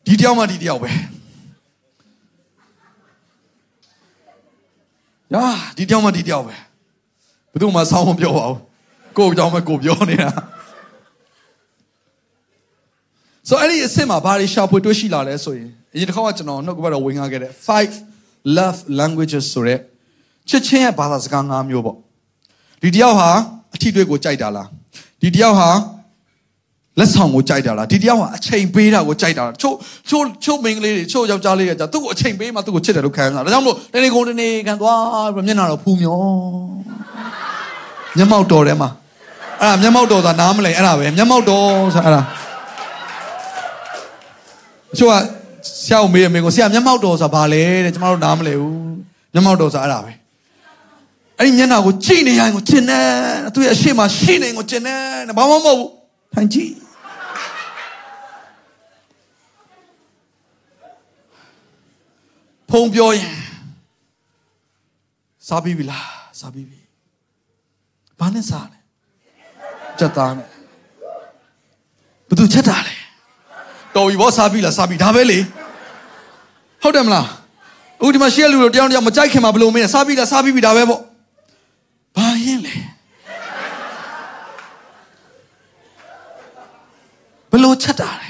[0.05, 0.89] ဒီတယောက်မှဒီတယောက်ပဲ
[5.33, 5.43] ညာ
[5.77, 6.55] ဒီတယောက်မှဒီတယောက်ပဲ
[7.51, 8.57] ဘယ်သူမှဆောင်းမပြောပါဘူး
[9.17, 10.29] ကိုယ့်အကြောင်းပဲကိုယ်ပြောနေတာ
[13.47, 17.51] ဆိုအဲ့ဒီအစ်စ်မှာဘာတွေရှာဖွေတွေ့ရှိလာလဲဆိုရင်အရင်တစ်ခါကကျွန်တော်နှုတ်ကပတ်တော်ဝင်ငါခဲ့တဲ့
[17.97, 19.79] 5 love languages ဆိုတဲ့
[20.49, 21.97] ချစ်ချင်းရဲ့ဘာသာစကား၅မျိုးပေါ့
[22.83, 23.29] ဒီတယောက်ဟာ
[23.75, 24.67] အထီးတွေ့ကိုကြိုက်တာလား
[25.21, 25.69] ဒီတယောက်ဟာ
[26.99, 29.75] လက်ဆောင်ကိုကြိုက်တာလားဒီတယောက်ဟာအချိန်ပေးတာကိုကြိုက်တာလားချို့
[30.09, 36.19] ချို့ချို့မိန်းကလေးတွေချို့ယောက်ျားလေးတွေကကြာသူ့ကိုအချိန်ပေးမှသူ့ကိုချစ်တယ်လို့ခံရတာဒါကြောင့်မို့တနေ့ကုန်တနေ့ခံသွားပြီးမျက်နှာတော့ဖူးမျော
[38.17, 38.89] မျက်မှောက်တော်ထဲမှာ
[39.61, 42.21] အဲ့ဒါမျက်မှောက်တော်ဆိုတာနားမလဲအဲ့ဒါပဲမျက်မှောက်တော်ဆိုတာအဲ့ဒါ
[44.97, 45.13] ချို့က
[45.83, 48.77] ဆရာကိုမေးရမေးကိုဆရာမျက်မှောက်တော်ဆိုတာဘာလဲတဲ့ကျွန်တော်တို့နားမလဲဘူး
[49.33, 50.11] မျက်မှောက်တော်ဆိုတာအဲ့ဒါပဲ
[51.37, 52.99] အဲ့ဒီမျက်နှာကိုကြည့်နေရင်ကိုကျင်နေ
[53.53, 54.95] သူရဲ့အရှိမရှိနေကိုကျင်နေ
[55.37, 55.89] ဘာမှမဟုတ်ဘူး
[56.33, 56.71] ထိုင်ကြည့်
[62.69, 63.31] ဖုံပြောရင်
[65.47, 66.07] စားပြီးပြီလား
[66.39, 66.79] စားပြီးပြီ
[68.19, 68.79] ဘာနဲ့စားလဲ
[69.99, 70.49] ကြက်သားနဲ့
[72.29, 72.95] ဘသူချက်တာလဲ
[73.95, 75.39] တော်ပြီဘောစားပြီလားစားပြီဒါပဲလေ
[76.81, 77.27] ဟုတ်တယ်မလား
[77.99, 81.01] အခုဒီမှာရှေ့လူတို့တယောက်တယောက်မကြိုက်ခင်မှာဘယ်လိုမင်းစားပြီလားစားပြီပြီဒါပဲပေါ့
[82.15, 82.75] ဘာရင်လဲ
[87.51, 88.28] ဘယ်လိုချက်တာလဲ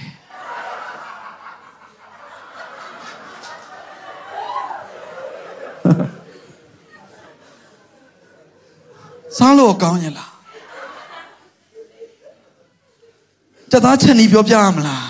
[9.39, 10.31] စားလို့ကောင်းရင်လား
[13.71, 15.05] ကြက်သားချက်နီးပြောပြရမလား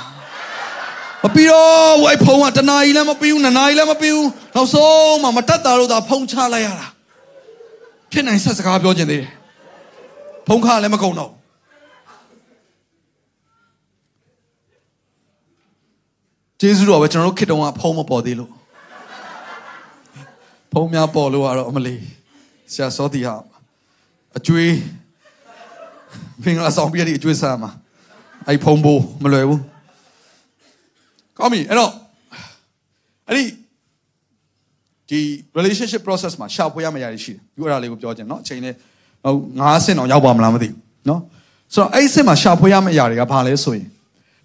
[1.24, 6.88] မပြီးတော့ဝိုက်ဖုံးကတနာကြီးလည်းမပြီးဘူးနှစ်နာရီလည်းမပြီးဘူးနောက်ဆုံးမှမတက်တာလို့သာဖုံးချလိုက်ရတာ
[8.12, 9.32] ဖြစ်နိုင်ဆက်စကားပြောချင်သေးတယ်
[10.48, 11.32] ဖုံးခါလည်းမကုန်တော့
[16.60, 18.52] ကျေးဇူးတော်ပဲကျွန်တော်တို့ခေတ္တကဖုံးမပေါ်သေးလို့
[20.72, 21.96] ဖုံးများပေါ်လို့ကတော့အမလီ
[22.74, 23.36] ဆရာစောတီဟာ
[24.39, 24.71] အကျွေး
[26.43, 27.71] ဖင်္ဂလာဆောင်ပြရတဲ့အကျွေးစားမှာ
[28.49, 29.61] အဲ့ဖုံးဖို့မလွယ်ဘူး
[31.39, 31.93] ကောင်းပြီအဲ့တော့
[33.29, 33.45] အဲ့ဒီ
[35.11, 35.21] ဒီ
[35.59, 38.75] relationship process မှာရှာဖွေရမယ့်အရာတွေရှိတယ်ဒီအဲ့ဒါလေးကိုပြောချင်เนาะအချိန်နဲ့
[39.25, 41.21] ဟိုငါးဆင့်အောင်ရောက်ပါမလားမသိဘူးเนาะ
[41.75, 43.87] ဆိုတော့အဲ့ဒီဆင့်မှာရှာဖွေရမယ့်အရာတွေကဘာလဲဆိုရင်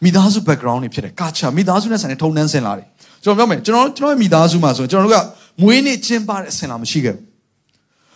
[0.04, 2.86] မိသားစု background တွေဖြစ်တယ် culture မိသားစုနဲ့ဆိုင်တဲ့ထုံနှန်းစင်လာတွေ
[3.24, 5.26] ကျွန်တော်ပြောမယ်ကျွန်တော်ကျွန်တော်ရဲ့မိသားစုမှာဆိုရင်ကျွန်တော်တို့က
[5.62, 7.24] မွေးနေ့ကျင်းပတဲ့အစင်လာမရှိခဲ့ဘူး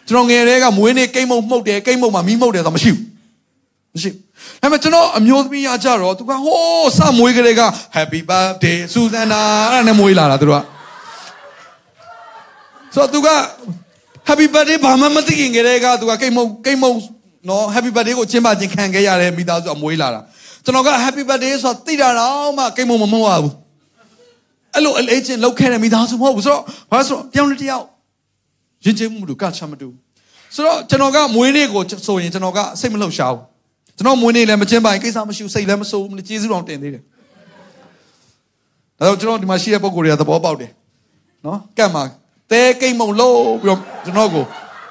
[0.09, 3.05] ကျွန်တော်ငယ်တည်းကမွေးနေ့ကိတ်မုံမှုတ်တယ်ကိတ်မုံမှာမီးမှုတ်တယ်ဆိုတာမရှိဘူး
[3.95, 4.11] မရှိ
[4.63, 7.63] ဒါပေမဲ့ကျွန်တော်အမျိုးသမီးရကြတော့သူကဟိုးစမွေးကလေးက
[7.97, 9.41] Happy birthday စူဇန်နာ
[9.71, 10.55] အဲ့ဒါနဲ့မွေးလာတာသူက
[12.95, 13.29] ဆိုတော့သူက
[14.29, 16.93] Happy birthday ဘာမှမသိခင်ကလေးကသူကကိတ်မုံကိတ်မုံ
[17.49, 20.21] နော် Happy birthday ကိုကျင်းပခြင်းခံခဲ့ရတဲ့မိသားစုအမွေးလာတာ
[20.65, 23.55] ကျွန်တော်က Happy birthday ဆိုတော့သိတာတော့မှကိတ်မုံမမဟုတ်ပါဘူး
[24.75, 27.85] အဲ့လိုအလေးချင်းလောက်ခဲ့တဲ့မိသားစုမဟုတ်ဘူးဆိုတော့ဘာလို့ဆိုတော့တယောက်နဲ့တယောက်
[28.85, 29.89] ရင်ကျေးမှုတို့ကချမတူ
[30.55, 33.45] ဆိုတော့ကျွန်တော်ကမွေးနေ့ကိုဆိုရင်ကျွန်တော်ကစိတ်မလှုပ်ရှားဘူး
[33.97, 37.03] ကျွန်တော်မွေးနေ့လည်းမကျင်းပါရင်ကိစ္စမရှိဘူးစိတ်လည်းမဆိုးဘူးကျေးဇူးတော်တင်သေးတယ်
[38.99, 40.71] ဒါတော့ကျွန်တော်ဒီမှာရှိတဲ့ပုံကိုယ်တွေကသဘောပေါက်တယ်
[41.47, 42.03] နော်ကတ်မှာ
[42.51, 44.45] တဲကိတ်မုံလို့ပြီးတော့ကျွန်တော်ကို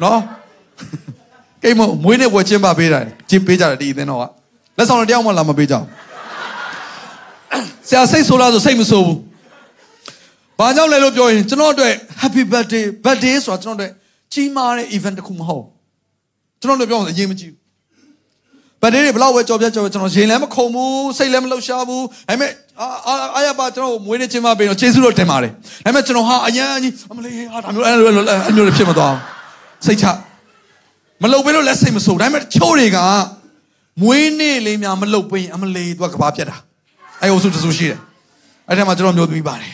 [0.03, 0.19] နော်
[1.63, 4.23] ကိတ်မုံမွေးနေ့ပွဲကျင်းပပေးတာကျင်းပေးကြတယ်ဒီအသင်းတော်က
[4.77, 5.83] လက်ဆောင်တယောက်မှလာမပေးကြဘူး
[7.87, 9.19] ဆရာစိတ်ဆိုးလားဆိုစိတ်မဆိုးဘူး
[10.59, 13.91] ဘာကြောင့်လဲလို့ပြောရင်ကျွန်တော်အတွက် happy birthday birthday ဆိုတာကျွန်တော်အတွက်
[14.33, 15.65] ကြီးမားတဲ့ event တစ်ခုမဟုတ်
[16.61, 17.67] ကျွန်တော်တို့ပြောရင်အရေးမကြီးဘူး
[18.81, 22.87] ဗတ်ဒေးတွေဘလောက်ပဲကြော်ပြကြော်ပြကျွန်တော်ရင်လည်းမခုံဘူးစိတ်လည်းမလှုပ်ရှားဘူးဒါပေမဲ့အာ
[23.35, 30.05] အာရပါကျွန်တော်မွေးနေ့ချင်းမပေးတော့ကျေးဇူးတော်တင်ပါတယ်ဒါပေမဲ့ကျွန်တော်ဟာအရန်ကြီးအမလေးဟာဒါမျိုးအဲ့လိုအဲ့လိုဖြစ်မသွားဘူးစိတ်ချ
[31.23, 32.99] မလှုပ်ပေးလို့လက်စိတ်မဆိုးဒါပေမဲ့ချိုးတွေက
[34.01, 36.57] မွေးနေ့လေးများမလှုပ်ပေးရင်အမလေးသူကကဘာပြတ်တာ
[37.21, 37.99] အဲ့ဟိုစုတဆူရှိတယ်
[38.67, 39.73] အဲ့ထဲမှာကျွန်တော်မျိုးသမီးပါတယ်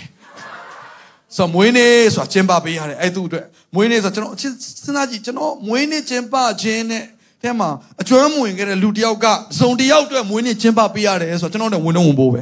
[1.37, 7.03] ဆိုမွေးနေ့ဆိုတာကျင်းပပေးရတယ်အဲ့သူ့အတွက်မွေးနေ့ဆိုကျွန်တော်စဉ်းစားကြည့်ကျွန်တော်မွေးနေ့ကျင်းပခြင်းနဲ့
[7.41, 7.69] ထဲမှာ
[8.01, 9.25] အကျွမ်းမဝင်ခဲ့တဲ့လူတယောက်က
[9.59, 12.41] စုံတယောက်အတွက်မွေးနေ့ကျင်းပပေးရတယ်ဆိုတော့ကျွန်တော်တို့ဝင်တော့ဝင်ဖို့ပဲ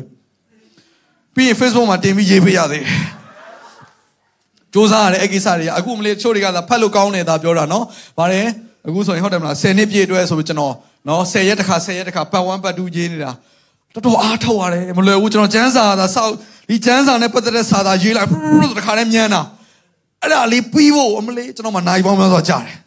[1.36, 2.88] ပြီးရင် Facebook မှာတင်ပြီးရေးပေးရသေးတယ်
[4.74, 7.86] စူးစမ်းရတယ်အဲ့ကိစ္စတွေကအခုမလေးချို့တွေကသာဖတ်လို့ကောင်းနေတာပြောတာနော်
[8.18, 8.48] ဗါတယ်
[8.88, 10.74] အခုဆိုရင်ဟုတ်တယ်မလား10နှစ်ပြည့်အတွက်ဆိုပြီးကျွန်တော်
[11.08, 13.32] နော်10ရက်တစ်ခါ10ရက်တစ်ခါပတ်1ပတ်2ရေးနေတာ
[13.94, 16.32] တော်တော်အားထုတ်ရတယ်မလွယ်ဘူးကျွန်တော်ကျန်းစာသာစောက်
[16.70, 18.28] ဒီကျန်းစာနဲ့ပတ်သက်တဲ့စာသာရေးလိုက်
[18.80, 19.42] တခါနဲ့မြန်တာ
[20.22, 22.78] အဲ့ဒါလေးပြီးဖို့အမလေးကျွန်တော်မှနိုင်ပေါင်းများစွာကြားတယ်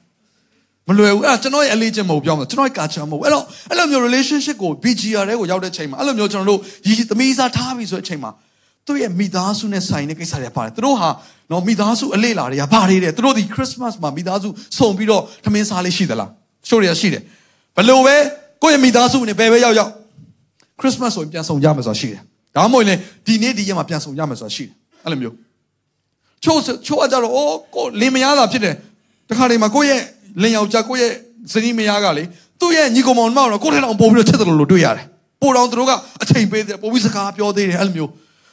[0.88, 8.30] မလွယ်ဘူးအဲ့ဒါကျွန်တော်ရဲ့အလေးချင်းမဟုတ်ပြောမှာကျွန်တော်ရဲ့ culture မဟုတ်အဲ့တော့အဲ့လိုမျိုး relationship ကို BGR တဲ့ကိုရောက်တဲ့ချိန်မှာအဲ့လိုမျိုးကျွန်တော်တို့ရည်သမီးစားထားပြီဆိုတဲ့အချိန်မှာ
[8.86, 11.09] သူ့ရဲ့မိသားစုနဲ့ဆိုင်တဲ့ကိစ္စတွေပါတယ်သူတို့ဟာ
[11.50, 14.48] နော်မိသားစုအလေးလာတွေကဘာတွေတဲ့သူတို့ဒီ Christmas မှာမိသားစု
[14.78, 16.30] စုံပြီးတော့ထမင်းစားလေးရှိသလား
[16.68, 17.22] ရှိုးတွေကရှိတယ်
[17.76, 18.16] ဘလို့ပဲ
[18.62, 19.92] ကိုယ့်ရဲ့မိသားစုနဲ့ဘယ်ပဲရောက်ရောက်
[20.81, 22.20] Christmas ဆိုရင်ပြန်ဆောင်ကြမယ်ဆိုတာရှိတယ်
[22.57, 24.72] ဒါမှမဟုတ်ရင်ဒီနေ့ဒီရက်မှာပြန်ဆောင်ကြမယ်ဆိုတာရှိတယ်
[25.05, 25.35] အဲ့လိုမျိုး
[26.45, 28.75] ချိုးချိုးအကြတော့အိုးကိုလင်မယားတာဖြစ်တယ်
[29.31, 30.01] တခါတည်းမှာကိုယ့်ရဲ့
[30.43, 31.12] လင်ယောက်ျားကိုယ့်ရဲ့
[31.53, 32.25] ဇနီးမယားကလေ
[32.61, 35.07] သူ့ရဲ့ညီကောင်မောင်မောင်တော့ကိုယ့်ထဲတော့ပို့ပြီးတော့ချက်တယ်လို့တွေ့ရတယ်
[35.43, 38.11] ပို့တော့သူတို့ကအချိန်ပေးတယ်ပို့ပြီးစကားပြောသေးတယ်အဲ့လိုမျိုး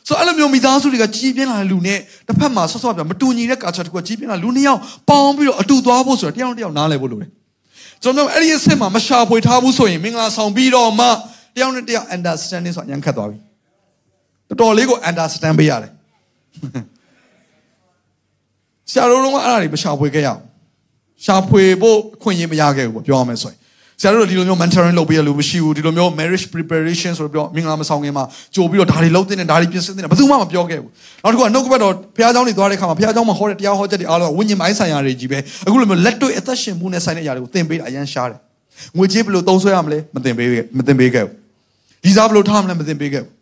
[0.08, 7.30] ဆိုအဲ့လိုမျိုးမိသားစုတွေကကြီးပြင်းလာတဲ့လူနဲ့တစ်ဖက်မှာဆော့ဆော့ပြမတူညီတဲ့ကာချာတခုကကြီးပြင်းလာလူနှစ်ယောက်ပေါင်းပြီးတော့အတူသွားဖို့ဆိုတော့တယောက်တစ်ယောက်နားလည်ဖို့လိုတယ်
[8.04, 11.08] ကျွန်တော်အဲ့ဒီအစ်စ်မှာမရှာဖွေထားဘူးဆိုရင်မင်္ဂလာဆောင်ပြီးတော့မှ
[11.56, 13.38] တယောက်နဲ့တယောက် understanding ဆိုတာညံခတ်သွားပြီ
[14.49, 15.91] တော်တော်လေးကို understand ပေးရတယ်
[18.91, 20.41] ဆရာတို့ကအဲ့ဒါတွေမရှာဖွေခဲ့ရအောင်
[21.26, 23.60] ရှာဖွေဖို့အခွင့်အရေးမရခဲ့ဘူးပေါ့ပြောရမယ်ဆိုရင်
[24.02, 28.24] ဆရာတို့ဒီလိုမျိုး mentoring လုပ်ပေးရလို့မရှိဘူးဒီလိုမျိုး marriage preparation ဆိုတော့ပြောမင်္ဂလာမဆောင်ခင်မှာ
[28.56, 30.91] ကြိုပြီးတော့ဒါတွေလုပ်တဲ့နဲ့ဒါတွေပြင်ဆင်တဲ့ဘယ်သူမှမပြောခဲ့ဘူး
[31.24, 35.38] နောက်တစ်ခုကနှုတ်ကပတ်တော်ဘုရားကျောင်းတွေသွားတဲ့အခါမှာဘုရားကျောင်းမှာဟောတဲ့တရားဟောချက်တွေအားလုံးကဝိညာဉ်ပိုင်းဆိုင်ရာတွေကြီးပဲ
[35.68, 38.39] အခုလိုမျိုးလက်တွေ့အသက်ရှင်မှုနဲ့ဆိုင်တဲ့အရာတွေကိုသင်ပေးတာအရန်ရှားတယ်
[38.97, 40.47] ငွေကြေးဘယ်လိုသုံးဆွဲရမလဲမသင်ပေး
[40.78, 41.41] မသင်ပေးခဲ့ဘူး
[42.04, 43.34] ဒီစားဘယ်လိုထားမလဲမသင်ပေးခဲ့ဘူး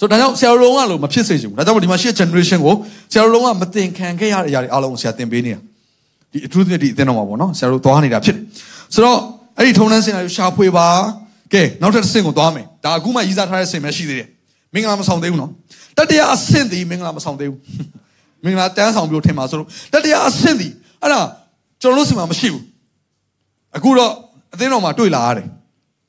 [0.00, 2.74] ဆိုတော့ဒါကြောင့်ဆရာတော်ကလို့မဖြစ်စေချင်ဘူးဒါကြောင့်ဒီမှာရှိတဲ့ generation ကို
[3.12, 5.60] ဆရာတော်ကမသင်ခံခဲ့ရတဲ့အရာတွေအားလုံးကိုဆရာသင်ပေးနေတာ
[6.32, 8.42] ဒီအထူးသဖြင့်ဒီအသင်းတော်မှာပေါ့နော်ဆရာတို့သွားနေတာဖြစ်တယ်
[8.94, 9.18] ဆိုတော့
[9.58, 10.88] အဲ့ဒီထုံးတန်းစင်လာကိုရှာဖွေပါ
[11.52, 14.28] ကဲနောက်ထပ်တစ်ဆင့်ကိုသွားမယ်ဒါအခုမှရည်စားထားတဲ့ဆင်ပဲရှိသေးတယ်
[14.74, 15.50] မင်္ဂလာမဆောင်သေးဘူးနော်
[15.98, 17.60] တတရားအဆင့်ဒီမင်္ဂလာမဆောင်သေးဘူး
[18.44, 20.68] မင်္ဂလာတန်းဆောင်ပြီးထင်ပါဆိုတော့တတရားအဆင့်ဒီ
[21.02, 21.20] အဲ့ဒါ
[21.82, 22.64] ကျွန်တော်တို့စီမှာမရှိဘူး
[23.76, 24.12] အခုတော့
[24.54, 25.46] အသင်းတော်မှာတွေ့လာရတယ်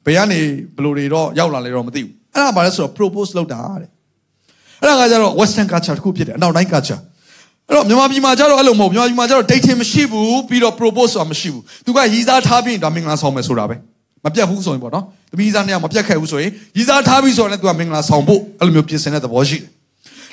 [0.06, 0.40] ဘယ်ကနေ
[0.76, 3.90] ဘယ်လိုတွေတော့ရောက်လာလဲတော့မသိဘူးအဲ့ဒါဘာလဲဆိုတော့ propose လုပ်တာတဲ့
[4.82, 7.02] အဲ့ဒါကကြတော့ western culture တစ်ခုဖြစ်တယ်အနောက်တိုင်း culture
[7.68, 13.76] အဲ့တော့မြန်မာပြည်မှာကျတော့အဲ့လိုမဟုတ်မြန်မာပြည်မှာကျတော့ dating မရှိဘူးပြီးတော့ propose ဆိုတာမရှိဘူးသူကရည်စားထားပြီးဒါမင်္ဂလာဆောင်မယ်ဆိုတာပဲ
[14.26, 19.66] မပြတ်ဘူးဆိုရင်ပေါ့နော်တပီးစားနေအောင်မပြတ်ခဲ့ဘူးဆိုရင်ရည်စားထားပြီးဆိုရင်လည်းသူကမင်္ဂလာဆောင်ဖို့အဲ့လိုမျိုးပြင်ဆင်တဲ့သဘောရှိတယ်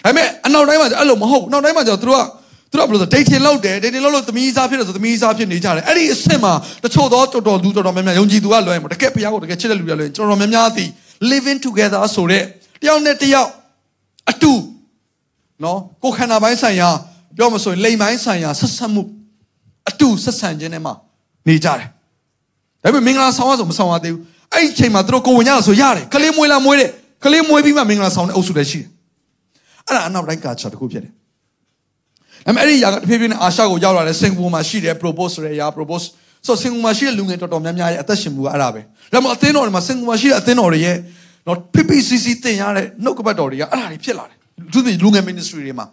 [0.04, 2.22] ဒါပေမဲ့အနောက်တိုင်းမှာအဲ့လိုမဟုတ်အနောက်တိုင်းမှာကျတော့သူတို့က
[2.70, 6.52] သူတို့ကဘယ်လိုဆို dating လုပ်တယ် dating လုပ်လို့သမီးစားဖြစ်တယ်ဆိုသမီးစားဖြစ်နေကြတယ်အဲ့ဒီအဆင့်မှာ
[6.84, 10.88] တချို့တော့တော်တော်လူတော်တော်များများယုံကြည်သူကလွယ်မှာတကယ်ဖျားကိုတကယ်ချစ်တဲ့လူတွေလွယ်တော်တော်များများသည်
[11.30, 12.42] living together ဆိုတဲ့
[12.82, 13.50] တယောက်နဲ့တယောက်
[14.30, 14.52] အတူ
[15.64, 16.88] နော်ကိုခန္ဓာပိုင်းဆိုင်ရာ
[17.36, 19.02] ပြောမဆိုရင်လိမ်ပိုင်းဆိုင်ရာဆက်ဆက်မှု
[19.88, 20.92] အတူဆက်ဆံခြင်းနဲ့မှ
[21.48, 21.88] နေကြတယ်
[22.82, 24.22] ဒါပေမဲ့မင်္ဂလာဆောင်ရဆိုမဆောင်ရသေးဘူး
[24.54, 26.90] အဲ့ဒီချိန်မှာသူတို့ကိုဝင်ရဆိုရတယ်ကလေးမွေးလာမွေးတယ်
[27.24, 28.88] ကလေးမွေးပြီးမှမင်္ဂလာဆောင်တဲ့အုပ်စုလည်းရှိတယ်
[29.86, 31.12] အဲ့ဒါအနောက်တိုင်းကာချာတစ်ခုဖြစ်တယ်
[32.48, 36.04] ဒါပေမဲ့အဲ့ဒီຢာကတဖြည်းဖြည်းနဲ့အာရှကိုရောက်လာတဲ့စင်ကာပူမှာရှိတယ် propose ဆိုတဲ့ຢာ propose
[36.46, 38.80] ဆိုစင်ကာပူမှာရှိတဲ့လူငယ်တော်တော်များများရဲ့အသက်ရှင်မှုကအဲ့ဒါပဲ
[39.12, 40.96] ဒါမှမဟုတ်အသင်းတော်တွေမှာစင်ကာပူမှာရှိတဲ့အသင်းတော်တွေရဲ့
[41.46, 44.38] နော် PPCC တင်ရတဲ့နှုတ်ကပတ်တော်တွေကအဲ့ဒါတွေဖြစ်လာတယ်
[44.72, 45.86] သူတို့လူငယ် ministry တွေမှာ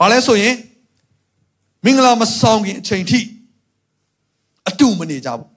[0.00, 0.54] ဘာလဲဆိုရင်
[1.84, 3.20] မင်္ဂလာမဆောင်ခင်အချိန်ထိ
[4.68, 5.48] အတူမနေကြဘူး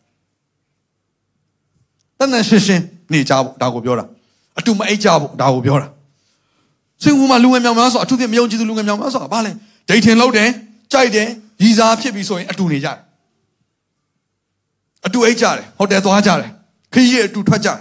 [2.20, 2.84] တန်တန်ရှင်းရှင်း
[3.14, 4.06] နေကြဘူးဒါကိုပြောတာ
[4.60, 5.88] အတူမအိတ်ကြဘူးဒါကိုပြောတာ
[7.04, 9.52] စင်ကူမှာလူငယ်မြောင်များဆိုအထူးသဖြင့်မယုံကြည်သူလူငယ်မြောင်များဆိုတာဘာလဲ
[9.90, 10.50] ဒိတ်ထင်လောက်တယ်
[10.94, 11.28] ကြိုက်တယ်
[11.64, 12.98] ရည်စားဖြစ်ပြီဆိုရင်အတူနေကြတယ်
[15.06, 16.50] အတူအိတ်ကြတယ်ဟိုတယ်သွားကြတယ်
[16.94, 17.80] ခရီးအတူထွက်ကြတယ်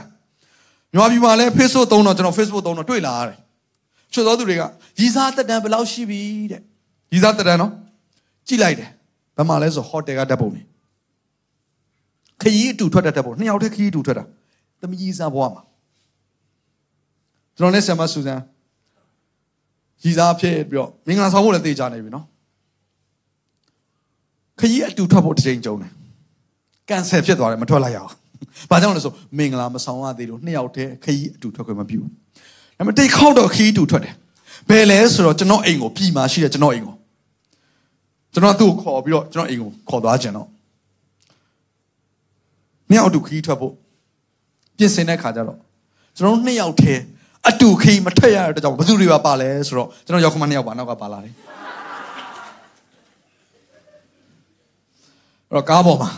[0.93, 3.39] မြန်မာပြည်မှာလည်း Facebook သုံးတော့ကျွန်တော် Facebook သုံးတော့တွေ့လာရတယ်
[4.13, 4.63] ချို့သောသူတွေက
[5.01, 6.21] ရည်စားတက်တန်ဘယ်လောက်ရှိပြီ
[6.53, 6.61] တဲ့
[7.13, 7.73] ရည်စားတက်တန်နော်
[8.49, 8.91] ကြည့်လိုက်တယ်
[9.37, 10.63] ဘယ်မှာလဲဆိုဟိုတယ်ကဓာတ်ပုံနေ
[12.43, 14.25] ခရီးအတူထွက်တဲ့ဓာတ်ပုံနှစ်ယောက်တည်းခရီးအတူထွက်တာ
[14.81, 15.63] သမီးကြီးစားဘွားမှာ
[17.57, 18.41] ကျွန်တော်နဲ့ဆမ်မဆူဇန်
[20.05, 22.25] ရည်စားဖြစ်ပြီးတော့မင်္ဂလာဆောင်ဖို့လည်းတေချာနေပြီနော်
[24.61, 25.91] ခကြီးအတူထွက်ဖို့တစ်ချိန်ကြုံတယ်
[26.89, 28.11] ကန်ဆယ်ဖြစ်သွားတယ်မထွက်လိုက်ရအောင်
[28.71, 32.11] ဘာကြောင့်လဲဆိုမင်္ဂလာမဆောင်ရသေးလို့နှစ်ယောက်တည်းခကြီးအတူထွက်ခွင့်မပြုဘူး
[32.79, 34.15] ဒါပေမဲ့တိတ်ခေါက်တော့ခကြီးအတူထွက်တယ်
[34.69, 36.95] ဘယ်လဲဆိုတော့ကျွန်တော်အိမ်ကိုပြည်မှာရှိတယ်ကျွန်တော်အိမ်ကို
[38.33, 40.49] ကျွန်တော်သူ့ကိုခေါ်ပြီးတော့ကျွန်တော်အိမ်ကိုခေါ်သွားခြင်းတော့
[42.91, 43.73] နှစ်ယောက်အတူခကြီးထွက်ဖို့
[44.77, 45.59] ပြင်ဆင်တဲ့ခါကျတော့
[46.17, 47.03] ကျွန်တော်နှစ်ယောက်တည်း
[47.49, 51.35] အတူခကြီးမထွက်ရတဲ့ကြောင့်ဘယ်သူတွေပါပါလဲဆိုတော့ကျွန်တော်ရောက်ခမနှစ်ယောက်ပါနောက်ကပါလာတယ်
[55.51, 56.11] အဲ့တော့ကားပေါ်မှာ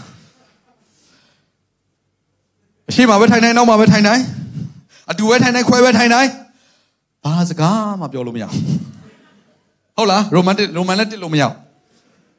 [2.89, 4.23] အရှိမပဲထိုင်နိုင်နောက်မှာပဲထိုင်နိုင်
[5.11, 6.29] အတူပဲထိုင်နိုင်ခွဲပဲထိုင်နိုင်
[7.25, 8.65] ဘာစကားမှပြောလို့မရဘူး
[9.97, 11.55] ဟုတ်လားရိုမန်တစ်ရိုမန်လက်တစ်လို့မရဘူး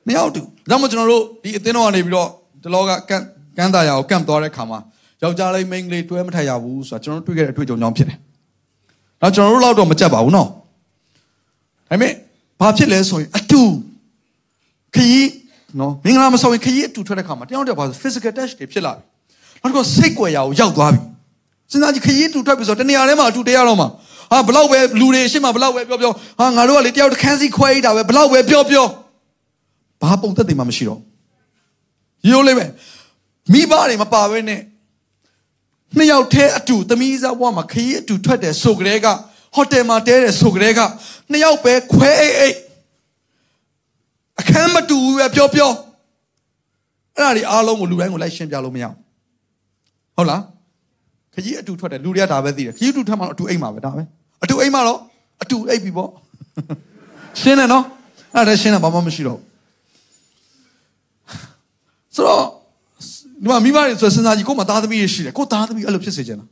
[0.08, 2.30] နှစ်ယောက်တူဒါမှမဟုတ်ကျွန်တော်တို့ဒီအသင်းတော်ကနေပြီးတော့
[2.62, 3.24] ဒီလောကကန့်
[3.58, 4.80] ကန်းတာရအောင်ကန့်သွားတဲ့ခါမှာ
[5.24, 8.20] ယောက်ျားလေးမိန်းကလေးတွဲမထိုင်ရဘူးဆိုတာကျွန်တော်တို့တွေ့ခဲ့တဲ့အတွေ့အကြုံကြောင့်ဖြစ်တယ်။
[9.22, 10.48] နောက်ကျွန်တော်တို့လောက်တော့မကြက်ပါဘူးနော်။
[11.90, 12.14] ဒါပေမဲ့
[12.60, 13.62] ဘာဖြစ်လဲဆိုရင်အတူ
[14.96, 15.30] ခရီး
[15.80, 19.04] နော်မင်္ဂလာမဆောင်ရင်ခရီးအတူထွက်တဲ့ခါမှာတယောက်တယောက်ဘာလို့ physical touch တွေဖြစ်လာပြီ။
[19.62, 21.00] နောက်တစ်ခါစိတ်ကွယ်ရာကိုရောက်သွားပြီ။
[21.72, 23.88] စဉ်းစားကြည့်ခရီးအတူထွက်ပြီဆိုတော့တနေရာထဲမှာအတူတရားတော့မှာ
[24.32, 28.86] ဟာဘလောက်ပဲလူတွေရှင်းမှာဘလောက်ပဲပြောပြောဟာငါတို့ကလေတယောက်တစ်ခန်းစီခွဲရတာပဲဘလောက်ပဲပြောပြော
[30.02, 31.00] ဘာပုံသက်တွေမှမရှိတော့
[32.30, 32.66] ရိုးလေးပဲ
[33.54, 34.60] မိဘတွေမပါဘဲနဲ့
[35.98, 39.08] နှစ်ယောက်တည်းအတူသမီးစားဘွားမှာခရီးအတူထွက်တယ်ဆိုကြတဲ့က
[39.56, 40.80] ဟိုတယ်မှာတဲတယ်ဆိုကြတဲ့က
[41.32, 42.58] နှစ်ယောက်ပဲခွဲအိတ်အိတ်
[44.40, 45.72] အခန်းမတူဘူးပဲပြောပြော
[47.16, 48.96] အဲ့ဒါဒီအားလုံးကိုလူတိုင်းကိုလိုက်ရှင်းပြလို့မရဘူး
[50.16, 50.42] ဟုတ်လား
[51.34, 54.04] ခကြီးအတူထွက်တယ်လူတွေကဒါပဲသိတယ်ခကြီးအတူထွက်မှတော့အတူအိတ်မှာပဲဒါပဲ
[54.44, 55.00] အတူအိတ်မှာတော့
[55.44, 56.10] အတူအိတ်ပြီပေါ့
[57.42, 57.86] ရှင်းတယ်နော်
[58.36, 59.40] အဲ့ဒါရှင်းတာဘာမှမရှိတော့
[62.16, 62.46] ဆိုတော့
[63.42, 66.46] ဒီမှာမိမတွေဆိုစဉ်းစားကြည့်ကို့မှာသားသမီးတွေရှိတယ်ကို့သားသမီးအဲ့လိုဖြစ်စေချင်တာ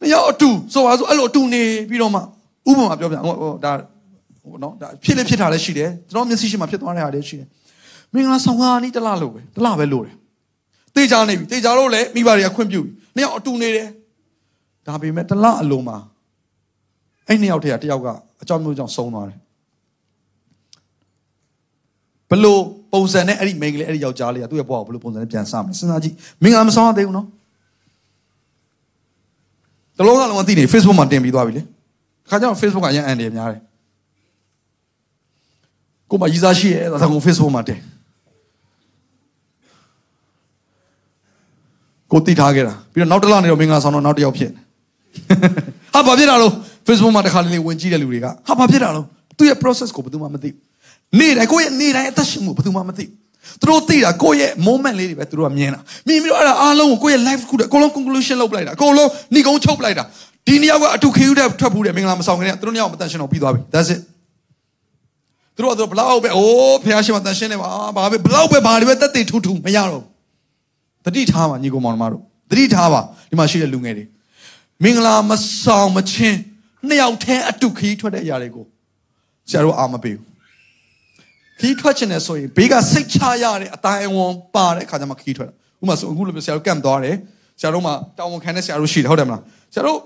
[0.00, 3.34] မရောက်အတူဆိုပါဆိုအဲ့လိုအတူနေပြီးတော့မှဥပမာပြောပြဟို
[3.64, 3.72] ဒါ
[4.42, 7.48] ဟိုနော်ဒါဖြစ်လေဖြစ်တာလည်းရှိတယ်ကျွန်တော်မျက်စိရှိမှဖြစ်သွားတဲ့ဟာလည်းရှိတယ်
[8.12, 10.14] မင်္ဂလာဆောင်ကားနီးတလားလို့ပဲတလားပဲလို့တယ်
[10.96, 13.88] တေချာနေပြီတေချာတော့လည်းမိဘတွေကခွင့်ပြုပြီနှစ်ယောက်အတူနေတယ်
[14.86, 15.98] ဒါပေမဲ့တလားအလုံးမှာ
[17.28, 18.08] အဲ့နှစ်ယောက်တည်းကတယောက်က
[18.42, 19.38] အကြောင်းမျိုးကြောင့်ဆုံးသွားတယ်
[22.32, 22.60] ဘလို့
[22.92, 27.26] ပုံစံနဲ့အဲ့ဒီမိန်းကလေးအဲ့ဒီယောက်ျားလေးကသူ့ရဲ့ဘဝကိုဘလို့ပုံစံနဲ့ပြန်စမလဲစဉ်းစားကြည့်မင်္ဂလာမဆောင်ရသေးဘူးနော်
[29.98, 31.62] တလုံးကလုံးသိနေ Facebook မှာတင်ပြီးသွားပြီလေ
[32.30, 33.60] ခါကျတော့ Facebook ကအရင်အန်တယ်များတယ်
[36.10, 37.78] ကိုမကြီးစားရှိရဲ့ဒါက Facebook မှာတင်
[42.10, 44.50] ကိုတိထားခဲ့တာပြီးတော့နောက်တစ်လနေတော့မင်္ဂလာဆောင်တော့နောက်တစ်ယောက်ဖြစ်
[45.94, 46.52] ဟာဘာဖြစ်တာလို့
[46.86, 49.06] Facebook မှာတစ်ခါလေးဝင်ကြည့်တဲ့လူတွေကဟာဘာဖြစ်တာလို့
[49.36, 50.71] သူ့ရဲ့ process ကိုဘယ်သူမှမသိဘူး
[51.18, 53.04] နေ့တိုင်းကိုယ့်ရဲ့နေ့တိုင်းအသက်ရှင်မှုဘယ်သူမှမသိ
[53.60, 60.04] သူတို့သိတာကိုယ့်ရဲ့ moment လေးတွေပဲသူတို့ကမြင်တာမြင်ပြီးတော့အဲ့ဒါအားလုံးကိုကိုယ့်ရဲ့ life ခုတည်းအကုန်လုံး conclusion လုပ်ပလိုက်တာအကုန်လုံးဏီကုန်းချုပ်ပလိုက်တာ
[60.46, 64.00] ဒီနှစ်ယောက်ကအတူခေယူတဲ့ထွက်ဘူးတယ်မင်္ဂလာမဆောင်ခင်ကသူတို့နှစ်ယောက်မတန်ရှင်တော့ပြီးသွားပြီ that's it
[65.54, 70.04] သူတို့ကသူတို့ဘလောက်ပဲအိုးဖះရှင်မတန်ရှင်နေပါဘာပဲဘလောက်ပဲဘာတွေပဲတက်တေထူထူမရတော့
[71.04, 73.00] တတိထားပါညီကောင်မောင်တို့တတိထားပါ
[73.30, 74.04] ဒီမှာရှိတဲ့လူငယ်တွေ
[74.82, 75.32] မင်္ဂလာမ
[75.62, 76.38] ဆောင်မချင်း
[76.88, 78.64] နှစ်ယောက်တည်းအတူခီးထွက်တဲ့အရာတွေကို
[79.48, 80.31] ဆရာတို့အာမပေးဘူး
[81.61, 87.15] ခီးထွက်ချင်တယ်ဆိုရင်ဘေးကစိတ်ချရတဲ့အတိုင်းအဝန်ပါတဲ့ခါကျမှခီးထွက်တာဥပမာဆိုအခုလိုမျိုးဆရာတို့ကန့်သွားတယ်
[87.59, 89.41] ဆရာတို့မှတောင်းဝန်ခံတဲ့ဆရာတို့ရှိတယ်ဟုတ်တယ်မလား
[89.73, 89.99] ဆရာတို့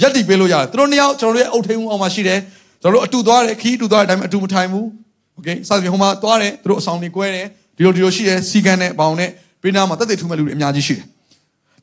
[0.00, 2.38] ရက်တီပေးလို့ရတယ်သူတို့နှစ်ယောက်ကျွန်တော်တို့ရဲ့အုတ်ထိန်ဦးအောင်မှာရှိတယ်
[2.82, 4.86] ကျွန်တော်တို့အတူသွားတယ်ခီးအတူသွားတဲ့အတိုင်းအတူမထိုင်ဘူး
[5.34, 9.30] โอเคစသဖြင့်ဟိုမှာသွားတယ်သူတို့အဆောင်တွေကွဲတယ်ဒီလိုဒီလိုရှိတယ်စီကန်နဲ့ဘောင်နဲ့
[9.62, 11.06] ပေးနာမှာတက်တဲ့ထူမဲ့လူတွေအများကြီးရှိတယ်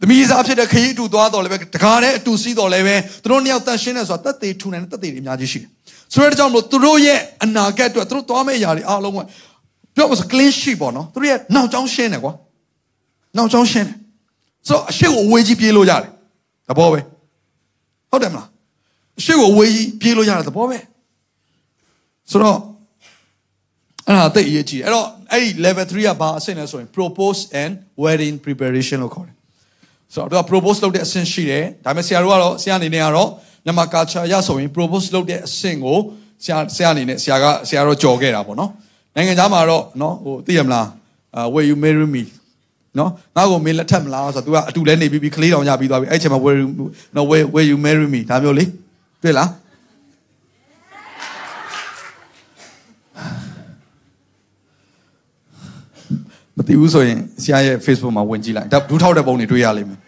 [0.01, 5.69] သမီးစားဖြစ်တဲ့ခရီးအတူသွားတော်လည်းပဲတကားနဲ့အတူစီးတော်လည်းပဲသူတို့နှစ်ယောက်တန်ရှင်းတယ်ဆိုတာတက်သေးထူနိုင်တဲ့တက်သေးတွေအများကြီးရှိတယ်
[6.15, 9.19] ဆိုတဲ့ကြောင့်မလို့သူတို့ရဲ့အနာဂတ်အတွက်သူတို့သွားမယ့်အရာတွေအားလုံးက
[9.97, 12.33] ပြောမစ clean sheet ပေါ့နော်သူတို့ရဲ့နောက်ကျောင်းရှင်းတယ်ကွာ
[13.37, 13.97] နောက်ကျောင်းရှင်းတယ်
[14.69, 16.11] ဆိုတော့အရှိကိုအဝေးကြီးပြေးလို့ရတယ်
[16.69, 17.01] သဘောပဲ
[18.11, 18.49] ဟုတ်တယ်မလား
[19.19, 20.79] အရှိကိုအဝေးကြီးပြေးလို့ရတယ်သဘောပဲ
[22.31, 22.59] ဆိုတော့
[24.07, 27.73] အဲ့ဒါတိတ်အရေးကြီးတယ်အဲ့တော့အဲ့ဒီ level 3ကဘာအဆင့်လဲဆိုရင် propose and
[28.05, 29.38] wedding preparation လို့ခေါ်တယ်
[30.15, 33.29] ဆိုတော့သူက propose လုပ်တဲ့အဆင့်ရှိတယ်ဒါပေမဲ့ဆရာတို့ကတော့ဆရာအနေနဲ့ကတော့
[33.65, 35.99] မြန်မာ culture ရဆိုရင် propose လုပ်တဲ့အဆင့်ကို
[36.45, 38.71] ဆရာဆရာအနေနဲ့ဆရာကဆရာတော့ကြော်ခဲ့တာပေါ့နော်
[39.15, 40.87] နိုင်ငံသားမှာတော့နော်ဟိုသိရမလား
[41.55, 42.23] will you marry me
[42.99, 46.69] နော်ငါ့ကိုမင်းလက်ထပ်မလားဆိုတော့ तू ကအတူလဲနေပြီးပြီးကလေးတောင်ရပြီးသွားပြီအဲ့ချိန်မှာ will you
[47.17, 48.65] no will will you marry me ဒါမျိုးလေ
[49.23, 49.49] တွေ့လား
[56.59, 59.99] မသိဘူးဆိုရင်ဆရာရဲ့ Facebook မှာဝင်ကြည့်လိုက်ဒါဒူးထောက်တဲ့ပုံတွေတွေ့ရလိမ့်မယ်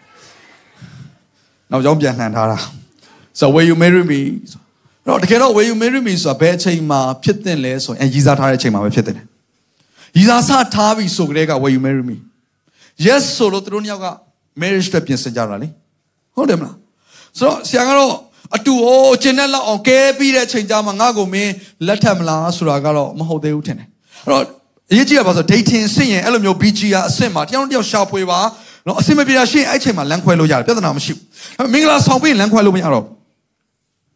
[1.71, 2.57] နောက်ကြောင်းပြန်လှန်ထားတာ
[3.39, 4.21] so will you marry me
[5.07, 9.25] တော့တကယ်တော့ will you marry me ဆိုတာဘယ်အချိန်မှာဖြစ်တဲ့လဲဆိုရင်ရည်စားထားတဲ့အချိန်မှာပဲဖြစ်တဲ့တယ်
[10.17, 12.17] ရည်စားစထားပြီဆိုကြတဲ့က will you marry me
[13.05, 14.07] yes ဆိုလို့သူတို့နှစ်ယောက်က
[14.61, 15.67] marriage အတွက်ပြင်ဆင်ကြတာလေ
[16.35, 16.75] ဟုတ်တယ်မလား
[17.37, 18.15] ဆိုတော့ဆရာကတော့
[18.55, 21.51] အတူဟိုကျင်တဲ့လောက်အောင်ကဲပြီးတဲ့အချိန်ကြာမှငါ့ကိုမင်း
[21.87, 23.87] လက်ထပ်မလားဆိုတာကတော့မဟုတ်သေးဘူးထင်တယ်
[24.25, 24.45] အဲ့တော့
[24.91, 28.39] အရေးကြီးတာပါဆို dating ဆင့်ရင်အဲ့လိုမျိုး BG ကအဆင့်မှာတယောက်တစ်ယောက်ရှာဖွေပါ
[28.87, 33.11] နော်အဆင်မပြေတာရှင်းအဲ့အချိန်မှာလမ်းခွဲလို့ရတယ်ပြဿနာမရှိဘူးမင်္ဂလာဆောင်ပြီးလမ်းခွဲလို့မရတော့ဘူး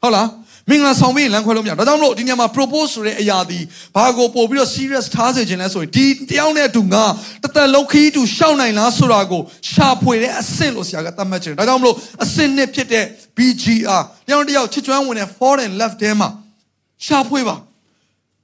[0.02, 0.28] ဟုတ်လား
[0.70, 3.60] မင်္ဂလာဆောင်ပြီးလမ်းခွဲလို့မရဒါကြောင့်မလို့ဒီညမှာ propose ဆိုတဲ့အရာဒီ
[3.96, 7.04] ဘာကိုပို့ပြီးတော့ serious ထားစေခြင်းလဲဆိုရင်ဒီတယောက်နဲ့အတူငါ
[7.44, 13.06] တသက်လုံးခီးတူရှောက်နိုင်လားဆိုတာကိုရှာဖွေတဲ့အဆင့်လို့ဆရာကသတ်မှတ်ခြင်းဒါကြောင့်မလို့အဆင့်နှစ်ဖြစ်တဲ့
[13.38, 16.30] BGR တယောက်တစ်ယောက်ချစ်ကျွမ်းဝင်တဲ့ foreign left ထဲမှာ
[17.06, 17.56] ရှာဖွေပါ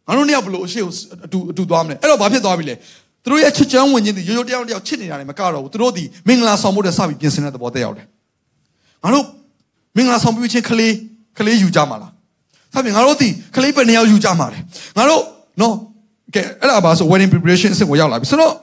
[0.08, 0.91] ငါတို့နှစ်ယောက်ဘလို့အရှိကို
[1.26, 2.76] အတူအတူသွားမလဲအဲ့တော့ဘာဖြစ်သွားပြီလဲ
[3.24, 8.06] သူတို့ရဲ့ချစ်ကျွမ်းဝင်ခြင်းဒီရိုးရိုးတယောက်တစ်ယောက်ချစ်နေတာလည်းမကတော့ဘူးသူတို့ဒီမင်္ဂလာဆောင်ဖို့တည်းစပြီးပြင်ဆင်တဲ့သဘောတည်းရောက်တယ်
[9.04, 9.26] ငါတို့
[9.95, 10.93] မင်္ဂလာဆောင်ပြီးချင်းကလေး
[11.39, 12.12] ကလေးယူကြမှာလား။
[12.74, 14.60] ဆက်ပြီးငါတို့ဒီကလေးပဲနှစ်ယောက်ယူကြမှာလေ။
[14.97, 15.24] ငါတို့
[15.62, 15.74] နော်
[16.36, 18.54] ကဲအဲ့ဒါပါဆို wedding preparation အဆင့်ကိုရောက်လာပြီ။ဆိုတော့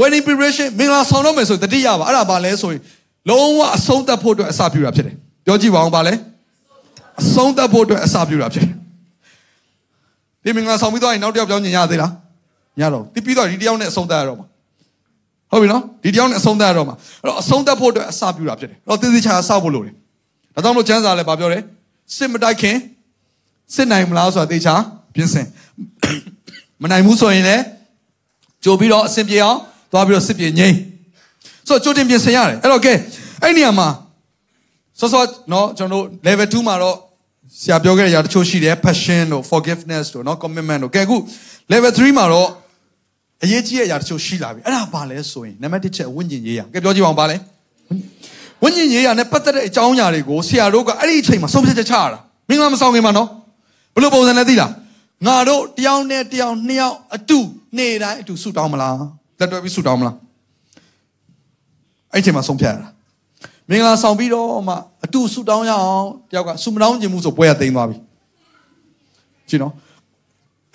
[0.00, 2.80] wedding preparation မင်္ဂလာဆောင်တော့မယ်ဆိုတတိယပါအဲ့ဒါပါလဲဆိုရင်
[3.28, 6.12] လုံးဝအဆုံးသတ်ဖို့အတွက်အစပြုတာဖြစ်တယ်။ပြောကြည့်ပါအောင်ပါလဲ။
[7.20, 8.74] အဆုံးသတ်ဖို့အတွက်အစပြုတာဖြစ်တယ်။
[10.44, 12.10] ဒီမင်္ဂလာဆောင်ပြီးတော့နောက်တစ်ယောက်ပြောင်းညင်ရသေးလား။
[12.78, 14.46] ညတော့ဒီပြီးတော့ဒီတစ်ယောက်နဲ့အဆုံးသတ်ရတော့မှာ။
[15.50, 19.94] ဟုတ်ပြီနော်ဒီတစ်ယောက်နဲ့အဆုံးသတ်ရတော့မှာ။အဲ့တော့အဆုံးသတ်ဖို့အတွက်အစပြုတာဖြစ်တယ်။အဲ့တော့သေသေးချာချာစဖို့လိုတယ်။
[20.54, 21.62] ဒါကြောင့်မလို့ကျမ်းစာလည်းဗာပြောတယ်။
[22.16, 22.76] စစ်မတိုက်ခင်
[23.74, 24.74] စစ်နိုင်မလားဆိုတာသေချာ
[25.14, 25.46] ပြင်ဆင်
[26.82, 27.62] မနိုင်ဘူးဆိုရင်လည်း
[28.64, 29.58] ကြိုပြီးတော့အဆင်ပြေအောင်
[29.92, 30.76] သွားပြီးတော့စစ်ပြေငိမ့်
[31.68, 32.92] ဆိုတော့ကြိုတင်ပြင်ဆင်ရတယ်အဲ့တော့ကဲ
[33.42, 33.88] အဲ့နေရာမှာ
[35.00, 35.22] ဆောဆော
[35.52, 36.96] နော်ကျွန်တော်တို့ level 2မှာတော့
[37.56, 41.16] ဆရာပြောခဲ့တဲ့အရာတချို့ရှိတယ် passion တို့ forgiveness တို့နော် commitment တို့ကဲအခု
[41.72, 42.48] level 3မှာတော့
[43.44, 47.36] အရေးကြီးတဲ့အရာတချို့ရှိလာပြီအဲ့ဒါဘာလဲဆိုရင်နံပါတ်1ချက်ဝိညာဉ်ရေးရကဲပြောကြည့်ပါဦးဘာလဲ
[48.62, 52.18] ဝိညာဉ်ရေးရနဲ့ပတ်သက်တဲ့အကြောင်းအရာတွေကိုဆရာတို့ကအဲ့ဒီအချိန်မှာဆုံးဖြတ်ချက်ချရတာ
[52.48, 53.28] မင်္ဂလာမဆောင်ခင်မှာနော်
[53.94, 54.72] ဘလို့ပုံစံနဲ့သိလား
[55.26, 57.38] ငါတို့တယောက်နဲ့တယောက်နှစ်ယောက်အတူ
[57.76, 58.94] နေ့တိုင်းအတူဆူတောင်းမလား
[59.38, 60.16] လက်တွဲပြီးဆူတောင်းမလား
[62.12, 62.88] အဲ့ဒီမှာဆုံးဖြတ်ရတာ
[63.70, 67.96] မင်္ဂလာဆောင်ပြီးတော့မှအတူဆူတောင်းရအောင်တယောက်ကဆူမတောင်းခြင်းမှုဆိုပွဲရသိမ်းသွားပြီ
[69.48, 69.72] ကြည့်နော်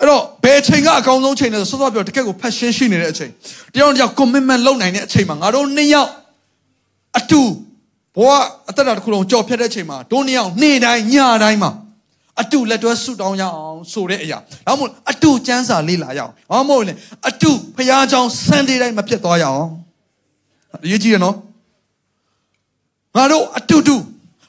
[0.00, 3.30] အဲ့တော့ဘယ်ချိန်ကအကောင်းဆုံးချိန်လဲဆိုစောစောပြောတကယ့်ကို passion ရှိနေတဲ့အချိန်
[3.74, 6.10] တယောက်တယောက် commitment လုပ်နိုင်တဲ့အချိန်မှာငါတို့နှစ်ယောက်
[7.18, 7.42] အတူ
[8.16, 8.30] ဘဝ
[8.68, 11.70] အသက်တာတစ်ခုလုံးကြော်ဖြတ်တဲ့အချိန်မှာတို့နှစ်ယောက်နေ့တိုင်းညတိုင်းမှာ
[12.40, 16.92] အတူလက်တွဲဆုတောင်းရအောင်ဆိုတဲ့အရာ။ဒါမှမဟုတ်အတူကျမ်းစာလေ့လာရအောင်။ဘာမှမဟုတ်လေ
[17.28, 19.70] အတူဖခင်ကြောင့် Sunday တိုင်းမပြတ်သွားရအောင်။
[20.84, 21.36] အရေးကြီးတယ်နော်။
[23.16, 23.96] ငါတို့အတူတူ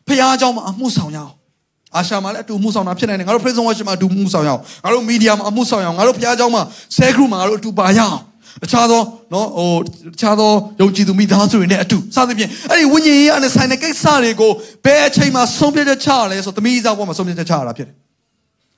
[0.07, 1.31] ဖခင်ကြောင့်မအမှုဆောင်ရအောင်။
[1.95, 6.57] အာရှာမှာလည်းအတူမှုဆောင်တာဖြစ်နိုင်တယ်။ငါတို့ Praise and Worship မှာအတူမှုဆောင်ရအောင်။ငါတို့ media မှာအမှုဆောင်ရအောင်။ငါတို့ဖခင်ကြောင့်မ
[6.95, 8.19] cell group မှာငါတို့အတူပါရအောင်။
[8.63, 9.01] အခြားသော
[9.33, 9.71] နော်ဟို
[10.15, 10.51] အခြားသော
[10.81, 14.51] ယုံကြည်သူမိသားစုတွေနဲ့အတူစသဖြင့်အဲ့ဒီဝိညာဉ်ရေးအနေဆိုင်တဲ့ကိစ္စတွေကို
[14.85, 17.95] ဘယ်အချိန်မှာဆုံးဖြတ်ချက်ချရလဲဆိုသမီးစားဘဝမှာဆုံးဖြတ်ချက်ချရတာဖြစ်တယ်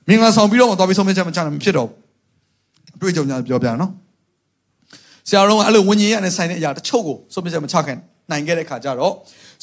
[0.08, 1.96] မင်္ဂလာဆောင်ပြီးတော့မှသွားပြီးဆုံးဖြတ်ချက်မချနိုင်မဖြစ်တော့ဘူး
[2.96, 3.90] အတွေ့အကြုံများပြောပြနော်
[5.28, 7.98] ဆရာတော်ကအဲ့လိုဝิญဉ်ရနဲ့ဆိုင်တဲ့အရာတချို့ကိုဆုံးဖြတ်ချက်မချခင်
[8.30, 9.12] နိုင်ခဲ့တဲ့ခါကျတော့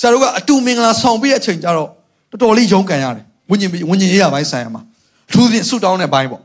[0.00, 1.88] ဆရာတော်ကအတူမင်္ဂလာဆောင်ပြီးတဲ့အချိန်ကျတော့
[2.30, 4.82] တော်တော်လေးရုန်းကန်ရတယ်ဝิญဉ်ဝิญဉ်ရရပိုင်းဆိုင်ရမှာ
[5.28, 6.42] အထူးသဖြင့်ဆူတောင်းတဲ့ဘိုင်းပေါ့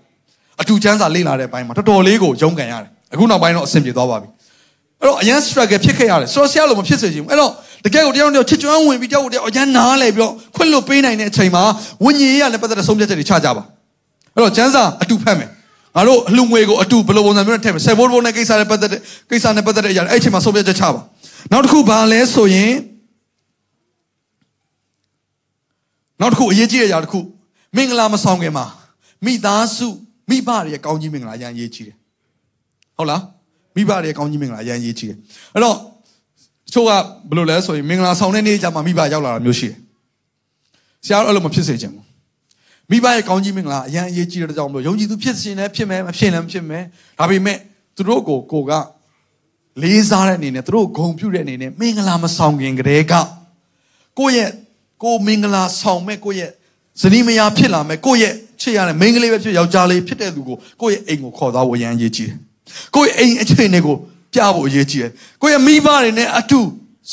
[0.61, 4.27] အတူချမ်းစာလေ့လာတဲ့ဘိုင်းမှာတော်တော်လေးကိုရုန်းကန်ရတယ်အခုနောက်ပိုင်းတော့အဆင်ပြေသွားပါပြီ
[5.01, 7.51] အဲ့တော့အရန် struggle ဖြစ်ခဲ့ရတယ်ဆိုတော့ဆရာလိုမဖြစ်စေချင်ဘူးအဲ့တော့
[7.85, 11.63] တကယ်ကိုတယောက်တယောက်ချစ်ကျွမ်းဝင်ပြီးတယောက်တယောက်အရန်နားလဲပြီးတော့ခွင့်လွတ်ပေးနိုင်တဲ့အချိန်မှာ
[12.03, 13.63] ဝิญဉ်ရရနဲ့ပတ်သက်တဲ့ဆုံးဖြတ်ချက်တွေချကြပါ
[14.33, 15.49] အဲ့တော့ကျန်းစာအတူဖတ်မယ်
[15.95, 18.99] ငါတို့အလှငွေကိုအတူဘယ်လိုပုံစံမျိုးနဲ့ထည့်မယ်ဆယ်ဘိုးဘိုးနဲ့ကိစ္စနဲ့ပတ်သက်တဲ့
[19.29, 21.01] ကိစ္စနဲ့ပတ်သက်တဲ့အရာအဲ့အချိန်မှာဆုံးဖြတ်ချက်ချပါ
[21.51, 22.71] နောက်တစ်ခုဘာလဲဆိုရင်
[26.20, 27.20] နောက်တစ်ခုအရေးကြီးတဲ့အရာတစ်ခု
[27.76, 28.66] မင်္ဂလာမဆောင်ခင်မှာ
[29.24, 29.88] မိသားစု
[30.30, 31.96] မိဘတွေရဲ့ကောင်းကြီးမင်္ဂလာအရန်ရေးကြီးတယ်
[32.96, 33.22] ဟုတ်လား
[33.76, 35.18] မိဘတွေရဲ့ကောင်းကြီးမင်္ဂလာအရန်ရေးကြီးတယ်
[35.54, 35.76] အဲ့တော့
[36.66, 39.76] တချို့ကဘယ်လိုလဲဆိုရင်မင်္ဂလာဆောင်တဲ့နေ့ကျမှမိဘရောက်လာတာမျိုးရှိတယ်
[41.04, 42.04] ဆရာတို့အဲ့လိုမဖြစ်စေချင်ဘူး
[42.90, 46.84] မိဘရဲ့ကောင်းကြီးမင်္ဂလာအရန်အရေးကြီးတဲ့ကြောင့်မလို့ယုံကြည်သူဖြစ်ရှင်လည်းဖြစ်မယ်မဖြစ်လည်းမဖြစ်မယ်
[47.18, 47.58] ဒါပေမဲ့
[47.96, 48.72] သူတို့ကိုကိုက
[49.82, 53.12] လေးစားတဲ့အနေနဲ့သူတို့ဂုံပြုတဲ့အနေနဲ့မင်္ဂလာမဆောင်ခင်ကတည်းက
[54.18, 54.50] ကိုယ့်ရဲ့
[55.02, 56.50] ကိုမင်္ဂလာဆောင်မဲ့ကိုယ့်ရဲ့
[57.02, 62.36] ဇနီးမယားဖြစ်လာမဲ့ကိုယ့်ရဲ့ချစ်ရတဲ့မိန်းကလေးပဲဖြစ်ယောက်ျားလေးဖြစ်တဲ့သူကိုကိုယ့်ရဲ့အိမ်ကိုခေါ်သွားဖို့အရန်အရေးကြီးတယ်
[62.94, 63.96] ကိုယ့်ရဲ့အိမ်အခြေအနေကို
[64.34, 65.10] ပြဖို့အရေးကြီးတယ်
[65.42, 66.60] ကိုယ့်ရဲ့မိဘတွေနဲ့အတူ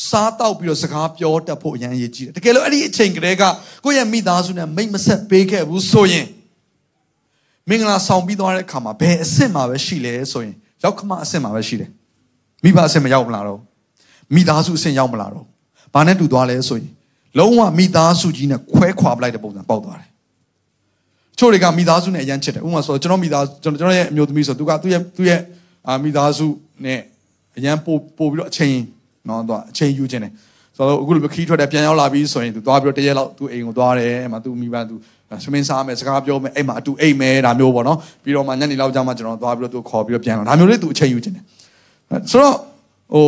[0.09, 3.43] စားတောက်ပြီးတော့စကားပြောတတ်ဖို့အရန်အရေးကြီးတယ်တကယ်လို့အဲ့ဒီအချိန်ကတည်းက
[3.85, 6.27] ကိုယ့်ရဲ့မိသားစုနဲ့မိတ်မဆက်ပေးခဲ့ဘူးဆိုရင်
[7.69, 11.89] မင်္ဂလာဆောင်ပြီးသွားတဲ့အခါမှာဘယ်အဆင့်မှာပဲရှိလဲဆိုရင်ရောက်ခမအဆင့်မှာပဲရှိတယ်
[12.63, 13.59] မိဘအဆင့်မရောက်မလားတော့
[14.33, 15.45] မိသားစုအဆင့်ရောက်မလားတော့
[15.93, 16.91] ဘာနဲ့တူသွားလဲဆိုရင်
[17.39, 20.09] လုံးဝမိသားစုကြီးနဲ့ခွဲခွာပလိုက်တဲ့ပုံစံပေါက်သွားတယ်
[21.39, 25.41] ချို့တွေကမိသားစုနဲ့အရန်ချစ်တယ်ဥပမာဆိုကျွန်တော်မိသားကျွန်တော်ကျွန်တော်ရဲ့အမျိုးသမီးဆိုသူကသူ့ရဲ့သူ့ရဲ့
[25.87, 26.47] အာမိသားစု
[26.85, 26.99] နဲ့
[27.57, 28.75] အရန်ပို့ပို့ပြီးတော့အချိန်
[29.27, 30.33] နော်သူအချိန်ယူခြင်းတယ်
[30.77, 34.95] ဆိုတော့အခုလိုခီးထွက်တယ်ပြန်ရောက်လာပြီးဆိုရင်သူသွားပြီးတော့တရက်လောက်သူအိမ်ကိုသွားတယ်အဲ့မှာသူမိဘသူ
[35.29, 41.43] သမင်းစားမယ်စကားပြောမယ်အဲ့မှာအတူအိမ်မယ်ဒါမျိုးပေါ့နော်ပြီးတော့မှညနေလောက်ကြာမှကျွန်တော်သွားပြီးတော့သူခေါ်ပြီးတော့ပြန်လာဒါမျိုးလေးသူအချိန်ယူခြင်းတယ်
[42.31, 42.55] ဆိုတော့
[43.13, 43.25] ဟို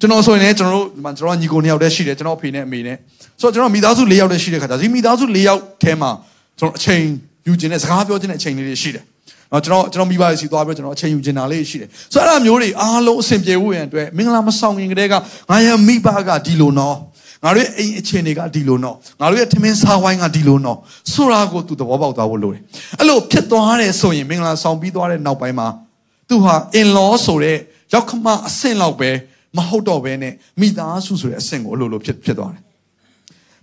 [0.00, 2.96] ကျွန်တော်ဆိုရင်လည်းကျွန်တော်တို့ဒီမှာကျွန်တော်ညီကိုနှစ်ယောက်တည်းရှိတယ်ကျွန်တော်အဖေနဲ့အမေနဲ့
[3.40, 6.10] ဆိုတော့ကျွန်တော်မိသားစု၄ယောက်တည်းရှိတဲ့ခါကျဒီမိသားစု၄ယောက်ထဲမှာ
[6.58, 7.02] ကျွန်တော်အချိန်
[7.46, 9.04] ယူခြင်းနဲ့စကားပြောခြင်းနဲ့အချိန်လေးတွေရှိတယ်
[9.52, 15.14] နော်ကျွန်တော်ကျွန်တော်မိဘတွေစီသွားပြီးကျွန်တော်အချိန်ယူခြင်းတာလေးရှိတယ်ဆိုတော့အဲ့ဒါမျိုးတွေအားလုံးအဆင်ပြေဖို့ရန်အတွက်မင်္ဂလာမဆောင်ခင်ကတည်းက
[15.50, 16.96] ငါရဲ့မိဘကဒီလိုနော်
[17.44, 20.78] ငါတို့ရဲ့အိမ်အခြေအနေကဒီလိုနော်ငါတို့ရဲ့ထမင်းစားဝိုင်းကဒီလိုနော်
[21.12, 22.62] ဆိုတာကိုသူသဘောပေါက်သွားဖို့လိုတယ်
[22.98, 25.68] အဲ့လိုဖြစ်သွားတယ်ဆိုရင်မင်္ဂလာဆောင်ပြီးသွားတဲ့နောက်ပိုင်းမှာ
[26.28, 27.56] သူဟာ in law ဆိုတဲ့
[27.92, 29.10] ရောက်ခမအဆင့်လောက်ပဲ
[29.57, 32.63] မဟုတ်တော့ဘဲနဲ့မိသားစုဆိုတဲ့အဆင့်ကိုအလိုလိုဖြစ်ဖြစ်သွားတယ်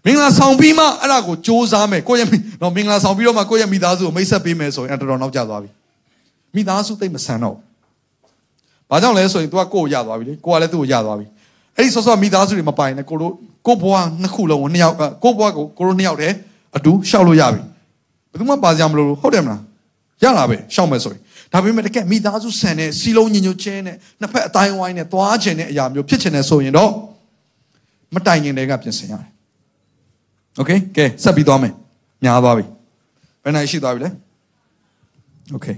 [0.05, 2.29] မင်္ဂလာဆောင်ပြီးမှအဲ့ဒါကိုစ조사မယ်ကိုယ့်ရဲ့
[2.63, 5.71] တော့မင်္ဂလာဆောင်ပြီးတော့မှကိုယ့်ရဲ့မိသားစုကိုမိတ်ဆက်ပေးမယ်ဆိုရင်တော်တော်နောက်ကျသွားပြီ
[6.55, 7.57] မိသားစုသိမဆန်တော့
[8.91, 11.27] ဘာကြောင့်လဲဆိုရင် तू ကကိုယ့်ကိုရသွားပြီလေကိုကလည်းသူ့ကိုရသွားပြီ
[11.77, 13.33] အဲ့ဒီဆော့ဆော့မိသားစုတွေမပိုင်နဲ့ကိုတို့
[13.67, 16.35] ကိုဘွားနှစ်ခုလုံးကိုနှစ်ယောက်ကိုဘွားကိုကိုတို့နှစ်ယောက်တည်း
[16.77, 17.61] အတူရှောက်လို့ရပြီ
[18.31, 19.61] ဘယ်သူမှပါကြမလို့ဟုတ်တယ်မလား
[20.23, 21.21] ရတာပဲရှောက်မယ်ဆိုရင်
[21.54, 26.92] ဒါပေမဲ့တကယ်မိသားစုဆန်တဲ့စီလုံးညီညွတ်ခြင်းနဲ့နှစ်ဖက်အတိုင်းဝိုင်းနဲ့သွားခြင်းတဲ့အရာမျိုးဖြစ်ခြင်းနဲ့ဆိုရင်တော့
[28.14, 29.30] မတိုင်ခင်တည်းကပြင်ဆင်ရတယ်။
[30.60, 31.74] Okay ကဲဆက်ပြီးသွားမယ်။
[32.26, 32.66] ညားသွားပြီ။
[33.44, 34.10] ဘယ်နိုင်ရှိသွားပြီလဲ။
[35.56, 35.76] Okay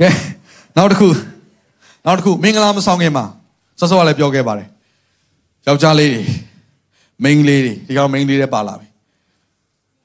[0.00, 0.08] ကဲ
[0.76, 1.08] နောက်တစ်ခု
[2.06, 3.24] နောက်တစ်ခုမင်္ဂလာမဆောင်ခင်မှာ
[3.78, 4.68] စောစောကလည်းပြောခဲ့ပါတယ်။
[5.66, 6.22] ယောက်ျားလေးတွေ
[7.22, 8.88] မိန်းကလေးတွေဒီကောင်မိန်းကလေးတွေပါလာပြီ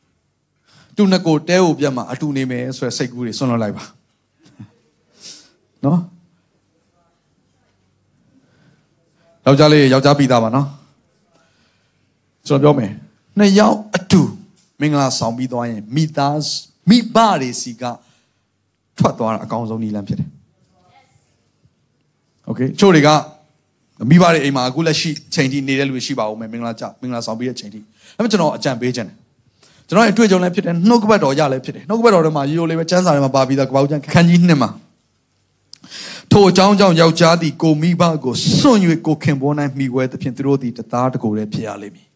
[0.95, 3.86] ။သူနှစ်ကိုတဲကိုပြတ်မှာအတူနေမယ်ဆိုရယ်စိတ်ကူးတွေဆွန့်လွတ်လိုက်ပါ။
[5.84, 6.00] နော်
[9.46, 10.66] ယောက်ျားလေးယောက်ျားပြီးသားပါနော်
[12.46, 12.90] ကျွန်တော်ပြောမယ်
[13.38, 14.22] နှစ်ယောက်အတူ
[14.80, 16.38] မင်္ဂလာဆောင်ပြီးသွားရင်မိသား
[16.90, 17.82] မိဘတွေစီက
[18.98, 20.28] ထွက်သွားတာအကောင်းဆုံးနည်းလမ်းဖြစ်တယ်
[22.46, 23.09] โอเคချို့တွေက
[24.11, 27.84] မိဘတွေအိမ်မှာအခုလက်ရှိချိန်ထိနေတဲ့လူတွေရှိပါဦးမယ်မင်္ဂလာကြမင်္ဂလာဆောင်ပြီးတဲ့ချိန်ထိဒါ
[28.16, 29.16] ပေမဲ့ကျွန်တော်အကြံပေးခြင်းတယ်
[29.88, 34.70] ကျွန်တော်ရဲ့အတွေ့အကြုံလည်းဖြစ်တယ်နှုတ်ကပတ်တော်ရလည်းဖြစ်တယ်နှုတ်ကပတ်တော်ထဲမှာရိုးရိုးလေးပဲစံစာထဲမှာပါပြီးသားကပောက်ကျန်ခန်းကြီးနှစ်မှာ
[36.32, 42.07] ထိုအကြောင်းကြောင့်ယောက်ျားသည်ကိုမိဘကိုစွန့်၍ကိုခင်ပေါ်၌မိဝဲသဖြင့်သူတို့သည်တသားတကိုယ်တည်းဖြစ်ရလိမ့်မည်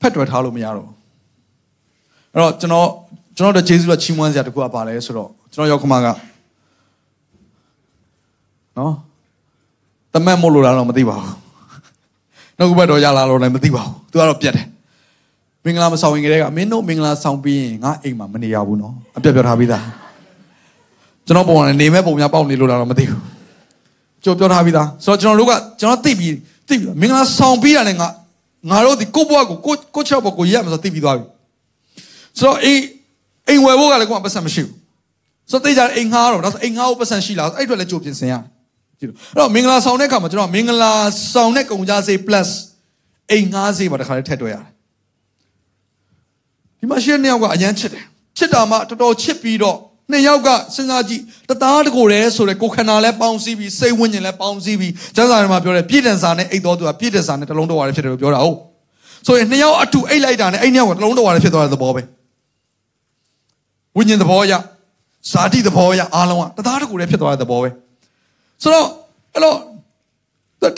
[0.00, 0.90] ဖက်တွယ်ထားလို့မရတော့
[2.32, 2.88] အဲ့တော့ကျွန်တော်
[3.36, 6.06] ကျွန်တော်တို့ဂျေဇုကချီးမွမ်းစရာတခုကပါလဲဆိုတော့ကျွန်တော်ရောက်ခမက
[8.78, 8.92] နော်
[10.12, 11.34] တမက်မို့လို့လားတော့မသိပါဘူး
[12.58, 14.66] နှုတ်ကပတ်တော်ရလာတော့လည်းမသိပါဘူးသူကတော့ပြတ်တယ်
[15.64, 20.03] မင်္ဂလာမဆောင်ရင်ကလေးကမင်းတို့မင်္ဂလာဆောင်ပြီးရင်ငါအိမ်မှာမနေရဘူးနော်အပြတ်ပြောထားပြီးသား
[21.26, 23.20] ကျွန်တော်ပုံနဲ့နေမဲ့ပုံများပေါက်နေလို့လားတော့မသိဘူး
[24.24, 26.32] ကြိုပြောထားပြီးသားဆိုတော့ကျွန်တော်တို့ကကျွန်တော်သိပြီး
[26.68, 28.08] သိပြီးမင်္ဂလာဆောင်ပြီးရတယ်ငါ
[28.70, 31.24] ငါတို့ဒီကိုဘွားကိုကိုကိုချော့ဘကိုရက်မှာဆိုသိပြီးသွားပြီ
[32.38, 32.82] ဆိုတော့အိမ်
[33.48, 34.74] အိမ်ဝယ်ဖို့ကလည်းကိုကပတ်စံမရှိဘူး
[35.50, 38.44] ဆိုတော့သိကြတယ်အိမ်ငှားတော့ဒါဆိုအိမ်ငှားဖို့ပတ်စံရှိလားအဲ့အတွက်လည်းကြိုပြင်ဆင်ရတယ်
[38.98, 40.92] ကြည့်လို့အဲ့တော့မင်္ဂလာဆောင်တဲ့အခါမှာကျွန်တော်မင်္ဂလာ
[41.32, 42.48] ဆောင်တဲ့ကုန်ကြစေး plus
[43.30, 44.70] အိမ်ငှားစေးပါတခါလေးထည့်တွက်ရတယ်
[46.78, 48.04] ဒီမှာရှင်းနှစ်ယောက်ကအရန်ချစ်တယ်
[48.38, 49.78] ချစ်တာမှတော်တော်ချစ်ပြီးတော့
[50.10, 58.56] နှစ်ယောက်ကစဉ်းစားကြည့်တသားတကိုယ်တည်းဆိုတဲ့ကိုခန္ဓာလည်းပေါင်းစည်းပြီးစိတ်ဝိညာဉ်လည်းပေါင်းစည်းပြီးကျမ်းစာထဲမှာပြောတယ်ပြည့်တန်စာနဲ့အိတ်တော်သူကပြည့်တန်စာနဲ့တလုံးတော်ရတယ်ဖြစ်တယ်လို့ပြောတာဟုတ်
[59.26, 62.02] ဆိုရင်နှစ်ယောက်အတူအိတ်လိုက်တာနဲ့အဲ့နှစ်ယောက်ကတလုံးတော်ရတယ်ဖြစ်သွားတဲ့သဘောပဲ
[63.96, 64.52] ဝိညာဉ်သဘောအရ
[65.30, 67.68] ဇာတိသဘောအရအားလုံးကတသားတကိုယ်တည်းဖြစ်သွားတဲ့သဘောပဲ
[68.62, 68.86] ဆိုတော့
[69.34, 69.56] အဲ့တော့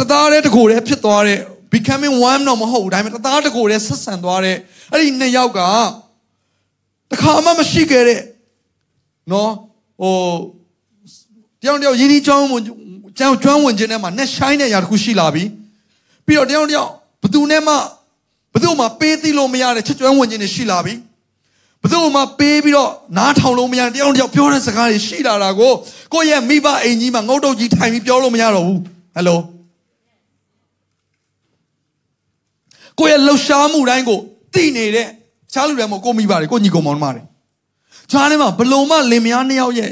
[0.01, 1.39] တသားတည်းတကိုယ်တည်းဖြစ်သွားတဲ့
[1.73, 4.57] becoming one တော့မဟုတ်ဘူးဒါပေမဲ့တသားတကိုယ်တည်းဆက်ဆံသွားတဲ့
[4.93, 5.61] အဲ့ဒီနှစ်ယောက်က
[7.13, 8.21] တခါမှမရှိခဲ့တဲ့
[9.33, 9.51] နော်
[10.01, 10.15] ဟို
[11.63, 12.63] တယောက်တယောက်ယင်းဒီကျောင်းဝင်
[13.19, 15.45] ကျောင်းကျွမ်းဝင်ခြင်းထဲမှာနဲ့ဆိုင်တဲ့ຢာတစ်ခုရှိလာပြီ
[16.27, 16.91] ပြီးတော့တယောက်တယောက်
[17.23, 17.75] ဘသူနဲ့မှ
[18.55, 20.95] ဘသူမှပေးသိလို့မရတဲ့ချစ်ကျွမ်းဝင်ခြင်းတွေရှိလာပြီ
[21.83, 25.73] ဘသူမှပေးပြီးတော့နားထောင်လို့မရတယောက်တယောက်ပြောတဲ့စကားတွေရှိလာတာကို
[26.15, 28.81] ကိုယ့်ရဲ့မိဘအိမ်ကြီးမှာငုတ်တုတ်ကြီးထိုင်ပြီးပြောလို့မရတော့ဘူး
[29.15, 29.39] ဟယ်လို
[32.99, 34.19] ကိုယ့်ရဲ့လှုပ်ရှားမှုတိုင်းကို
[34.55, 35.07] သိနေတဲ့
[35.53, 37.23] ချားလူတွေမဟုတ်ကိုမိပါတယ်ကိုညီကောင်မောင်မတွေ
[38.12, 39.92] ချားထဲမှာဘလုံမလင်မယားနှစ်ယောက်ရဲ့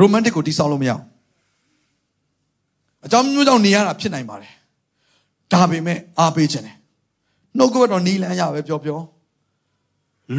[0.00, 1.04] romantic ကိုတိဆောက်လို့မရအောင်
[3.04, 4.52] အကြောင်းမျိုးကြောင့်နေရတာဖြစ်နိုင်ပါတယ်
[5.52, 6.76] ဒါပေမဲ့အားပေးခြင်းတယ်
[7.58, 9.00] နှုတ်ကပတ်တော်နီးလန်းရပဲပြောပြော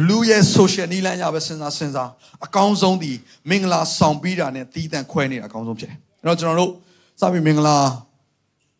[0.08, 2.10] လူရဲ့ social နီးလန်းရပဲစဉ်းစားစဉ်းစား
[2.44, 3.12] အကောင်းဆုံးဒီ
[3.50, 6.72] မင်္ဂလာဆောင်ပြီးတာနဲ့တီးတန့်ခွဲနေတာအကောင်းဆုံးဖြစ်တယ်အဲ့တော့ကျွန်တော်တို့
[7.20, 7.76] စပြီးမင်္ဂလာ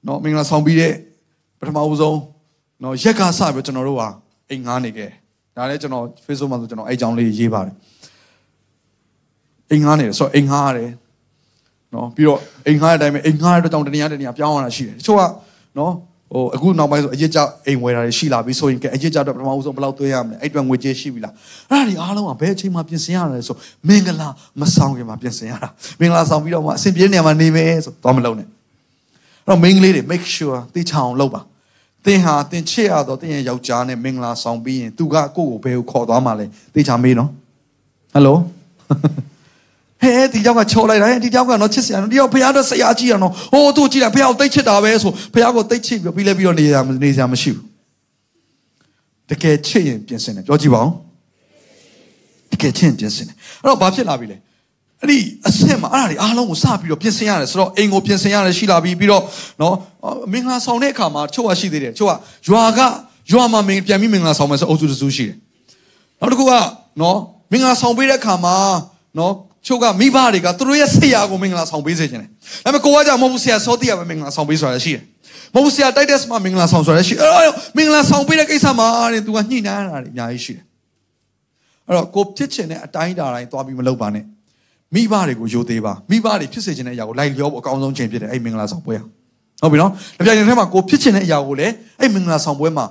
[0.05, 0.93] เนาะမင်္ဂလာဆောင်ပြီးတဲ့
[1.59, 2.19] ပထမဦးဆုံး
[2.81, 4.09] เนาะရက်ကစပြီးကျွန်တော်တို့ဟာ
[4.51, 5.11] အိမ်ငားနေခဲ့
[5.60, 7.76] ဒါလည်းကျွန်တော် Facebook မှာဆိုကျွန်တော်အဲ့အကြောင်းလေးရေးပါတယ်
[9.72, 10.90] အိမ်ငားနေတယ်ဆိုတော့အိမ်ငားရတယ်
[11.94, 15.22] နော်ပြီးတော့အိမ်ငားတဲ့အတိုင်းပဲအိမ်ငားတဲ့တောင်တနေရာတနေရာပြောင်းရတာရှိတယ်တချို့က
[15.78, 15.94] နော်
[16.34, 21.34] ဟိုအခုနောက်ပိုင်းဆိုအရစ်ကြအိမ်ဝယ်တာတွေရှိလာပြီဆိုရင်ကဲအရစ်ကြတော့ပထမဦးဆုံးဘယ်လောက်သွင်းရမလဲအဲ့အတွက်ငွေကြေးရှိပြီလား
[21.70, 23.56] အဲ့ဒါဒီအားလုံးကဘယ်အချိန်မှပြင်ဆင်ရလဲဆို
[23.88, 24.28] မင်္ဂလာ
[24.62, 25.70] မဆောင်ခင်မှာပြင်ဆင်ရတာ
[26.00, 31.42] မင်္ဂလာဆောင်ပြီးတော့မှအဆင်ပြေတဲ့နေရာမှာနေမယ်ဆိုတော့မလုံးနဲ့အဲ့တော့ main လေးတွေ make sure သိချအောင်လုပ်ပါ
[32.06, 37.30] သင်ဟာသင်ချစ်ရတော့သင်ရဲ့ယောက်ျားနဲ့မင်္ဂလာဆောင်ပြီးရင်သူကကိုယ့်ကိုဘယ်ကိုခေါ်သွားမှာလဲသိချမေးနော်
[38.14, 38.38] ဟယ်လို
[40.02, 47.66] ဟဲဒီကြောက်ကချော်လိုက်တာဟဲဒီကြောက်ကတော့ချစ်စရာနော်ဒီကြောက်ဖះတော့ဆရာကြီးရနော်ဟိုသူ့ကြည့်လိုက်ဖះကိုတိတ်ချစ်တာပဲဆိုဖះကိုတိတ်ချစ်ပြီးပြီးလဲပြီးတော့နေရနေစရာမရှိဘူး
[49.30, 50.92] တကယ်ချစ်ရင်ပြင်ဆင်တယ်ပြောကြည့်ပါဦး
[52.52, 54.38] တကယ်ချစ်ရင်ပြင်ဆင်တယ်အဲ့တော့ဘာဖြစ်လာပြီလဲ
[55.02, 55.18] အဲ့ဒီ
[55.48, 59.24] အဆင့်မှာအဲ့ဒါတွေအားလုံးကိုစပြီးတော့ပြင်ဆင်ရတယ်ဆိုတော့အိမ်ကိုပြင်ဆင်ရတယ်ရှိလာပြီးပြီးတော့
[59.62, 59.76] နော်
[60.34, 62.14] မင်္ဂလာဆောင်တဲ့အခါမှာချို့ကရှိသေးတယ်ချို့က
[62.50, 62.80] ရွာက
[63.32, 65.36] ရွာမှာမင်ပြန်ပြီးမင်္ဂလာဆောင်မယ်ဆိုအုပ်စုတစုရှိတယ်
[66.20, 66.54] နောက်တစ်ခုက
[67.02, 67.18] နော်
[67.52, 68.56] မင်္ဂလာဆောင်ပေးတဲ့အခါမှာ
[69.18, 69.34] နော်
[69.68, 72.30] ချို့ကမိဘတွေကသူတို့ရဲ့ဆရာကိုမင်္ဂလာဆောင်ပေးစေချင်တယ်။
[72.66, 75.04] ဒါပေမဲ့ကိုကကြောင့်မဟုတ်ဘူးဆရာစောတိရပဲမင်္ဂလာဆောင်ပေးဆိုတာရှိတယ်။
[75.56, 80.66] မဟုတ်ဘူးဆရာတိုက်တက်စမှာမင်္ဂလာဆောင်ဆိုတာရှိတယ်။အဲ့တော့မင်္ဂလာဆောင်ပေးတဲ့ကိစ္စမှာတဲ့သူကညှိနှိုင်းရတာတွေအများကြီးရှိတယ်။
[81.88, 84.26] အဲ့တော့ကိုဖြစ်ချင်တဲ့အတိုင်းတာတိုင်းသွားပြီးမလုပ်ပါနဲ့။
[84.96, 88.96] မိဘတွေကိုယိုသေးပါ။မိဘတွေဖြစ်စေချင်တဲ့အရာကိုလိုက်လျောဖို့အကောင်းဆုံးချိန်ဖြစ်တယ်အဲ့မင်္ဂလာဆောင်ပွဲ။
[89.62, 92.86] ဟုတ်ပြီနော်။ဒါပြိုင်တဲ့ထဲမှာကိုဖြစ်ချင်တဲ့အရာကိုလည်းအဲ့မင်္ဂလာဆောင်ပွဲမှာ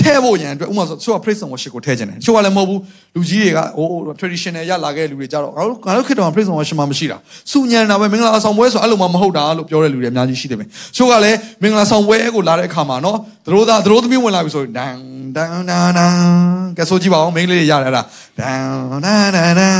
[0.00, 2.80] ထဲဖို့ရန်အတွက်ဥပမာဆိုချို့က praise and worship ကိုထဲခြင်းတယ်ချို့ကလည်းမဟုတ်ဘူး
[3.14, 3.86] လူကြီးတွေကဟို
[4.20, 7.16] traditional ရလာခဲ့တဲ့လူတွေကြတော့ငါတို့ငါတို့ခေတ္တမှာ praise and worship မှမရှိတာ
[7.50, 10.64] စုညံတာပဲမင်္ဂလာဆောင်ပွဲဆိုအဲ့လိုမှမဟုတ်တာလို့ပြောတဲ့လူတွေအများကြီးရှိတယ်ပဲ
[10.96, 14.94] ချို့ကလည်းမင်္ဂလာဆောင်ပွဲကိုလာတဲ့အခါမှာနော်သတို့သားသတို့သမီးဝင်လာပြီဆိုရင်ဒန်
[15.36, 16.14] ဒန်ဒန်ဒန်
[16.76, 18.02] ကဲဆိုကြည့်ပါဦးမိန်းကလေးတွေရတယ်အဲ့ဒါ
[18.38, 18.62] ဒန်
[19.04, 19.76] ဒန်ဒန်ဒန်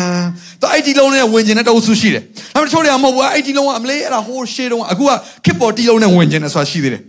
[0.60, 2.22] တော့အဲ့ဒီလုံးနဲ့ဝင်ခြင်းတဲ့တအုပ်စုရှိတယ်
[2.54, 5.10] ဒါပေမဲ့ချို့တွေကမဟုတ်ဘူးအဲ့ဒီလုံးကအမလေးအဲ့ဒါဟိုရှေးတုန်းကအခုက
[5.44, 7.02] ခစ်ပေါ်တီလုံးနဲ့ဝင်ခြင်းနဲ့ဆိုတာရှိသေးတယ်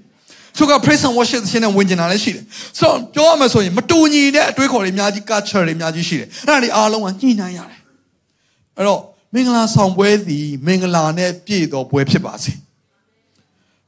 [0.58, 2.44] သူက praise and worship ရှင်နဲ့ဝင်ကျင်တာလည်းရှိတယ်။
[2.80, 7.80] ဆိုတော့ပြောရမယ်ဆိုရင်မတူညီတဲ့အတွေးခေါ်တွေအများကြီး culture တွေအများကြီးရှိတယ်။အဲ့ဒါတွေအားလုံးကညှိနှိုင်းရတယ်။
[8.78, 9.02] အဲ့တော့
[9.34, 12.54] မင်္ဂလာဆောင်ပွဲသည်မင်္ဂလာနဲ့ပြည့်တော်ပွဲဖြစ်ပါစေ။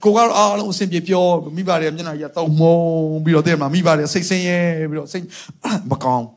[0.04, 2.78] ကိုကတော့အားလုံးအစဉ်ပြေပြောမိဘတွေမျက်နှာကြီးတုံမုံ
[3.24, 4.60] ပြီးတော့တဲ့မှာမိဘတွေစိတ်ဆင်းရဲ
[4.90, 5.26] ပြီးတော့စိတ်
[5.92, 6.28] မကောင်း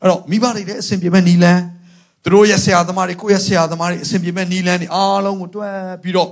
[0.00, 1.62] အဲ့တော့မိဘတွေလည်းအစဉ်ပြေမဲ့နီလန်း
[2.24, 5.68] သူတို့ရဲ့ဆရာသမားတွေကိုယ့်ရဲ့ဆရာသမားတွေအစဉ်ပြေမဲ့နီလန်းတွေအားလုံးကိုတွဲ
[6.02, 6.28] ပြီးတော့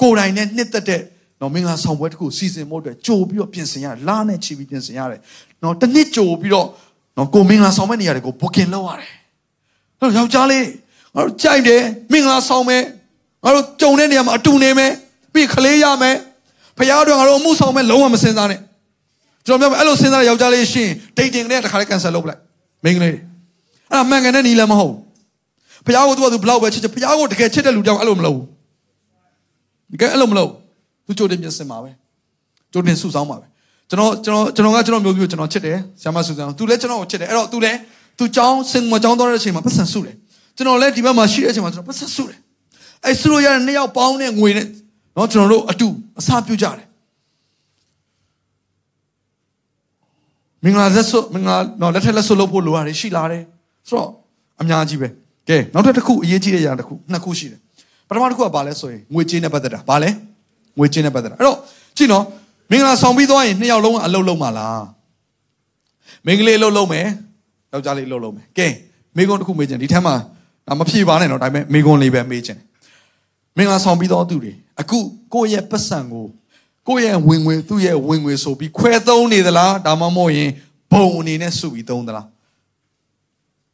[0.00, 1.02] ကိုယ်တိုင်နဲ့နှစ်သက်တဲ့
[1.40, 5.20] နော်မင်္ဂလာဆောင်ပွဲတစ်ခုစီစဉ်ဖို့အတွက်ကြိုပြီးတော့ပြင်ဆင်ရတယ်လာနဲ့ချီပြီးပြင်ဆင်ရတယ်
[5.62, 6.66] နော်တစ်နှစ်ကြိုပြီးတော့
[7.16, 9.10] နော်ကိုမင်္ဂလာဆောင်မဲ့နေရာတွေကို booking လုပ်ရတယ်
[10.00, 10.66] အဲ့တော့ယောက်ျားလေး
[11.14, 11.82] ငါတို့ကြိုက်တယ်
[12.12, 12.82] မင်္ဂလာဆောင်မယ်
[13.44, 14.92] ငါတို့ကြုံတဲ့နေရာမှာအတူနေမယ်
[15.36, 16.16] ပြီးခလေးရမယ်
[16.78, 18.60] ဖခင်တို့ငါတို့အမှုဆောင်မယ်လုံးဝမစင်စားနဲ့
[19.46, 22.40] ကျွန်တော်ပြောမယ်အဲ့လိုစဉ်းစားတဲ့ယောက်ျားလေးရှင်ဒိတ်တင်ကလေးတခါလေး cancel လုပ်ပလိုက်
[22.84, 23.20] မိန်းကလေးအဲ့
[23.92, 24.94] ဒါမှန်ကန်တဲ့နီးလည်းမဟုတ်
[25.86, 28.46] ဖခင်ကိုသူကသူဘလောက်ပဲချစ်ချစ်ဖခင်ကိုတကယ်ချစ်တဲ့လူတောင်အဲ့လိုမလုပ်ဘူး
[29.92, 30.50] တကယ်အဲ့လိုမလုပ်
[31.06, 31.90] ဘူးသူကြိုတင်ပြင်ဆင်ပါပဲ
[32.72, 33.46] ကြိုတင်စုဆောင်းပါပဲ
[33.90, 37.78] ကျွန်တော်ကျွန်တော်ကျွန်တော်ကကျွန်တော်မျိုးမျိုးကျွန်တော်ချစ်တယ်ဆရာမစုဆောင်းသူလည်းကျွန်တော်ကိုချစ်တယ်အဲ့တော့သူလည်း
[38.18, 40.14] သူကြောင်းစင်မကြောင်းသွားတဲ့အချိန်မှာပတ်စံစုတယ်
[40.56, 42.38] ကျွန်တော်လည်းဒီဘက်မှာရှိတဲ့အချိန်မှာကျွန်တော်ပတ်စံစုတယ်
[43.04, 44.66] အဲ့စုလို့ရတဲ့နှစ်ယောက်ပေါင်းတဲ့ငွေနဲ့
[45.15, 45.87] เนาะကျွန်တော်တို့အတူ
[46.19, 46.87] အစာပြုကြတယ်
[50.63, 53.43] မင်္ဂလာလက်စွပ်မင်္ဂလာတော့လက်ထက်လက်စွပ်လုပ်ဖို့လိုရတယ်ရှိလာတယ်
[53.87, 54.09] ဆိုတော့
[54.61, 55.07] အများကြီးပဲ
[55.49, 57.59] ကဲနောက်ထပ်တစ်ခုအရေးကြီးတဲ့ຢာတစ်ခုနှစ်ခုရှိတယ်
[58.07, 60.09] ပထမတစ်ခုကဘာလဲဆိုရင်ငွေကြေးနဲ့ပတ်သက်တာဘာလဲ
[60.77, 61.57] ငွေချင်းနဲ့ပတ်သက်တာအဲ့တော့
[61.97, 62.23] ကြည့်နော်
[62.71, 64.83] မင်္ဂလာဆောင်ပြီးသွားရင်နှစ်ယောက်လုံးကအလုပ်လုပ်မှာလား
[66.25, 67.05] မင်္ဂလေးအလုပ်လုပ်မယ်
[67.73, 68.67] ယောက်ျားလေးအလုပ်လုပ်မယ်ကဲ
[69.17, 70.11] မိကွန်းတစ်ခုမေးချင်ဒီထက်မှ
[70.67, 72.57] ဒါမဖြေပါနဲ့တော့ဒါပေမဲ့မိကွန်းလေးပဲမေးချင်
[73.56, 74.98] မင်္ဂလာဆောင်ပြီးတော့သူတွေအခု
[75.34, 76.26] ကိုယ့်ရဲ့ပတ်စံကို
[76.88, 80.50] ကိုယ့်ရဲ့ဝင်ငွေသူ့ရဲ့ဝင်ငွေဆိုပြီးခွဲသုံးနေသလားဒါမှမဟုတ်ရင်
[80.92, 82.26] ဘုံအနေနဲ့စုပြီးသုံးသလား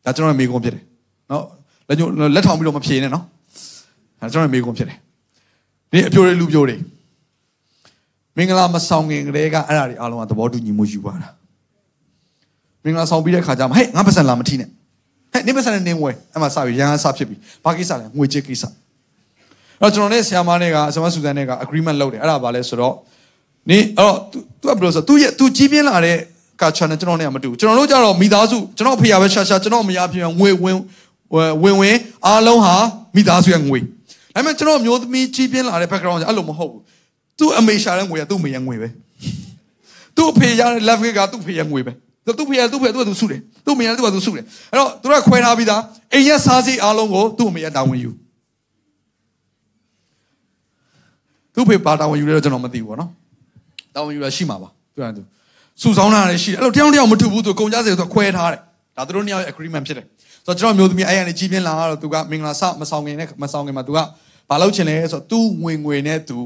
[0.04, 0.84] ဒါကျွန်တော်ရဲ့မိကွန်းဖြစ်တယ်
[1.30, 1.44] နော်
[1.88, 3.24] လက်ညှိုးလက်ထောင်ပြီးတော့မဖြေနဲ့နော်
[4.20, 4.98] ဒါကျွန်တော်ရဲ့မိကွန်းဖြစ်တယ်
[5.92, 6.76] ဒီအပြိုတွေလူပြိုတွေ
[8.36, 11.28] မင်္ဂလာမဆောင်ခင်ကလေးကအဲ့ဒါတွေအားလုံးကသဘောတူညီမှုယူပါတာ
[12.84, 14.68] မင်္ဂလာဆောင်ပြီးတဲ့ခါကျမှဟဲ့ငါပတ်စံလာမထီးနဲ့
[15.32, 18.81] ဟဲ့နေပတ်စံနဲ့နင်းဝဲအဲ့မှာစပြီးရဟန်းစဖြစ်ပြီဘာကိစ္စလဲငွေကြေးကိစ္စအဲ့
[19.82, 22.94] တော့ကျွန်တော်နဲ့ဆရာမနဲ့ကဆရာမဆူဇန်နဲ့က agreement လုပ်တယ်အဲ့ဒါဘာလဲဆိုတော့
[23.70, 24.16] နေအဲ့တော့
[24.60, 26.16] तू ကဘယ်လိုဆိုသူရဲ့ तू ကြီးပြင်းလာတဲ့
[26.60, 30.78] က channel ကျွန်တော်နဲ့ကမတူဘူးကျွန်တော်တို့ကြတော့မိသားစုကျွန်တော်ဖျားပဲရှာရှာကျွန်တော်မရပြင်ငွေဝင်
[31.62, 31.96] ဝင်ဝင်
[32.26, 32.74] အားလုံးဟာ
[33.14, 33.78] မိသားစုရဲ့ငွေ
[34.34, 36.82] ဒါပေမဲ့ကျွန်တော်မျိုးသမီးကြီးပြင်းလာတဲ့ background ကအဲ့လိုမဟုတ်ဘူး
[37.38, 38.88] သူအမေရှာတဲ့ငွေကသူ့မေရဲ့ငွေပဲ
[40.16, 41.92] သူ့အဖေရတဲ့ love gift ကသူ့ဖေရဲ့ငွေပဲ
[42.38, 45.82] သူ့ဖေရသူ့ဖေသူ့ကသူစုတယ်သူ့မေရသူ့ကသူစုတယ်အဲ့တော့သူတို့ကခွဲထားပြီးသား
[46.14, 48.10] အိမ်ရဲ့စားစီအားလုံးကိုသူ့အမေရတာဝန်ယူ
[51.54, 53.10] သူ့ဖေပါတာဝန်ယူလဲတော့ကျွန်တော်မသိဘူးပေါ့နော်
[53.94, 55.22] တာဝန်ယူရရှိမှာပါသူကသူ
[55.82, 58.60] စုဆောင်းတာလည်းရှိတယ်အဲ့လိုတယောက်တယောက်မတူဘူးသူကုန်ကြစေသူခွဲထားတယ်
[58.96, 60.06] ဒါသူတို့နှစ်ယောက်ရဲ့ agreement ဖြစ်တယ်
[60.46, 63.98] ဆိုတော့ကျွန်တော်မျိုးသမီးအဲ့ရနေကြီးပြင်းလာတော့သူကမင်္ဂလာစမဆောင်ခင်နဲ့မဆောင်ခင်မှာသူက
[64.48, 66.38] ဘာလုပ်ချင်လဲဆိုတော့သူ့ဝင်ငွေနဲ့သူ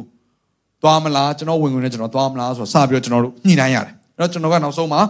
[0.82, 5.00] သွားမလားကျွန်တော်ဝင်ငွေနဲ့ကျွန်တော်သွားမလားဆိုတော့စပြီးတော့ကျွန်တော်တို့ညှိနှိုင်းရတယ်အဲ့တော့ကျွန်တော်ကနောက်ဆုံးမှာ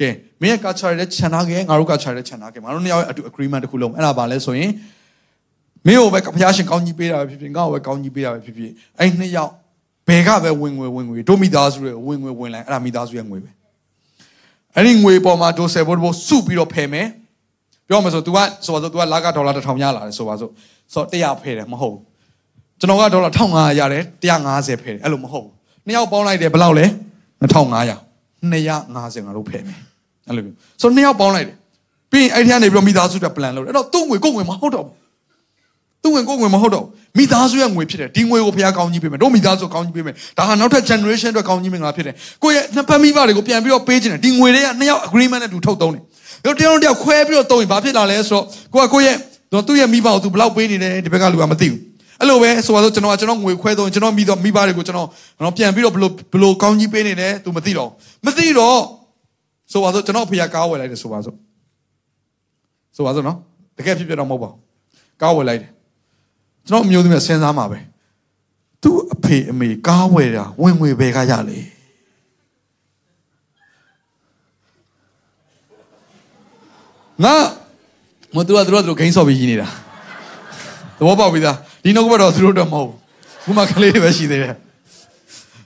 [0.00, 0.08] ကဲ
[0.42, 4.70] မင်းရဲ့ culture ရဲ့ခြံထားခဲ့ငါတို့ culture ရဲ့ခြံထားခဲ့ငါတို့နှစ်ယောက်ရဲ့အတူ agreement တစ်ခုလုံးအဲ့ဒါဘာလဲဆိုရင်
[5.86, 9.52] မင်းကိုပဲဘုရားရှင်ကောင်းကြီးပေးတာပဲဖြစ်ဖြစ်ငါ့ကိုပဲကောင်းကြီးပေးတာပဲဖြစ်ဖြစ်အဲ့နှစ်ယောက်
[10.08, 13.50] ဘယ်ကပဲဝင်ငွေဝင်ငွေတို့မိသားစုတွေဝင်ငွေဝင်လိုက်အဲ့ဒါမိသားစုရဲ့ငွေပဲ
[14.74, 17.06] အဲ့ဒီငွေပေါ်မှာဒိုဆယ်ဘိုးဘိုးစုပြီးတော့ဖယ်မယ်
[17.88, 20.48] ပြောမှဆို तू ကဆိုပါဆို तू ကလာကဒေါ်လာ1000ရလာတယ်ဆိုပါဆို
[20.94, 22.02] ဆို100ဖယ်တယ်မဟုတ်ဘူး
[22.80, 24.02] ကျွန်တော်ကဒေါ်လာ1500ရတယ်
[24.42, 25.52] 150ဖယ်တယ်အဲ့လိုမဟုတ်ဘူး
[25.86, 26.86] နှစ်ယောက်ပေါင်းလိုက်တယ်ဘယ်လောက်လဲ
[27.42, 28.06] 2500
[28.42, 29.78] 250ငါတို့ဖယ်မယ်
[30.28, 31.56] အဲ့လိုမျိုးဆိုနှစ်ယောက်ပေါင်းလိုက်တယ်
[32.12, 35.05] ပြီးရင်အဲ့ဒီကနေပြီးတော့မိသားစုတက် plan လုပ်တယ်အဲ့တော့သူ့ငွေကိုယ့်ငွေမဟုတ်တော့ဘူး
[36.06, 36.86] သူ့ဝင်ကိုယ်ဝင်မဟုတ်တော့
[37.18, 46.02] မိသားစုရဲ့ငွေဖြစ်တယ်ဒီငွေကိုဖခင်ကောင်းကြီးပေးမယ်တို့မိသားစုကောင်းကြီးပေးမယ်ဒါဟာနောက်ထပ် generation အတွက်ကောင်းကြီးမင်္ဂလာဖြစ်တယ်ကိုယ့်ရဲ့နှစ်ဖက်မိဘတွေကိုပြန်ပြီးတော့ပေးခြင်းတယ်ဒီငွေတွေကနှစ်ယောက် agreement နဲ့တူထုတ်သုံးတယ်
[46.44, 49.14] တို့တယောက်တယောက်ခွဲပြီးတော့သုံးရင်ဘာဖြစ်လာလဲဆိုတော့ကိုကကိုယ့်
[49.52, 51.80] ရဲ့သူ့ရဲ့မိဘကိုသူဘယ်လောက်ပေးနေတယ်ဒီဘက်ကလူကမသိဘူး
[52.20, 57.90] အဲ့လိုပဲဆိုတော့ကျွန်တော်ကကျွန်တော်ငွေခွဲသုံးကျွန်တော်မိတော့မိဘတွေကိုကျွန်တော်ကျွန်တော်ပြန်ပြီးတော့ဘယ်လိုဘယ်လိုကောင်းကြီးပေးနေတယ်သူမသိတော့
[58.26, 58.78] မသိတော့
[59.72, 61.36] ဆိုပါစို့ကျွန်တော်ဖေကားဝယ်လိုက်တယ်ဆိုပါစို့
[62.96, 63.36] ဆိုပါစို့နော်
[63.78, 64.58] တကယ်ဖြစ်ပြတော့မဟုတ်ပါဘူး
[65.22, 65.70] ကားဝယ်လိုက်တယ်
[66.68, 67.78] ကျွန်တော်အမျိုးသမီးစဉ်းစားမှာပဲ
[68.82, 71.58] သူ့အဖေအမေကားဝယ်တာဝင်ငွေဘယ်ကရလဲ
[77.24, 77.34] ငါ
[78.34, 79.68] မတူတူတူဂိမ်းဆော့ပြီးကြီးနေတာ
[80.98, 82.96] သဘောပေါက်ပြီသားဒီနောက်ကဘက်တော့သူတို့တော့မဟုတ်ဘူး
[83.44, 84.54] ခုမှကလေးတွေပဲရှိသေးတယ်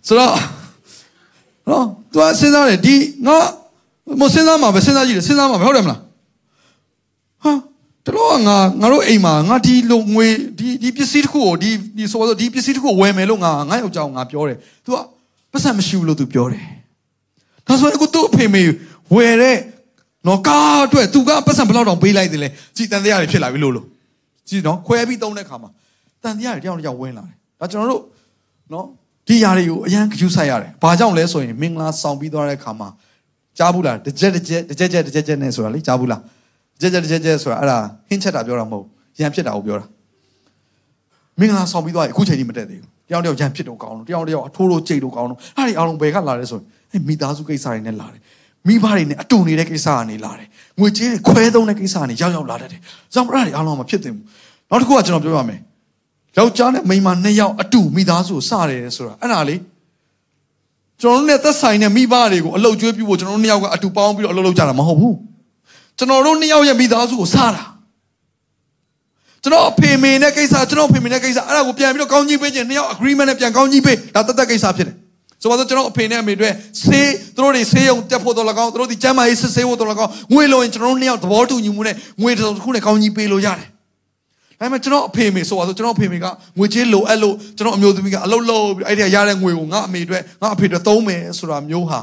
[0.06, 0.32] ဆိုတော့
[1.68, 2.94] နော်သူကစဉ်းစားတယ်ဒီ
[3.26, 3.36] ငါ
[4.20, 6.00] မစဉ်းစားမှာပဲစဉ်းစားကြည့်တယ်စဉ်းစားမှာပဲဟုတ်တယ်မလား
[7.44, 7.52] ဟာ
[8.10, 10.26] တလို့ငါငါတို့အိမ်မှာငါဒီလိုငွေ
[10.58, 14.96] ဒီဒီပစ္စည်းတစ်ခုကိုဒီဒီဆိုတော့ဒီပစ္စည်းတစ်ခုကိုဝယ်မယ်လို့ငါငါယောက်ျားငါပြောတယ်သူက
[15.52, 16.62] ပတ်စံမရှိဘူးလို့သူပြောတယ်
[17.66, 18.62] ဒါဆိုရင်အခုသူ့အဖေမေ
[19.14, 19.56] ဝယ်တဲ့
[20.26, 23.86] နော်ကားအတွက်သူကပတ်စံဘယ်လောက်တောင်ပေးလိုက်တယ်လဲကြည်တန်တရားတွေဖြစ်လာပြီလို့လို့
[24.48, 25.70] ကြည်နော်ခွဲပြီးသုံးတဲ့ခါမှာ
[26.22, 28.02] တန်တရားတွေတယောက်တစ်ယောက်ဝင်လာတယ်ဒါကျွန်တော်တို့
[28.72, 28.86] နော်
[29.28, 32.88] ဒီຢာတွေကိုအရန်ကြူးဆိုင်ရတယ်ဘာကြောင့်လဲဆိုရင်မင်္ဂလာဆောင်ပြီးသွားတဲ့ခါမှာ
[33.58, 36.20] ကြားဘူးလားတစ်ကြက်တစ်ကြက်တစ်ကြက်တစ်ကြက်တစ်ကြက်နဲ့ဆိုတာလေကြားဘူးလား
[36.80, 37.78] ကြက်ကြက်ကြက်ကြက်ဆိုတာအဲ့ဒါ
[38.08, 38.84] ဟင်းချက်တာပြောတာမဟုတ်
[39.20, 39.86] ရန်ဖြစ်တာကိုပြောတာ
[41.38, 48.20] မင်္ဂလာဆောင်ပြီးသွားရင်အခုချိန်ကြီးမတက်သေးဘူးတယောက်တယောက်ရန်ဖြစ်တော့ကောင်းတော့တယောက်တယောက်အထိုးလို့ကြိတ်တော့ကောင်းတော့အဲ့ဒီအားလုံးဘယ်ကလာလဲဆိုရင်အဲ့မိသားစုကိစ္စတွေနဲ့လာတယ်
[48.68, 50.48] မိဘတွေနဲ့အတူနေတဲ့ကိစ္စကနေလာတယ်
[50.80, 52.80] ငွေကြေးတွေခွဲသုံးတဲ့ကိစ္စကနေရောက်ရောက်လာတတ်တယ်
[53.14, 54.24] ကြောင့်အဲ့ဒါတွေအားလုံးမဖြစ်သင့်ဘူး
[54.70, 55.60] နောက်တစ်ခုကကျွန်တော်ပြောရမယ်
[56.36, 59.56] ယောက်ျားနဲ့မိန်းမနှစ်ယောက်အတူမိသားစုကိုစတယ်ဆိုတာအဲ့ဒါလေ
[61.02, 65.16] ကျွန်တော်တို့နဲ့သက်ဆိုင်တဲ့မိဘတွေကိုအလုတ်ကျွေးပြဖို့ကျွန်တော်တို့နှစ်ယောက်ကအတူပေါင်းပြီးတော့အလုပ်လုပ်ကြတာမဟုတ်ဘူး
[66.00, 67.62] ကျွန်တော်တို့နှစ်ယောက်ရဲ့မိသားစုကိုစားတာ
[69.42, 74.96] ကျွန်တော်အဖေမေနဲ့ကိစ္စကျွန်တော်အဖေမေနဲ့ကိစ္စအဲ့ဒါကိုပြန်ပြီးတော့ကောင်းကြီးပေးခြင်းနှစ်ယောက် agreement နဲ့ပြန်ကောင်းကြီးပေးဒါတသက်ကိစ္စဖြစ်တယ်
[75.42, 76.50] ဆိုတော့ကျွန်တော်အဖေနဲ့အမေတွေ
[76.82, 83.68] ဆေးသူတို့တွေဆေးရုံတက်ဖို့တော့လကောင်းသူတို့ဒီကျမ်းမာရေးစစ်ဆေးဖို့တော့လကောင်းငွေလိုရင်ကျွန်တော်တို့နှစ်ယောက်သဘောတူညီမှုနဲ့ငွေတစ်စုံတစ်ခုနဲ့ကောင်းကြီးပေးလို့ရတယ်
[84.60, 86.26] ဒါပေမဲ့ကျွန်တော်အဖေမေဆိုပါဆိုကျွန်တော်အဖေမေက
[86.58, 92.00] ငွေကြေးလိုအပ်လို့ကျွန်တော်အမျိုးသမီးကအလုပ်လုပ်ပြီးအဲ့ဒီရတဲ့ငွေကိုငါအမေအတွက်ငါအဖေအတွက်သုံးမယ်ဆိုတာမျိုးဟာ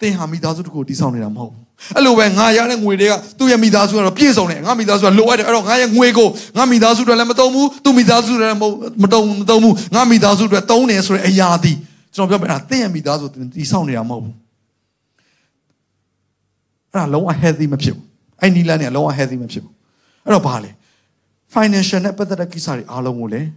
[0.00, 6.27] သင်ဟာမိသားစုတစ်ခုတည်ဆောက်နေတာမဟုတ်ဘူး အဲ့လိုပဲငါရတဲ့ငွေတွေကသူ့ရဲ့မိသားစုကတော့ပြည့်စုံတယ်ငါမိသားစုကလိုအပ်တယ်အဲ့တော့ငါရဲ့ငွေကို
[6.57, 8.59] ငါမိသားစုတွေလည်းမသုံးဘူးသူ့မိသားစုတွေလည်း
[9.03, 11.77] မသုံးမသုံးဘူးငါမိသားစုတွေသုံးတယ်ဆိုတဲ့အရာသည်
[12.15, 13.25] ကျွန်တော်ပြောပြတာသင်ရဲ့မိသားစု
[13.55, 14.35] တည်ဆောက်နေတာမဟုတ်ဘူး
[16.91, 18.05] အဲ့ဒါလုံးဝ healthy မဖြစ်ဘူး
[18.41, 19.73] အဲ့နီလန်းเนี่ยလုံးဝ healthy မဖြစ်ဘူး
[20.25, 20.71] အဲ့တော့ဘာလဲ
[21.53, 23.47] financial နဲ့ပတ်သက်တဲ့ကိစ္စတွေအားလုံးကိုလည်း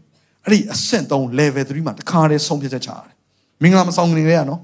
[0.44, 3.14] အဲ့ဒီအဆင့်3 level 3မှာတခါတည်းဆုံးဖြတ်ချက်ချရတယ်
[3.62, 4.60] မင်္ဂလာမဆောင်ခင်လေးရနော်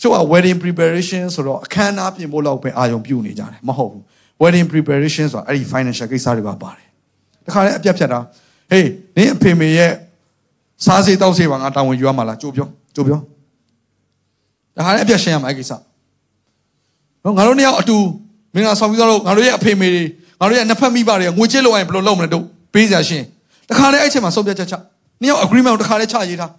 [0.00, 4.02] ဆိုတော့ wedding preparation ဆိုတော့အခမ်းအနားပြင်ဖို့လောက်ပဲအာရုံပြုနေကြတယ်မဟုတ်ဘူး
[4.42, 6.86] wedding preparation ဆိုတာအဲ့ဒီ financial ကိစ္စတွေပါပါတယ်
[7.46, 8.20] တခါတည်းအပြတ်ဖြတ်တာ
[8.70, 9.92] ဟေးနင်းအဖေမေရဲ့
[10.84, 13.20] စားစေးတောက်စေးပါငါတာဝန်ယူရမှာလားကြိုးပြောကြိုးပြော
[14.76, 15.72] တခါတည်းအပြတ်ရှင်းရမှာအဲ့ကိစ္စ
[17.24, 17.96] နော်ငါတို့နှစ်ယောက်အတူ
[18.54, 20.02] မင်္ဂလာဆောင်ပြီးတော့ငါတို့ရဲ့အဖေမေတွေ
[20.40, 22.44] ငါတို့ရဲ့နှစ်ဖက်မိဘတွေကငွေကြေးလောက်ရင်ဘယ်လိုလုပ်မလဲတို့
[22.74, 23.24] ပေးစရာရှင်း
[23.68, 24.74] တခါတည်းအဲ့ချိန်မှာဆုံးဖြတ်ချက်ချ
[25.20, 26.52] နှစ်ယောက် agreement ကိုတခါတည်းချရေးထား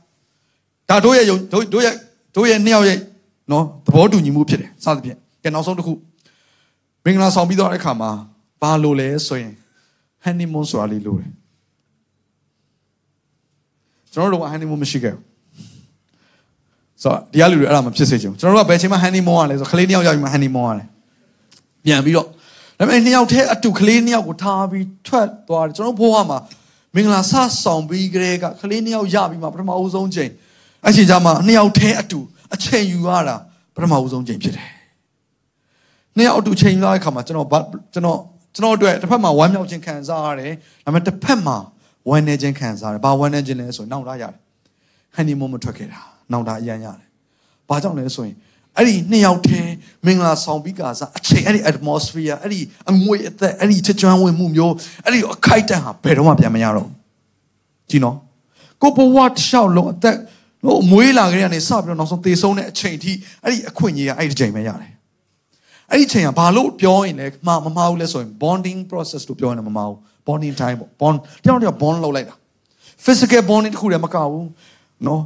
[0.90, 1.40] ဒါတို့ရဲ့တို့
[1.74, 1.94] တို့ရဲ့
[2.36, 2.98] တို့ရဲ့နှစ်ယောက်ရဲ့
[3.52, 5.94] နော်သဘောတူညီမှုဖြစ်တယ်စသဖြင့်ကဲနောက်ဆုံးတစ်ခု
[7.04, 8.12] မင်္ဂလာဆောင်ပြီးတော့တဲ့အခါမှာ
[8.62, 9.54] ဘာလို့လဲဆိုရင်
[10.26, 11.32] honeymoon ဆိုတာလေးလို့တယ်
[14.14, 15.24] ကျွန်တော်တို့က honeymoon မရှိခဲ့ဘူး
[17.04, 20.88] ဆိုတော့ဒီကလူတွေအဲ့ဒါမဖြစ်စေချင်ဘူးကျွန်တော်တို့ကဘယ်ချိန်မှ honeymoon ရလဲဆိုခလေးနှစ်ယောက်ရောက်ပြီးမှ honeymoon ရတယ်
[21.86, 22.28] ပြန်ပြီးတော့
[22.80, 26.40] ဒါပေမဲ့နှစ်ယောက်တည်းအတူကလေးနှစ်ယောက်ကိုထားပြီးထွက်သွားတယ်ကျွန်တော်ဘိုးကမှာ
[26.96, 30.32] မင်္ဂလာဆဆောင်ပြီးကြတဲ့ကကလေးနှစ်ယောက်ရပြီးမှပထမဦးဆုံးချိန်
[30.88, 32.20] အချိန်ကြမှာနှစ်ယောက်တည်းအတူ
[32.54, 33.36] အချိန်ယူရတာ
[33.76, 34.70] ပထမဦးဆုံးချိန်ဖြစ်တယ်
[36.18, 37.48] နှစ်ယောက်အတူချိန်လာတဲ့ခါမှာကျွန်တော်
[37.94, 38.20] ကျွန်တော်
[38.56, 40.54] ကျွန်တော်အတွက်တစ်ဖက်မှာဝမ်းမြောက်ခြင်းခံစားရတယ်
[40.86, 41.58] ဒါပေမဲ့တစ်ဖက်မှာ
[42.10, 44.34] ဝမ်းနည်းခြင်းခံစားရတယ်ဘာဝမ်းနည်းခြင်းလဲဆိုရင်နောက်လာရတယ်
[45.16, 46.00] ဟန်နီမွန်းမထွက်ခဲ့တာ
[46.32, 47.08] နောက်တာအရန်ရတယ်
[47.70, 48.36] ဘာကြောင့်လဲဆိုရင်
[48.78, 49.72] အဲ့ဒီနှစ်ယောက်တည်း
[50.06, 52.60] မင်္ဂလာဆောင်ပြီးကစားအချိန်အဲ့ဒီ atmosphere အဲ့ဒီ
[52.90, 54.74] အငွေအသက်အဲ့ဒီချကျွမ်းဝင်မှုမျိုး
[55.06, 56.90] အဲ့ဒီအခိုက်တန့်ဟာဘယ်တော့မှပြန်မရတော့
[57.90, 58.18] ကြည့်နော်
[58.82, 60.18] ကိုဘဝတစ်လျှောက်လုံးအသက်
[60.65, 63.11] လို့မွေးလာကြတဲ့ကနေစပြီးတော့နောက်ဆုံးသေဆုံးတဲ့အချိန်ထိ
[63.44, 64.91] အဲ့ဒီအခွင့်အရေးကအဲ့ဒီချိန်ပဲရတယ်
[65.91, 72.36] အဲ့ဒီချိန်ကဘာလို့ပြောရင်လဲမမမဟုတ်လဲဆိုရင် bonding process လို့ပြောရင်မမဟုတ် bonding time ပေါ့ bond တယောက်တယောက် bond လုပ်လိုက်တာ
[73.06, 74.48] physical bonding တခုတည်းမကဘူး
[75.07, 75.22] နော်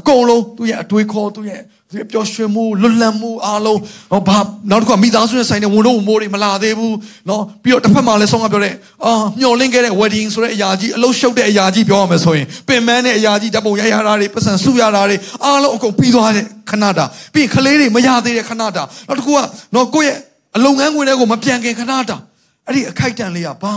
[0.00, 3.79] အကုန်လုံးသူ့ရဲ့အတွေးခေါ်သူ့ရဲ့ သူ့ရဲ့ပျော်ရွှင်မှုလွတ်လပ်မှုအားလုံး
[4.11, 4.39] ဟောဘာ
[4.71, 6.95] နောက်တစ်ခုကမိသားစုနဲ့ဆိုင်တဲ့ဝန်တော့ဝန်မိုးတွေမလာသေးဘူး
[7.27, 8.73] เนาะပြီးတော့တစ်ဖက်မှာလည်းဆုံးကပြောတဲ့
[9.05, 19.39] အာမျော်လင့်ခဲ့တဲ့ wedding ဆိုတဲ့အရာကြီးအလုံးရှုပ်တဲ့အရာကြီးပြောရမယ်ဆိုရင်ပင်မန်းတဲ့အရာကြီးဓာတ်ပုံရိုက်ရတာတွေပတ်စံစုရတာတွေအားလုံးအကုန်ပြီးသွားတဲ့ခဏတာပြီးရင်ကလေးတွေမရသေးတဲ့ခဏတာနောက်တစ်ခုက
[19.73, 20.17] เนาะကိုယ့်ရဲ့
[20.57, 22.17] အလုံငန်းဝင်တွေကိုမပြန်ခင်ခဏတာ
[22.65, 23.75] အဲ့ဒီအခိုက်တန်လေးကဘာ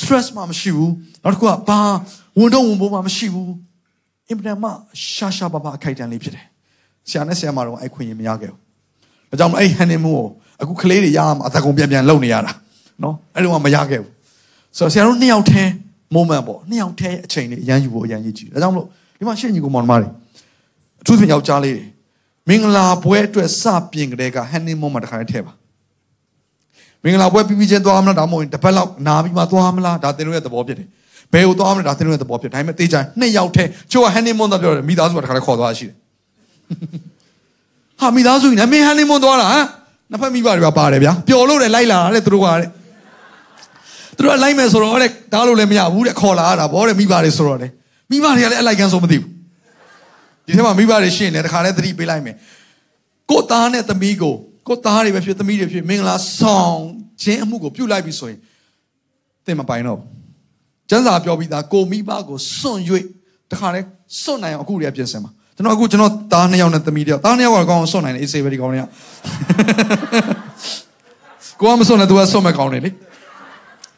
[0.00, 0.92] stress မှမရှိဘူး
[1.24, 1.80] နောက်တစ်ခုကဘာ
[2.38, 3.52] ဝန်တော့ဝန်ပိုးမှမရှိဘူး
[4.28, 4.68] အင်ပတန်မှ
[5.14, 6.46] ရှာရှာပါပါအခိုက်အတန့်လေးဖြစ်တယ်
[7.09, 8.59] ဆရာနဲ့ဆရာမတော်အဲ့ခွင့်ရမရခဲ့ဘူး
[9.29, 10.25] ဒါကြောင့်အဲ့ဟန်နီမူကို
[10.61, 12.51] အခုကလေးတွေရအောင်အသက်ကုန်ပြန်ပြန်လုပ်နေရတာ
[13.03, 14.11] နော်အဲ့လိုမှမရခဲ့ဘူး
[14.77, 15.69] ဆိုတော့ဆရာတို့နှစ်ယောက်တည်း
[16.15, 18.87] moment ပေါ့နှစ်ယောက်တည်းအချိန်လေးအရန်ယူဖို့အရန်ရည်ကြည့်ဒါကြောင့်မလို့
[19.17, 20.09] ဒီမှာရှင့်ညီကိုမောင်နှမတွေ
[21.01, 21.85] အထူးသဖြင့်ယောက်ျားလေးတွေ
[22.49, 25.53] မင်္ဂလာပွဲအတွက်စပြင်ကြတဲ့ကဟန်နီမူမှာတခါတည်းထည့်ပါ
[27.03, 30.87] မင်္ဂလာပွဲပြီးပြီးချင်းသွားမလားဒါမှမဟုတ်တစ်ပတ်လောက်နားပြီးမှသွားမလားဒါသင်တို့ရဲ့သဘောဖြစ်တယ်
[31.33, 35.95] ဘယ်ကိုသွားမလဲဒါသင်တို့ရဲ့သဘောဖြစ်ဒါပေမဲ့တေးချင်နှစ်ယောက်တည်းချို့ကဟန်နီမွန်တော့ပြောတယ်မိသားစုကတခါတည်းခေါ်သွားရှိတယ်
[37.99, 39.65] ဟာမိသားစုကြီးနမင်းဟန်နီမွန်သွားတာဟမ်
[40.11, 42.69] နှစ်ဖက်မိဘတွေကပါတယ်ဗျာပျော်လို့တယ်လိုက်လာတာတဲ့သူတို့ကတဲ့
[44.17, 47.67] သူတို့ကလိုက်မယ်ဆိုတော့တဲ့ဒါလို့လည်းမရဘူးတဲ့ခေါ်လာရတာဗောတဲ့မိဘတွေဆိုတော့လေ
[48.11, 49.29] မိဘတွေကလည်းအလိုက်ကန်းဆိုမသိဘူး
[50.45, 52.35] ဒီထဲမှာမိဘတွေရှင်းတယ်တခါတည်းသတိပေးလိုက်မယ်
[53.31, 54.35] ကိုသားနဲ့သမီးကို
[54.67, 56.79] ကိုသားတွေပဲဖြစ်သမီးတွေဖြစ်မင်္ဂလာဆောင်
[57.23, 58.39] ခြင်းအမှုကိုပြုတ်လိုက်ပြီဆိုရင်
[59.45, 60.07] သင်မပိုင်တော့ဘူး
[60.89, 62.81] ကျမ်းစာပြောပြီးသားကိုမိဘကိုစွန့်၍
[63.51, 63.85] တခါတည်း
[64.21, 68.83] စွန့်နိုင်အောင်အခုတည်းပြင်ဆင်ပါ ကျွန်တော်အခုကျွန်တော်သားနှစ်ယောက်နဲ့သမီးတယောက်သားနှစ်ယောက်ကကောင်းအောင်စွန့်နိုင်တယ်အေးစေးပဲဒီကောင်းတွေက
[71.59, 72.89] ကိုကမစွန့်နဲ့သူကစွန့်မဲ့ကောင်းတယ်လေ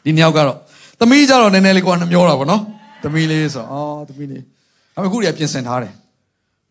[0.06, 0.58] ဒီနှစ်ယောက်ကတော့
[1.00, 2.62] သမီးကြတော့နည်းနည်းလေးကိုကနှမျောတာပေါ့နော်
[3.04, 4.42] သမီးလေးဆိုအော်သမီးလေး
[4.94, 5.94] ဒါပေမဲ့အခုတည်းပြင်ဆင်ထားတယ်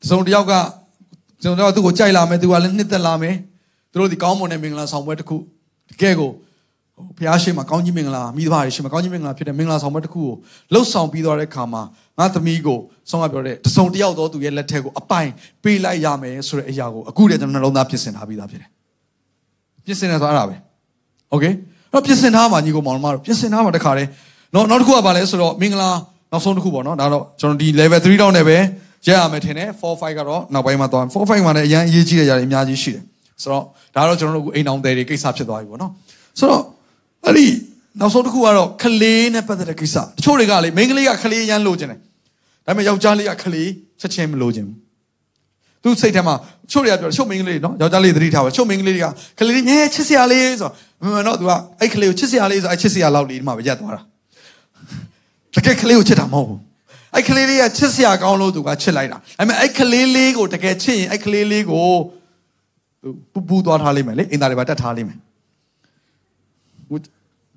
[0.08, 0.52] စုံတစ်ယောက်က
[1.44, 3.34] စုံတစ်ယောက်သူ့ကိုကြိုက်လာမယ်သူကလည်းနှစ်သက်လာမယ်
[3.90, 5.36] သူတို့ဒီကောင်းမွန်တဲ့မင်္ဂလာဆောင်ပွဲတစ်ခု
[5.90, 6.30] တကယ်ကို
[7.17, 10.31] ဖះရှိမှာကောင်းကြီးမင်္ဂလာမိသားစုရှိမှာကောင်းကြီးမင်္ဂလာဖြစ်တဲ့မင်္ဂလာဆောင်ပွဲတစ်ခုကို
[10.73, 11.81] လှုပ်ဆောင်ပြီးသွားတဲ့အခါမှာ
[12.19, 12.79] ငါသမီးကို
[13.09, 15.29] ဆောင်းကပြောတဲ့တစုံတစ်ယောက်တော့သူရဲ့လက်ထက်ကိုအပိုင်
[15.63, 18.69] ပေးလိုက်ရမယ်ဆိုတဲ့အရာကိုအခုတည်းကျွန်တော်နှလုံးသားပြင်ဆင်ထားပြီးသားဖြစ်တယ်
[19.85, 20.55] ပြင်ဆင်နေသွားတာပဲ
[21.31, 21.45] โอเค
[21.93, 24.09] တော့ပြင်ဆင်ထားမှာညီကိုမောင်မတို့ပြင်ဆင်ထားမှာတခါတည်း
[24.53, 25.89] နောက်နောက်တစ်ခုကဘာလဲဆိုတော့မင်္ဂလာ
[26.31, 28.57] နောက်ဆုံးတစ်ခုပေါ့နော်ဒါတော့ကျွန်တော်ဒီ level 3တောင်းနဲ့ပဲ
[29.07, 33.03] ရရမယ်ထင်တယ်4 5ကတော့နောက်ပိုင်းမှာသွား4 5မှာလည်းအရင်အရေးကြီးတဲ့ຢာတွေအများကြီးရှိတယ်
[33.41, 33.63] ဆိုတော့
[33.95, 35.91] ဒါတော့ကျွန်တော်တို့အခုအိမ်အောင်တယ်တွေကိစ္စဖြစ်သွားပြီပေါ့နော်
[36.39, 36.63] ဆိုတော့
[37.26, 37.46] အဲ့ဒီ
[38.00, 42.00] နောက်ဆုံးတစ်ခုကတော့ခလေးနဲ့ပတ်သက်တဲ့ကိစ္စတချို့တွေကလေမိန်းကလေးကခလေးရမ်းလို့ခြင်းတယ်
[42.66, 43.68] ဒါပေမဲ့ယောက်ျားလေးကခလေး
[44.00, 44.76] ချက်ချင်းမလို့ခြင်းဘူး
[45.82, 46.34] သူစိတ်ထဲမှာ
[46.70, 49.06] ချို့တွေကပြောချို့မိန်းကလေးနော်ယောက်ျားလေးသတိထားပါချို့မိန်းကလေးတွေက
[49.38, 50.70] ခလေးငဲချစ်စရာလေးဆို
[51.02, 54.00] မမနော် तू ကအဲ့ခလေးကိုချစ်စရာလေးဆိုအဲ့ချစ်စရာလောက်လေးဒီမှာပဲရက်သွားတာ
[55.54, 56.60] တကယ်ခလေးကိုချစ်တာမဟုတ်ဘူး
[57.14, 61.88] အဲ့ကလေးလေးကချစ်စရာကောင်းလို့သူကချစ်လိုက်တာဒါပေမဲ့အဲ့ကလေးလေးကိုတကယ်ချစ်ရင်အဲ့ကလေးလေးကို
[63.32, 65.18] ပူပူသွားထားလိမ့်မယ်လေအင်တာတွေပါတက်ထားလိမ့်မယ်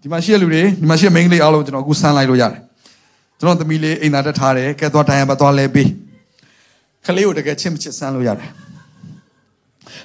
[0.02, 2.62] ဒီမှာရှိတဲ့လူတွေဒီမှာရှိတဲ့မိန်းကလေးအားလုံးကျွန်တော်အခုဆန်းလိုက်လို့ရတယ်
[3.40, 5.90] ကျွန်တော်သမီးလေးအိမ်သာတက်ထားတယ်ကဲသွားတိုင်ရပါသွားလဲပေး
[7.06, 8.50] ကလေးကိုတကယ်ချစ်မချစ်ဆန်းလို့ရတယ်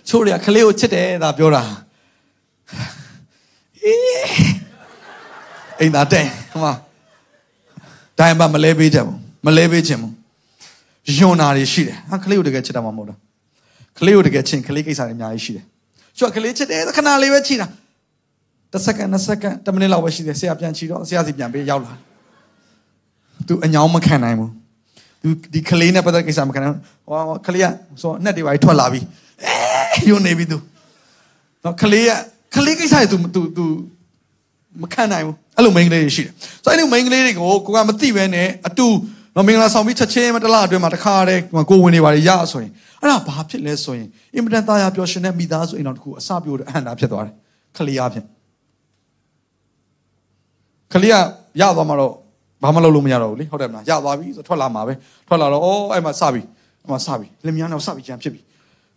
[0.08, 1.62] ချို့တွေကကလေးကိုချစ်တယ်ဒါပြောတာ
[5.80, 6.66] အိမ်သာတဲ့ဟမ
[8.18, 10.12] တိုင်ပါမလဲပေးကြဘူးမလဲပေးခြင်းဘူး
[11.18, 13.14] ယွန်နာတွေရှိတယ်ဟာကလေးကိုတကယ်ချစ်တာမှမဟုတ်တာ
[13.98, 15.64] ကလေးကိုတကယ်ချင်ကလေးကိစ္စတွေအများကြီးရှိတယ်
[16.18, 17.70] ချို့ကလေးချစ်တယ်ခဏလေးပဲချီတာတ
[18.77, 21.93] စ်စက္ကန့်နှစ်စက္ကန့်10မိနစ်လောက်ပဲရှိတယ်ဆရာပြန်ချီတော့ဆရာစီပြန်ပေးရောက်လာ
[23.47, 24.51] သူအညောင်းမခံနိုင်ဘူး
[25.21, 26.75] သူဒီကလေးနဲ့ပတ်သက်ကိစ္စမခံနိုင်
[27.07, 27.65] ဟောကလေးက
[28.01, 28.99] ဆိုအနဲ့တွေပါထွက်လာပြီ
[29.43, 30.57] အဲယွန်နေပြီသူ
[31.63, 32.11] တော့ကလေးက
[32.55, 33.65] ကလေးကိစ္စတွေ तू तू तू
[34.81, 36.33] မခံနိုင်ဘူးအဲ့လိုမိန်းကလေးတွေရှိတယ်
[36.63, 38.87] ဆိုအဲ့လိုမိန်းကလေးတွေကိုကိုကမသိပဲနဲ့အတူ
[39.35, 42.71] နော်မင်္ဂလာဆောင်ပြီးချက်ချင်းမတလားအတွင်းမှာတခါတည်းကိုဝင်နေပါလေရဆိုရင်
[43.01, 47.33] အဲ့ဒါဘာဖြစ်လဲဆိုရင်အင်မတန်သားရပျော်ရှင်တဲ့မိသားစုအိမ်တော်တစ်ခုအစပြိုးတဲ့အဟန္တာဖြစ်သွားတယ်
[47.77, 48.25] ခလီယာဖြင့်
[50.94, 51.18] ခလီယာ
[51.60, 52.12] ရသွားမှာတော့
[52.62, 54.92] ဘာမှလုပ်လို့မရတော့ဘူးလေဟုတ်တယ်မလားရသွားပြီဆိုထွက်လာမှာပဲ
[55.28, 56.42] ထွက်လာတော့အော်အဲ့မှာစပြီ
[56.82, 58.40] အဲ့မှာစပြီလင်မြန်းတော့စပြီကြံဖြစ်ပြီ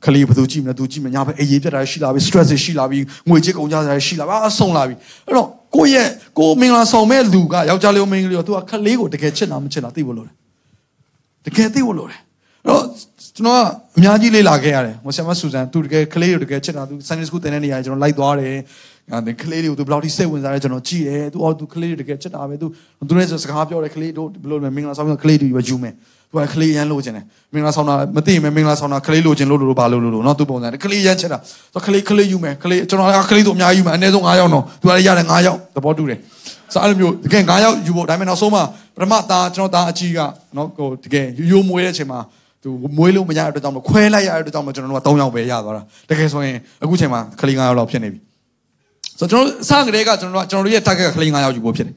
[0.06, 3.00] ခလေးဘယ်သူကြည့်မလဲသူကြည့်မညာပဲအေးရေးပြတ်တာရှိလာပြီ stress ရှိလာပြီ
[3.30, 4.96] ငွေကြေးကုန်ကြတာရှိလာပြီအဆုံးလာပြီ
[5.28, 6.08] အဲ့တော့ကိုယ့်ရဲ့
[6.40, 10.34] ကိုမင်္ဂလာဆောင်မဲ့လူကယောက်ျားလေးကိုမင်္ဂလာသူကခလေးကိုတကယ်ချစ်တာမချစ်တာသိဖို့လိုတယ်
[11.46, 12.20] တကယ်သိဖို့လိုတယ်
[12.66, 12.84] အဲ့တော့
[13.36, 13.62] ကျွန်တော်က
[13.98, 18.56] အများကြီးလေ့လာခဲ့ရတယ်မဆမဆူဇန်သူတကယ်ခလေးကိုတကယ်ချစ်တာသူ Sunday school တင်တဲ့နေရာကျွန်တော်လိုက်သွားတယ်
[19.14, 22.68] အဲ့ကလေးတွေကိုသူဘယ်လောက်ထိစိတ်ဝင်စားလဲကျွန်တော်ကြည့်တယ်သူအော်သူကလေးတွေတကယ်ချစ်တာပဲသူ
[23.08, 25.94] သူလည်းစကားပြောတယ်ကလေးတို့ဘယ်လိုလဲမင်္ဂလာဆောင်ကလေးတွေပဲယူမယ်
[26.32, 31.38] သူကကလေးရန်လိုချင်တယ်မင်္ဂလာဆောင်တာမသိရင်မင်္ဂလာဆောင်တာကလေးလိုချင်လို့လို့ဘာလို့လို့နော်သူပုံစံကလေးရန်ချစ်တာ
[31.74, 36.20] သူကလေးကလေးယူမယ်ကလေးကျွန်တော်ကကလေးတို့အများကြီးယူမယ်အနည်းဆုံး9ယောက်တော့သူကလည်းရတယ်9ယောက်သဘောတူတယ်
[36.74, 38.62] ဆိုအဲ့လိုမျိုးတကယ်9ယောက်ယူဖို့ဒါပေမဲ့နောက်ဆုံးမှ
[38.96, 40.20] ပထမသားကျွန်တော်သားအကြီးက
[40.56, 42.20] နော်ဟိုတကယ်ရိုးမွေးတဲ့အချိန်မှာ
[42.64, 48.27] သူမွေးလို့မရတဲ့အတွက်ကြောင့်မခွဲလိုက်ရတဲ့အတွက်ကြောင့်မကျွန်တော်တို့က3ယောက်ပဲရသွားတာတကယ်ဆိုရင်အခုချိန်မှာကလေး9ယောက်လောက်ဖြစ်နေပြီ
[49.20, 51.96] ဆိုတော့ကျွန်တော်စကတည်းကကျွန်တော်တို့ကျွန်တော်တို့ရဲ့ target ကကလေး9ယောက်ယူဖို့ဖြစ်တယ်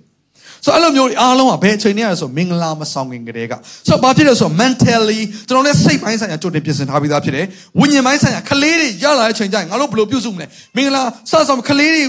[0.65, 3.55] ဆိုအဲ့လိုမျိုးအားလုံးကဘယ်အချိန်နဲ့ရဆိုမင်္ဂလာမဆောင်ခင်ကတည်းက
[3.89, 7.47] ဆိုတော့ဘာဖြစ်လဲဆိုတော့ mentally ကျွန်တော်လည်းစိတ်ပိုင်းဆိုင်ရာကြိုတင်ပြင်ဆင်ထားပြီးသားဖြစ်တယ်
[7.81, 12.03] ဝိညာဉ်ပိုင်းဆိုင်ရာကလေးတွေရလာတဲ့အချိန်ကျရင်ငါတို့ဘယ်လိုပြုစုမလဲမင်္ဂလာစဆောင်ကလေးတွေ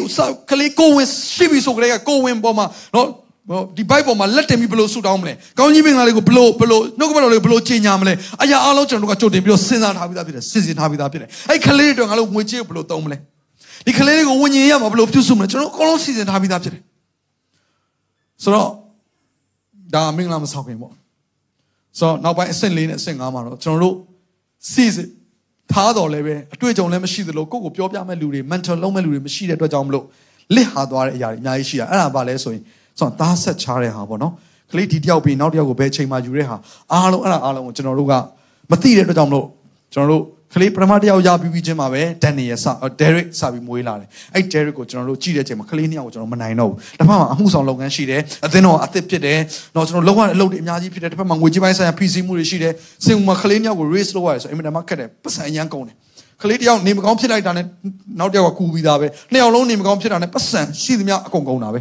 [0.52, 2.66] ကလေးကိုဝင်ရှိပြီဆိုကြတဲ့ကကိုဝင်ပေါ်မှာ
[2.96, 3.08] နော်
[3.78, 8.14] ဒီဘိုက်ပေါ်မှာလက်တင်ပြီးဘယ်လိုဆူတောင်းမလဲကောင်းကြီးမင်္ဂလာလေးကိုဘယ်လိုဘယ်လိုနှုတ်ကပတ်တော်လေးကိုဘယ်လိုကြီးညာမလဲ
[8.44, 13.18] အရာအားလုံးကျွန်တော်တို့ကကြိုတင်ပြီးတော့စဉ်းစားထားပြီးသားဖြစ်တယ်စဉ်းစဉ်ထားပြီးသားဖြစ်တယ်အဲ့ကလေးတွေငါတို့ငွေကြေးကိုဘယ်လိုသုံးမလဲ
[13.88, 16.84] ဒီကလေးတွေကိုဝิญဉ်ရမှာဘယ်လိုပြုစုမလဲကျွန်တော်အကုန်လုံးစီစဉ်ထားပြီးသားဖြစ်တယ်
[18.44, 18.70] ဆိုတော့
[19.94, 20.94] ဒါမင်္ဂလာမဆောင်ခင်ပေါ့
[22.00, 23.96] ဆိုတော့နောက်ပိုင်းအဆင့်၄နဲ့အဆင့်၅မှာတော့ကျွန်တော်တို့
[24.72, 25.08] စီစစ်
[25.72, 30.06] ထားတော်လည်းပဲအတွေ့အကြုံလည်းမရှိသလိုကိုယ့်ကိုပြောပြမဲ့လူတွေ mental လုံးမဲ့လူတွေမရှိတဲ့အတွက်ကြောင့်မလို့
[30.56, 32.64] လစ်ဟာသွားတဲ့အရာတွေအများကြီးရှိတာအဲ့ဒါပါလဲဆိုရင်
[33.00, 34.34] ဆိုတော့သားဆက်ချားတဲ့ဟာပေါ့နော်
[34.72, 36.56] ကလေးဒီတယောက်ပြီးနောက်တယောက်ကိုဘယ်ချိန်မှယူတဲ့ဟာ
[36.94, 38.14] အားလုံးအဲ့ဒါအားလုံးကိုကျွန်တော်တို့က
[38.72, 39.46] မသိတဲ့အတွက်ကြောင့်မလို့
[39.94, 42.66] ကျွန်တော်တို့ ကလေးပထမတစ်ယောက်ရပြီးပြီးချင်းမှာပဲဒန်နီယယ်စ
[43.00, 49.40] ဒဲရစ်စပြီးမွေးလာတယ်အဲ့ဒဲရစ်ကိုကျွန်တော်တို့ကြည့်တဲ့အချိန်မှာကလေးနှစ်ယောက်ကိုကျွန်တော်မနိုင်တော့ဘူးတစ်ဖက်မှာအမှုဆောင်လုပ်ငန်းရှိတယ်အသင်းတော်အသစ်ဖြစ်တယ်
[49.76, 52.74] တော့ကျွန်တော်လောက်ရတဲ့အလုပ်တွေအများကြီးဖြစ်တယ်တစ်ဖက်မှာငွေကြေးပိုင်းဆိုင်ရာဖိစီးမှုတွေရှိတယ်
[53.06, 55.96] စင်မှာကလေးနှစ်ယောက်ကို raise လုပ်ရတယ်ဆိုအင်မတန်မှခက်တယ်ပတ်စံအရန်ကုန်တယ်
[56.42, 57.66] ကလေးတယောက်နေမကောင်းဖြစ်လိုက်တာနဲ့
[58.20, 61.80] နောက်တယောက်ကကူပြီးသားပဲနှစ်ယောက်လုံးနေမကောင်းဖြစ်တာနဲ့ပတ်စံရှိသမျှအကုန်ကုန်တာပဲ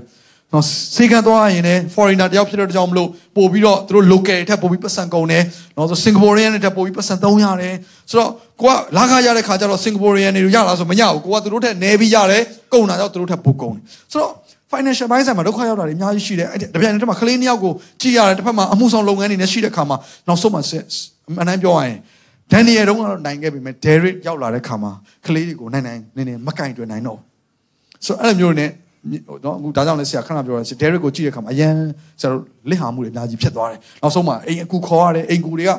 [0.52, 0.64] နော်
[0.96, 5.42] စေကန်သွားရင်လည်း foreigner တယောက်ဖြစ်တဲ့ကြောင့်မလို့ပို့ပြီးတော့သူတို့ local ထက်ပို့ပြီးပတ်စံကုန်တယ်
[5.76, 8.30] နော်ဆို Singaporean တွေထက်ပို့ပြီးပတ်စံ300ဆိုတော့
[8.62, 13.82] ကိုကလာခရတဲ့ခါကျတော့ Singaporean တွေရလားဆိုမရဘူးကိုကသူတို့ထက်နည်းပြီးရတယ်ကုန်တာကြောင့်သူတို့ထက်ပိုကုန်တယ်
[14.12, 14.32] ဆိုတော့
[14.72, 19.96] financial ဘိုင်းဆိုင်မှာဒုက္ခရောက်တာတွေအများကြီးရှိတယ်အဲ့တပြိုင်တည်းမှာကလေးနှစ်ယောက်ကိုကြည့်ရတယ်တစ်ဖက်မှာအမှုဆောင်လုပ်ငန်းတွေနဲ့ရှိတဲ့ခါမှာ
[20.28, 20.62] နောက်ဆုံးမှာ
[21.28, 21.98] အမှန်တမ်းပြောရရင်
[22.52, 24.92] ဒန်နီယယ်တုန်းကတော့နိုင်ခဲ့ပြီမဲ့ဒဲရစ်ရောက်လာတဲ့ခါမှာ
[25.26, 27.18] ကလေးတွေကိုနိုင်နိုင်နည်းနည်းမကင်တွယ်နိုင်တော့
[28.06, 28.70] ဆိုတော့အဲ့လိုမျိုးနဲ့
[29.44, 31.74] နော်အခုဒါကြောင့်လည်းဆရာခဏပြောရစီဒဲရစ်ကိုကြည့်တဲ့ခါမှာအရန်
[32.20, 35.70] ဆရာတို့လစ်ဟာမှုတွေအများကြီးဖြစ်သွားတယ်နောက်ဆုံးမှာအိမ်အကူခေါ်ရတယ်အိမ်ကူတွေက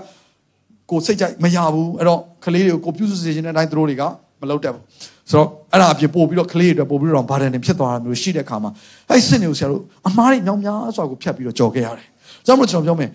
[0.91, 4.03] ကိုစိတ်ကြိုက်မရဘူးအဲ့တော့ကလေးတွေကိုကိုပြုစုစေခြင်းတဲ့အတိုင်းသူတို့တွေက
[4.41, 4.83] မလုပ်တတ်ဘူး
[5.31, 8.71] ဆိုတော့အဲ့ဒါအပြင်ပို့ပြီးတော့ကလေးတွေအတွက်ပို့ပြီးတော့ဘာဒန်တွေဖြစ်သွားတာမျိုးရှိတဲ့ခါမှာ
[9.09, 12.07] အဲ့စစ်နေကိုဆရာတို့အမားတွေညောင်များစွာကိုဖြတ်ပြီးတော့ကြော်ခဲ့ရတယ်။
[12.45, 13.09] ကြောင့်မို့ကျွန်တော်ပြောမယ်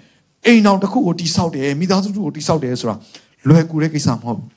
[0.47, 2.97] အိမ်တော်တစ်ခုကိုတိဆောက်တယ်မိသားစုတစ်ခုကိုတိဆောက်တယ်ဆိုတာ
[3.49, 4.56] လွယ်ကူတဲ့ကိစ္စမဟုတ်ဘူး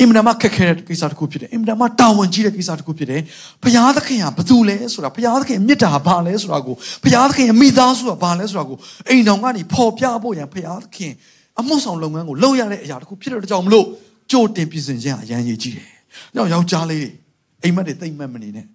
[0.00, 3.22] အင်မတန်မှခက်ခဲတဲ့ကိစ္စတစ်ခုဖြစ်တယ်အင်မတန်မှတာဝန်ကြီးတဲ့ကိစ္စတစ်ခုဖြစ်တယ်
[3.62, 8.76] ဘုရားသခင်ကဘာတူလဲဆိုတာဘုရားသခင်မေတ္တာဘာလဲဆိုတာကိုဘုရားသခင်မိသားစုကဘာလဲဆိုတာကို
[9.08, 11.12] အိမ်တော်ကနေပေါ်ပြဖို့ရန်ဘုရားသခင်
[11.60, 13.86] အမှုဆောင်လုပ်ငန်းကိုလုပ်ရတဲ့အရာတစ်ခုဖြစ်တဲ့ကြောင့်မလို့
[14.30, 15.90] ကြိုတင်ပြင်ဆင်ခြင်းအရန်ရည်ကြီးတယ်။
[16.34, 17.10] ကြောင့်ယောက်ျားလေးတွေ
[17.62, 18.66] အိမ်မက်တွေတိတ်မက်မနေနဲ့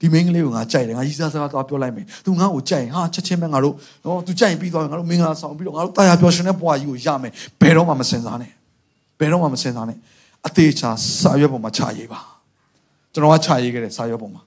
[0.00, 3.74] ဒီမင်းကလေးကိုငါကြိုက်တယ်ငါရီးစားစကားသွားပြောလိုက်မယ်။ तू ငါ့ကိုကြိုက်ရင်ဟာချက်ချင်းပဲငါတို့
[4.04, 8.50] နော် तू ကြိုက်ရင်ပြီးသွားရင်ငါတို့မင်္ဂလာဆောင်ပြီးတော့ငါတို့တာယာပျော်ရွှင်တဲ့ဘဝကြီးကိုရမယ်။ဘယ်တော့မှမစင်စားနဲ့။
[9.18, 9.98] ဘယ်တော့မှမစင်စားနဲ့။
[10.46, 10.90] အသေးချာ
[11.20, 12.20] စာရွက်ပေါ်မှာခြာရေးပါ။
[13.12, 14.42] ကျွန်တော်ကခြာရေးခဲ့တဲ့စာရွက်ပေါ်မှာ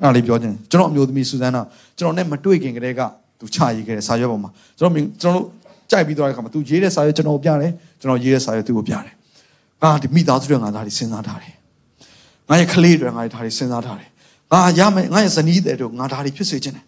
[0.00, 1.62] အဲ့ဒါလေးပြောခြင်းကျွန်တော်အမျိုးသမီးစူဇန်နာ
[1.98, 3.00] ကျွန်တော်နဲ့မတွေ့ခင်ကတည်းက
[3.40, 5.46] သူခြာရေးခဲ့တဲ့စာရွက်ပေါ်မှာကျွန်တော်ကျွန်တော်တို့
[5.90, 9.14] ကြိုက်ပြီးသွားတဲ့အခါမှာ तू ရေးတဲ့စာရွက်ကျွန်တော်ပြတယ်ကျွန်တော်ရေးတဲ့စာရွက်သူ့ကိုပြတယ်။
[9.82, 11.54] ငါဒီမိသားစုတွေငါသားတွေစဉ်းစားထားတယ်။
[12.48, 14.08] ငါရဲ့ကလေးတွေငါတွေဒါတွေစဉ်းစားထားတယ်
[14.52, 16.84] ငါရမယ်ငါရဲ့ဇနီးတဲ့တို့ငါဒါတွေဖြစ်စေခြင်းတယ်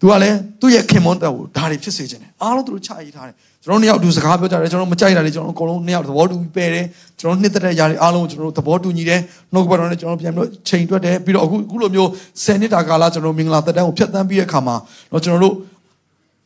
[0.00, 6.86] သူကလည်းသူ့ရဲ့ခင်မွန်းတဲ့ကိုဒါတွေဖြစ်စေခြင်းတယ်အားလုံးသူတို့ချရေးထားတယ်ကျွန်တော်နှစ်ယောက်တူစကားပြောကြတယ်ကျွန်တော်မကြိုက်တာတွေကျွန်တော်အကုန်လုံးနှစ်ယောက်သဘောတူပြီးပယ်တယ်
[7.20, 9.20] ကျွန်တော်နှစ်သက်တဲ့ຢာတွေအားလုံးကျွန်တော်သဘောတူညီတယ်
[9.52, 12.08] နှုတ်ကပတ်တော်နဲ့ကျွန်တော်ပြန်ပြီးချိန်တွက်တယ်ပြီးတော့အခုအခုလိုမျိုး
[12.42, 14.76] 10နှစ်တာကာလကျွန်တော်မင်္ဂလာသက်တမ်းကိုဖျက်ဆီးပြီးတဲ့အခါမှာ
[15.12, 15.54] တော့ကျွန်တော်တို့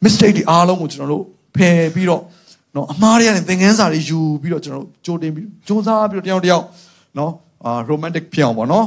[0.05, 1.23] mistake တွေအားလုံးကိုကျွန်တော်တို့
[1.57, 2.23] ဖယ်ပြီးတော့
[2.75, 6.65] နော်အမှားတွေကနေသင်ခန်းစာတွေယူပြီးတော့ကျွန်တော်တို့ကြိုတင်ပြီးစူးစမ်းပြီးတော့တယောက်တယောက်
[7.19, 7.33] နော်
[7.67, 8.87] အာ romantic ဖြစ်အောင်ပေါ့နော်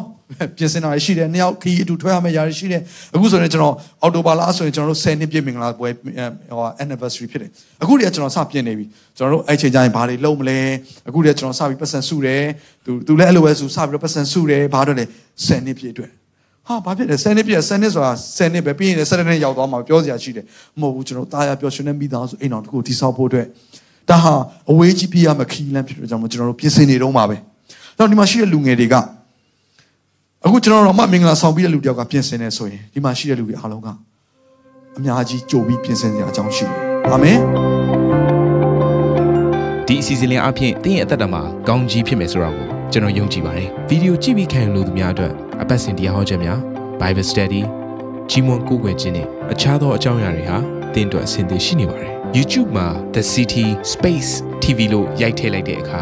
[0.58, 2.82] ပြင်ဆင်တာရှိတယ်နှစ်ယောက်ခီးအတူထွက်ရမယ့်ຢာရှိတယ်
[3.16, 7.50] အခုဆိုရင်ကျွန်တော်အော်တိုဘာလဆိုရင်ကျွန်တော်တို့10နှစ်ပြည့်မင်္ဂလာပွဲဟို anniversary ဖြစ်တယ်
[7.84, 8.86] အခုတည်းကကျွန်တော်စပြင်နေပြီ
[9.18, 10.60] ကျွန်တော်တို့အဲ့ချိန်ကျရင်ဘာတွေလုပ်မလဲ
[11.08, 12.44] အခုတည်းကကျွန်တော်စပြီးပတ်စံစုတယ်
[12.86, 15.06] သူသူလည်းအဲ့လိုပဲစုစပြီးတော့ပတ်စံစုတယ်ဘာတော့လဲ
[15.36, 16.12] 10နှစ်ပြည့်အတွက်
[16.68, 20.46] ဟာဘာဖြစ်လဲ10နှစ်ပြည့်10နှစ်ဆိုတာ10နှစ်ပဲပြီးရင်7နှစ်ရောက်သွားမှာပြောစရာရှိတယ်
[20.80, 23.48] မဟုတ်ဘူးကျွန်တော်တာယာပျော်ရွှင်တဲ့မိသားစုအိမ်တော်တခုတိဆောက်ဖို့အတွက်
[24.10, 24.34] ဒါဟာ
[24.72, 27.38] အဝေးကြီးပြရမခီးလန်းဖြစ်တဲ့ကြောင့်ကျွန်တော်တို့ပြင်ဆင်နေတော့မှာပဲ
[27.98, 28.96] တော့ဒီမှာရှိတဲ့လူငယ်တွေက
[30.46, 33.88] အခုကျွန်တော်တို့မှမင်္ဂလာဆောင်ပြီးတဲ့လူတယောက်ကပြင်ဆင်နေဆိုရင်ဒီမှာရှိတဲ့လူတွေအားလုံးက
[34.98, 36.76] အများကြီးကြိုပြီးပြင်ဆင်ကြအကြောင်းရှိတယ်
[37.14, 37.40] အာမင်
[39.88, 46.60] ဒီအစီအစဉ်လေးအပြင်တင်းရဲ့အသက်တာမှာကောင်းကြီးဖြစ်မယ်ဆိုတာကိုကျွန်တော်ယုံကြည်ပါတယ်ဗီဒီယိုကြည့်ပြီးခံယူလို့သူများအတွက်အပတ်စဉ်တရားဟောခြင်းများ
[47.02, 47.62] Bible Study
[48.30, 50.58] ကြီးမွန်ကိုယ်ွယ်ခြင်းနဲ့အခြားသောအကြောင်းအရာတွေဟာ
[50.94, 54.32] တင်းအတွက်အဆင်သင့်ရှိနေပါတယ် YouTube မှာ The City Space
[54.64, 56.02] TV လို့ရိုက်ထည့်လိုက်တဲ့အခါ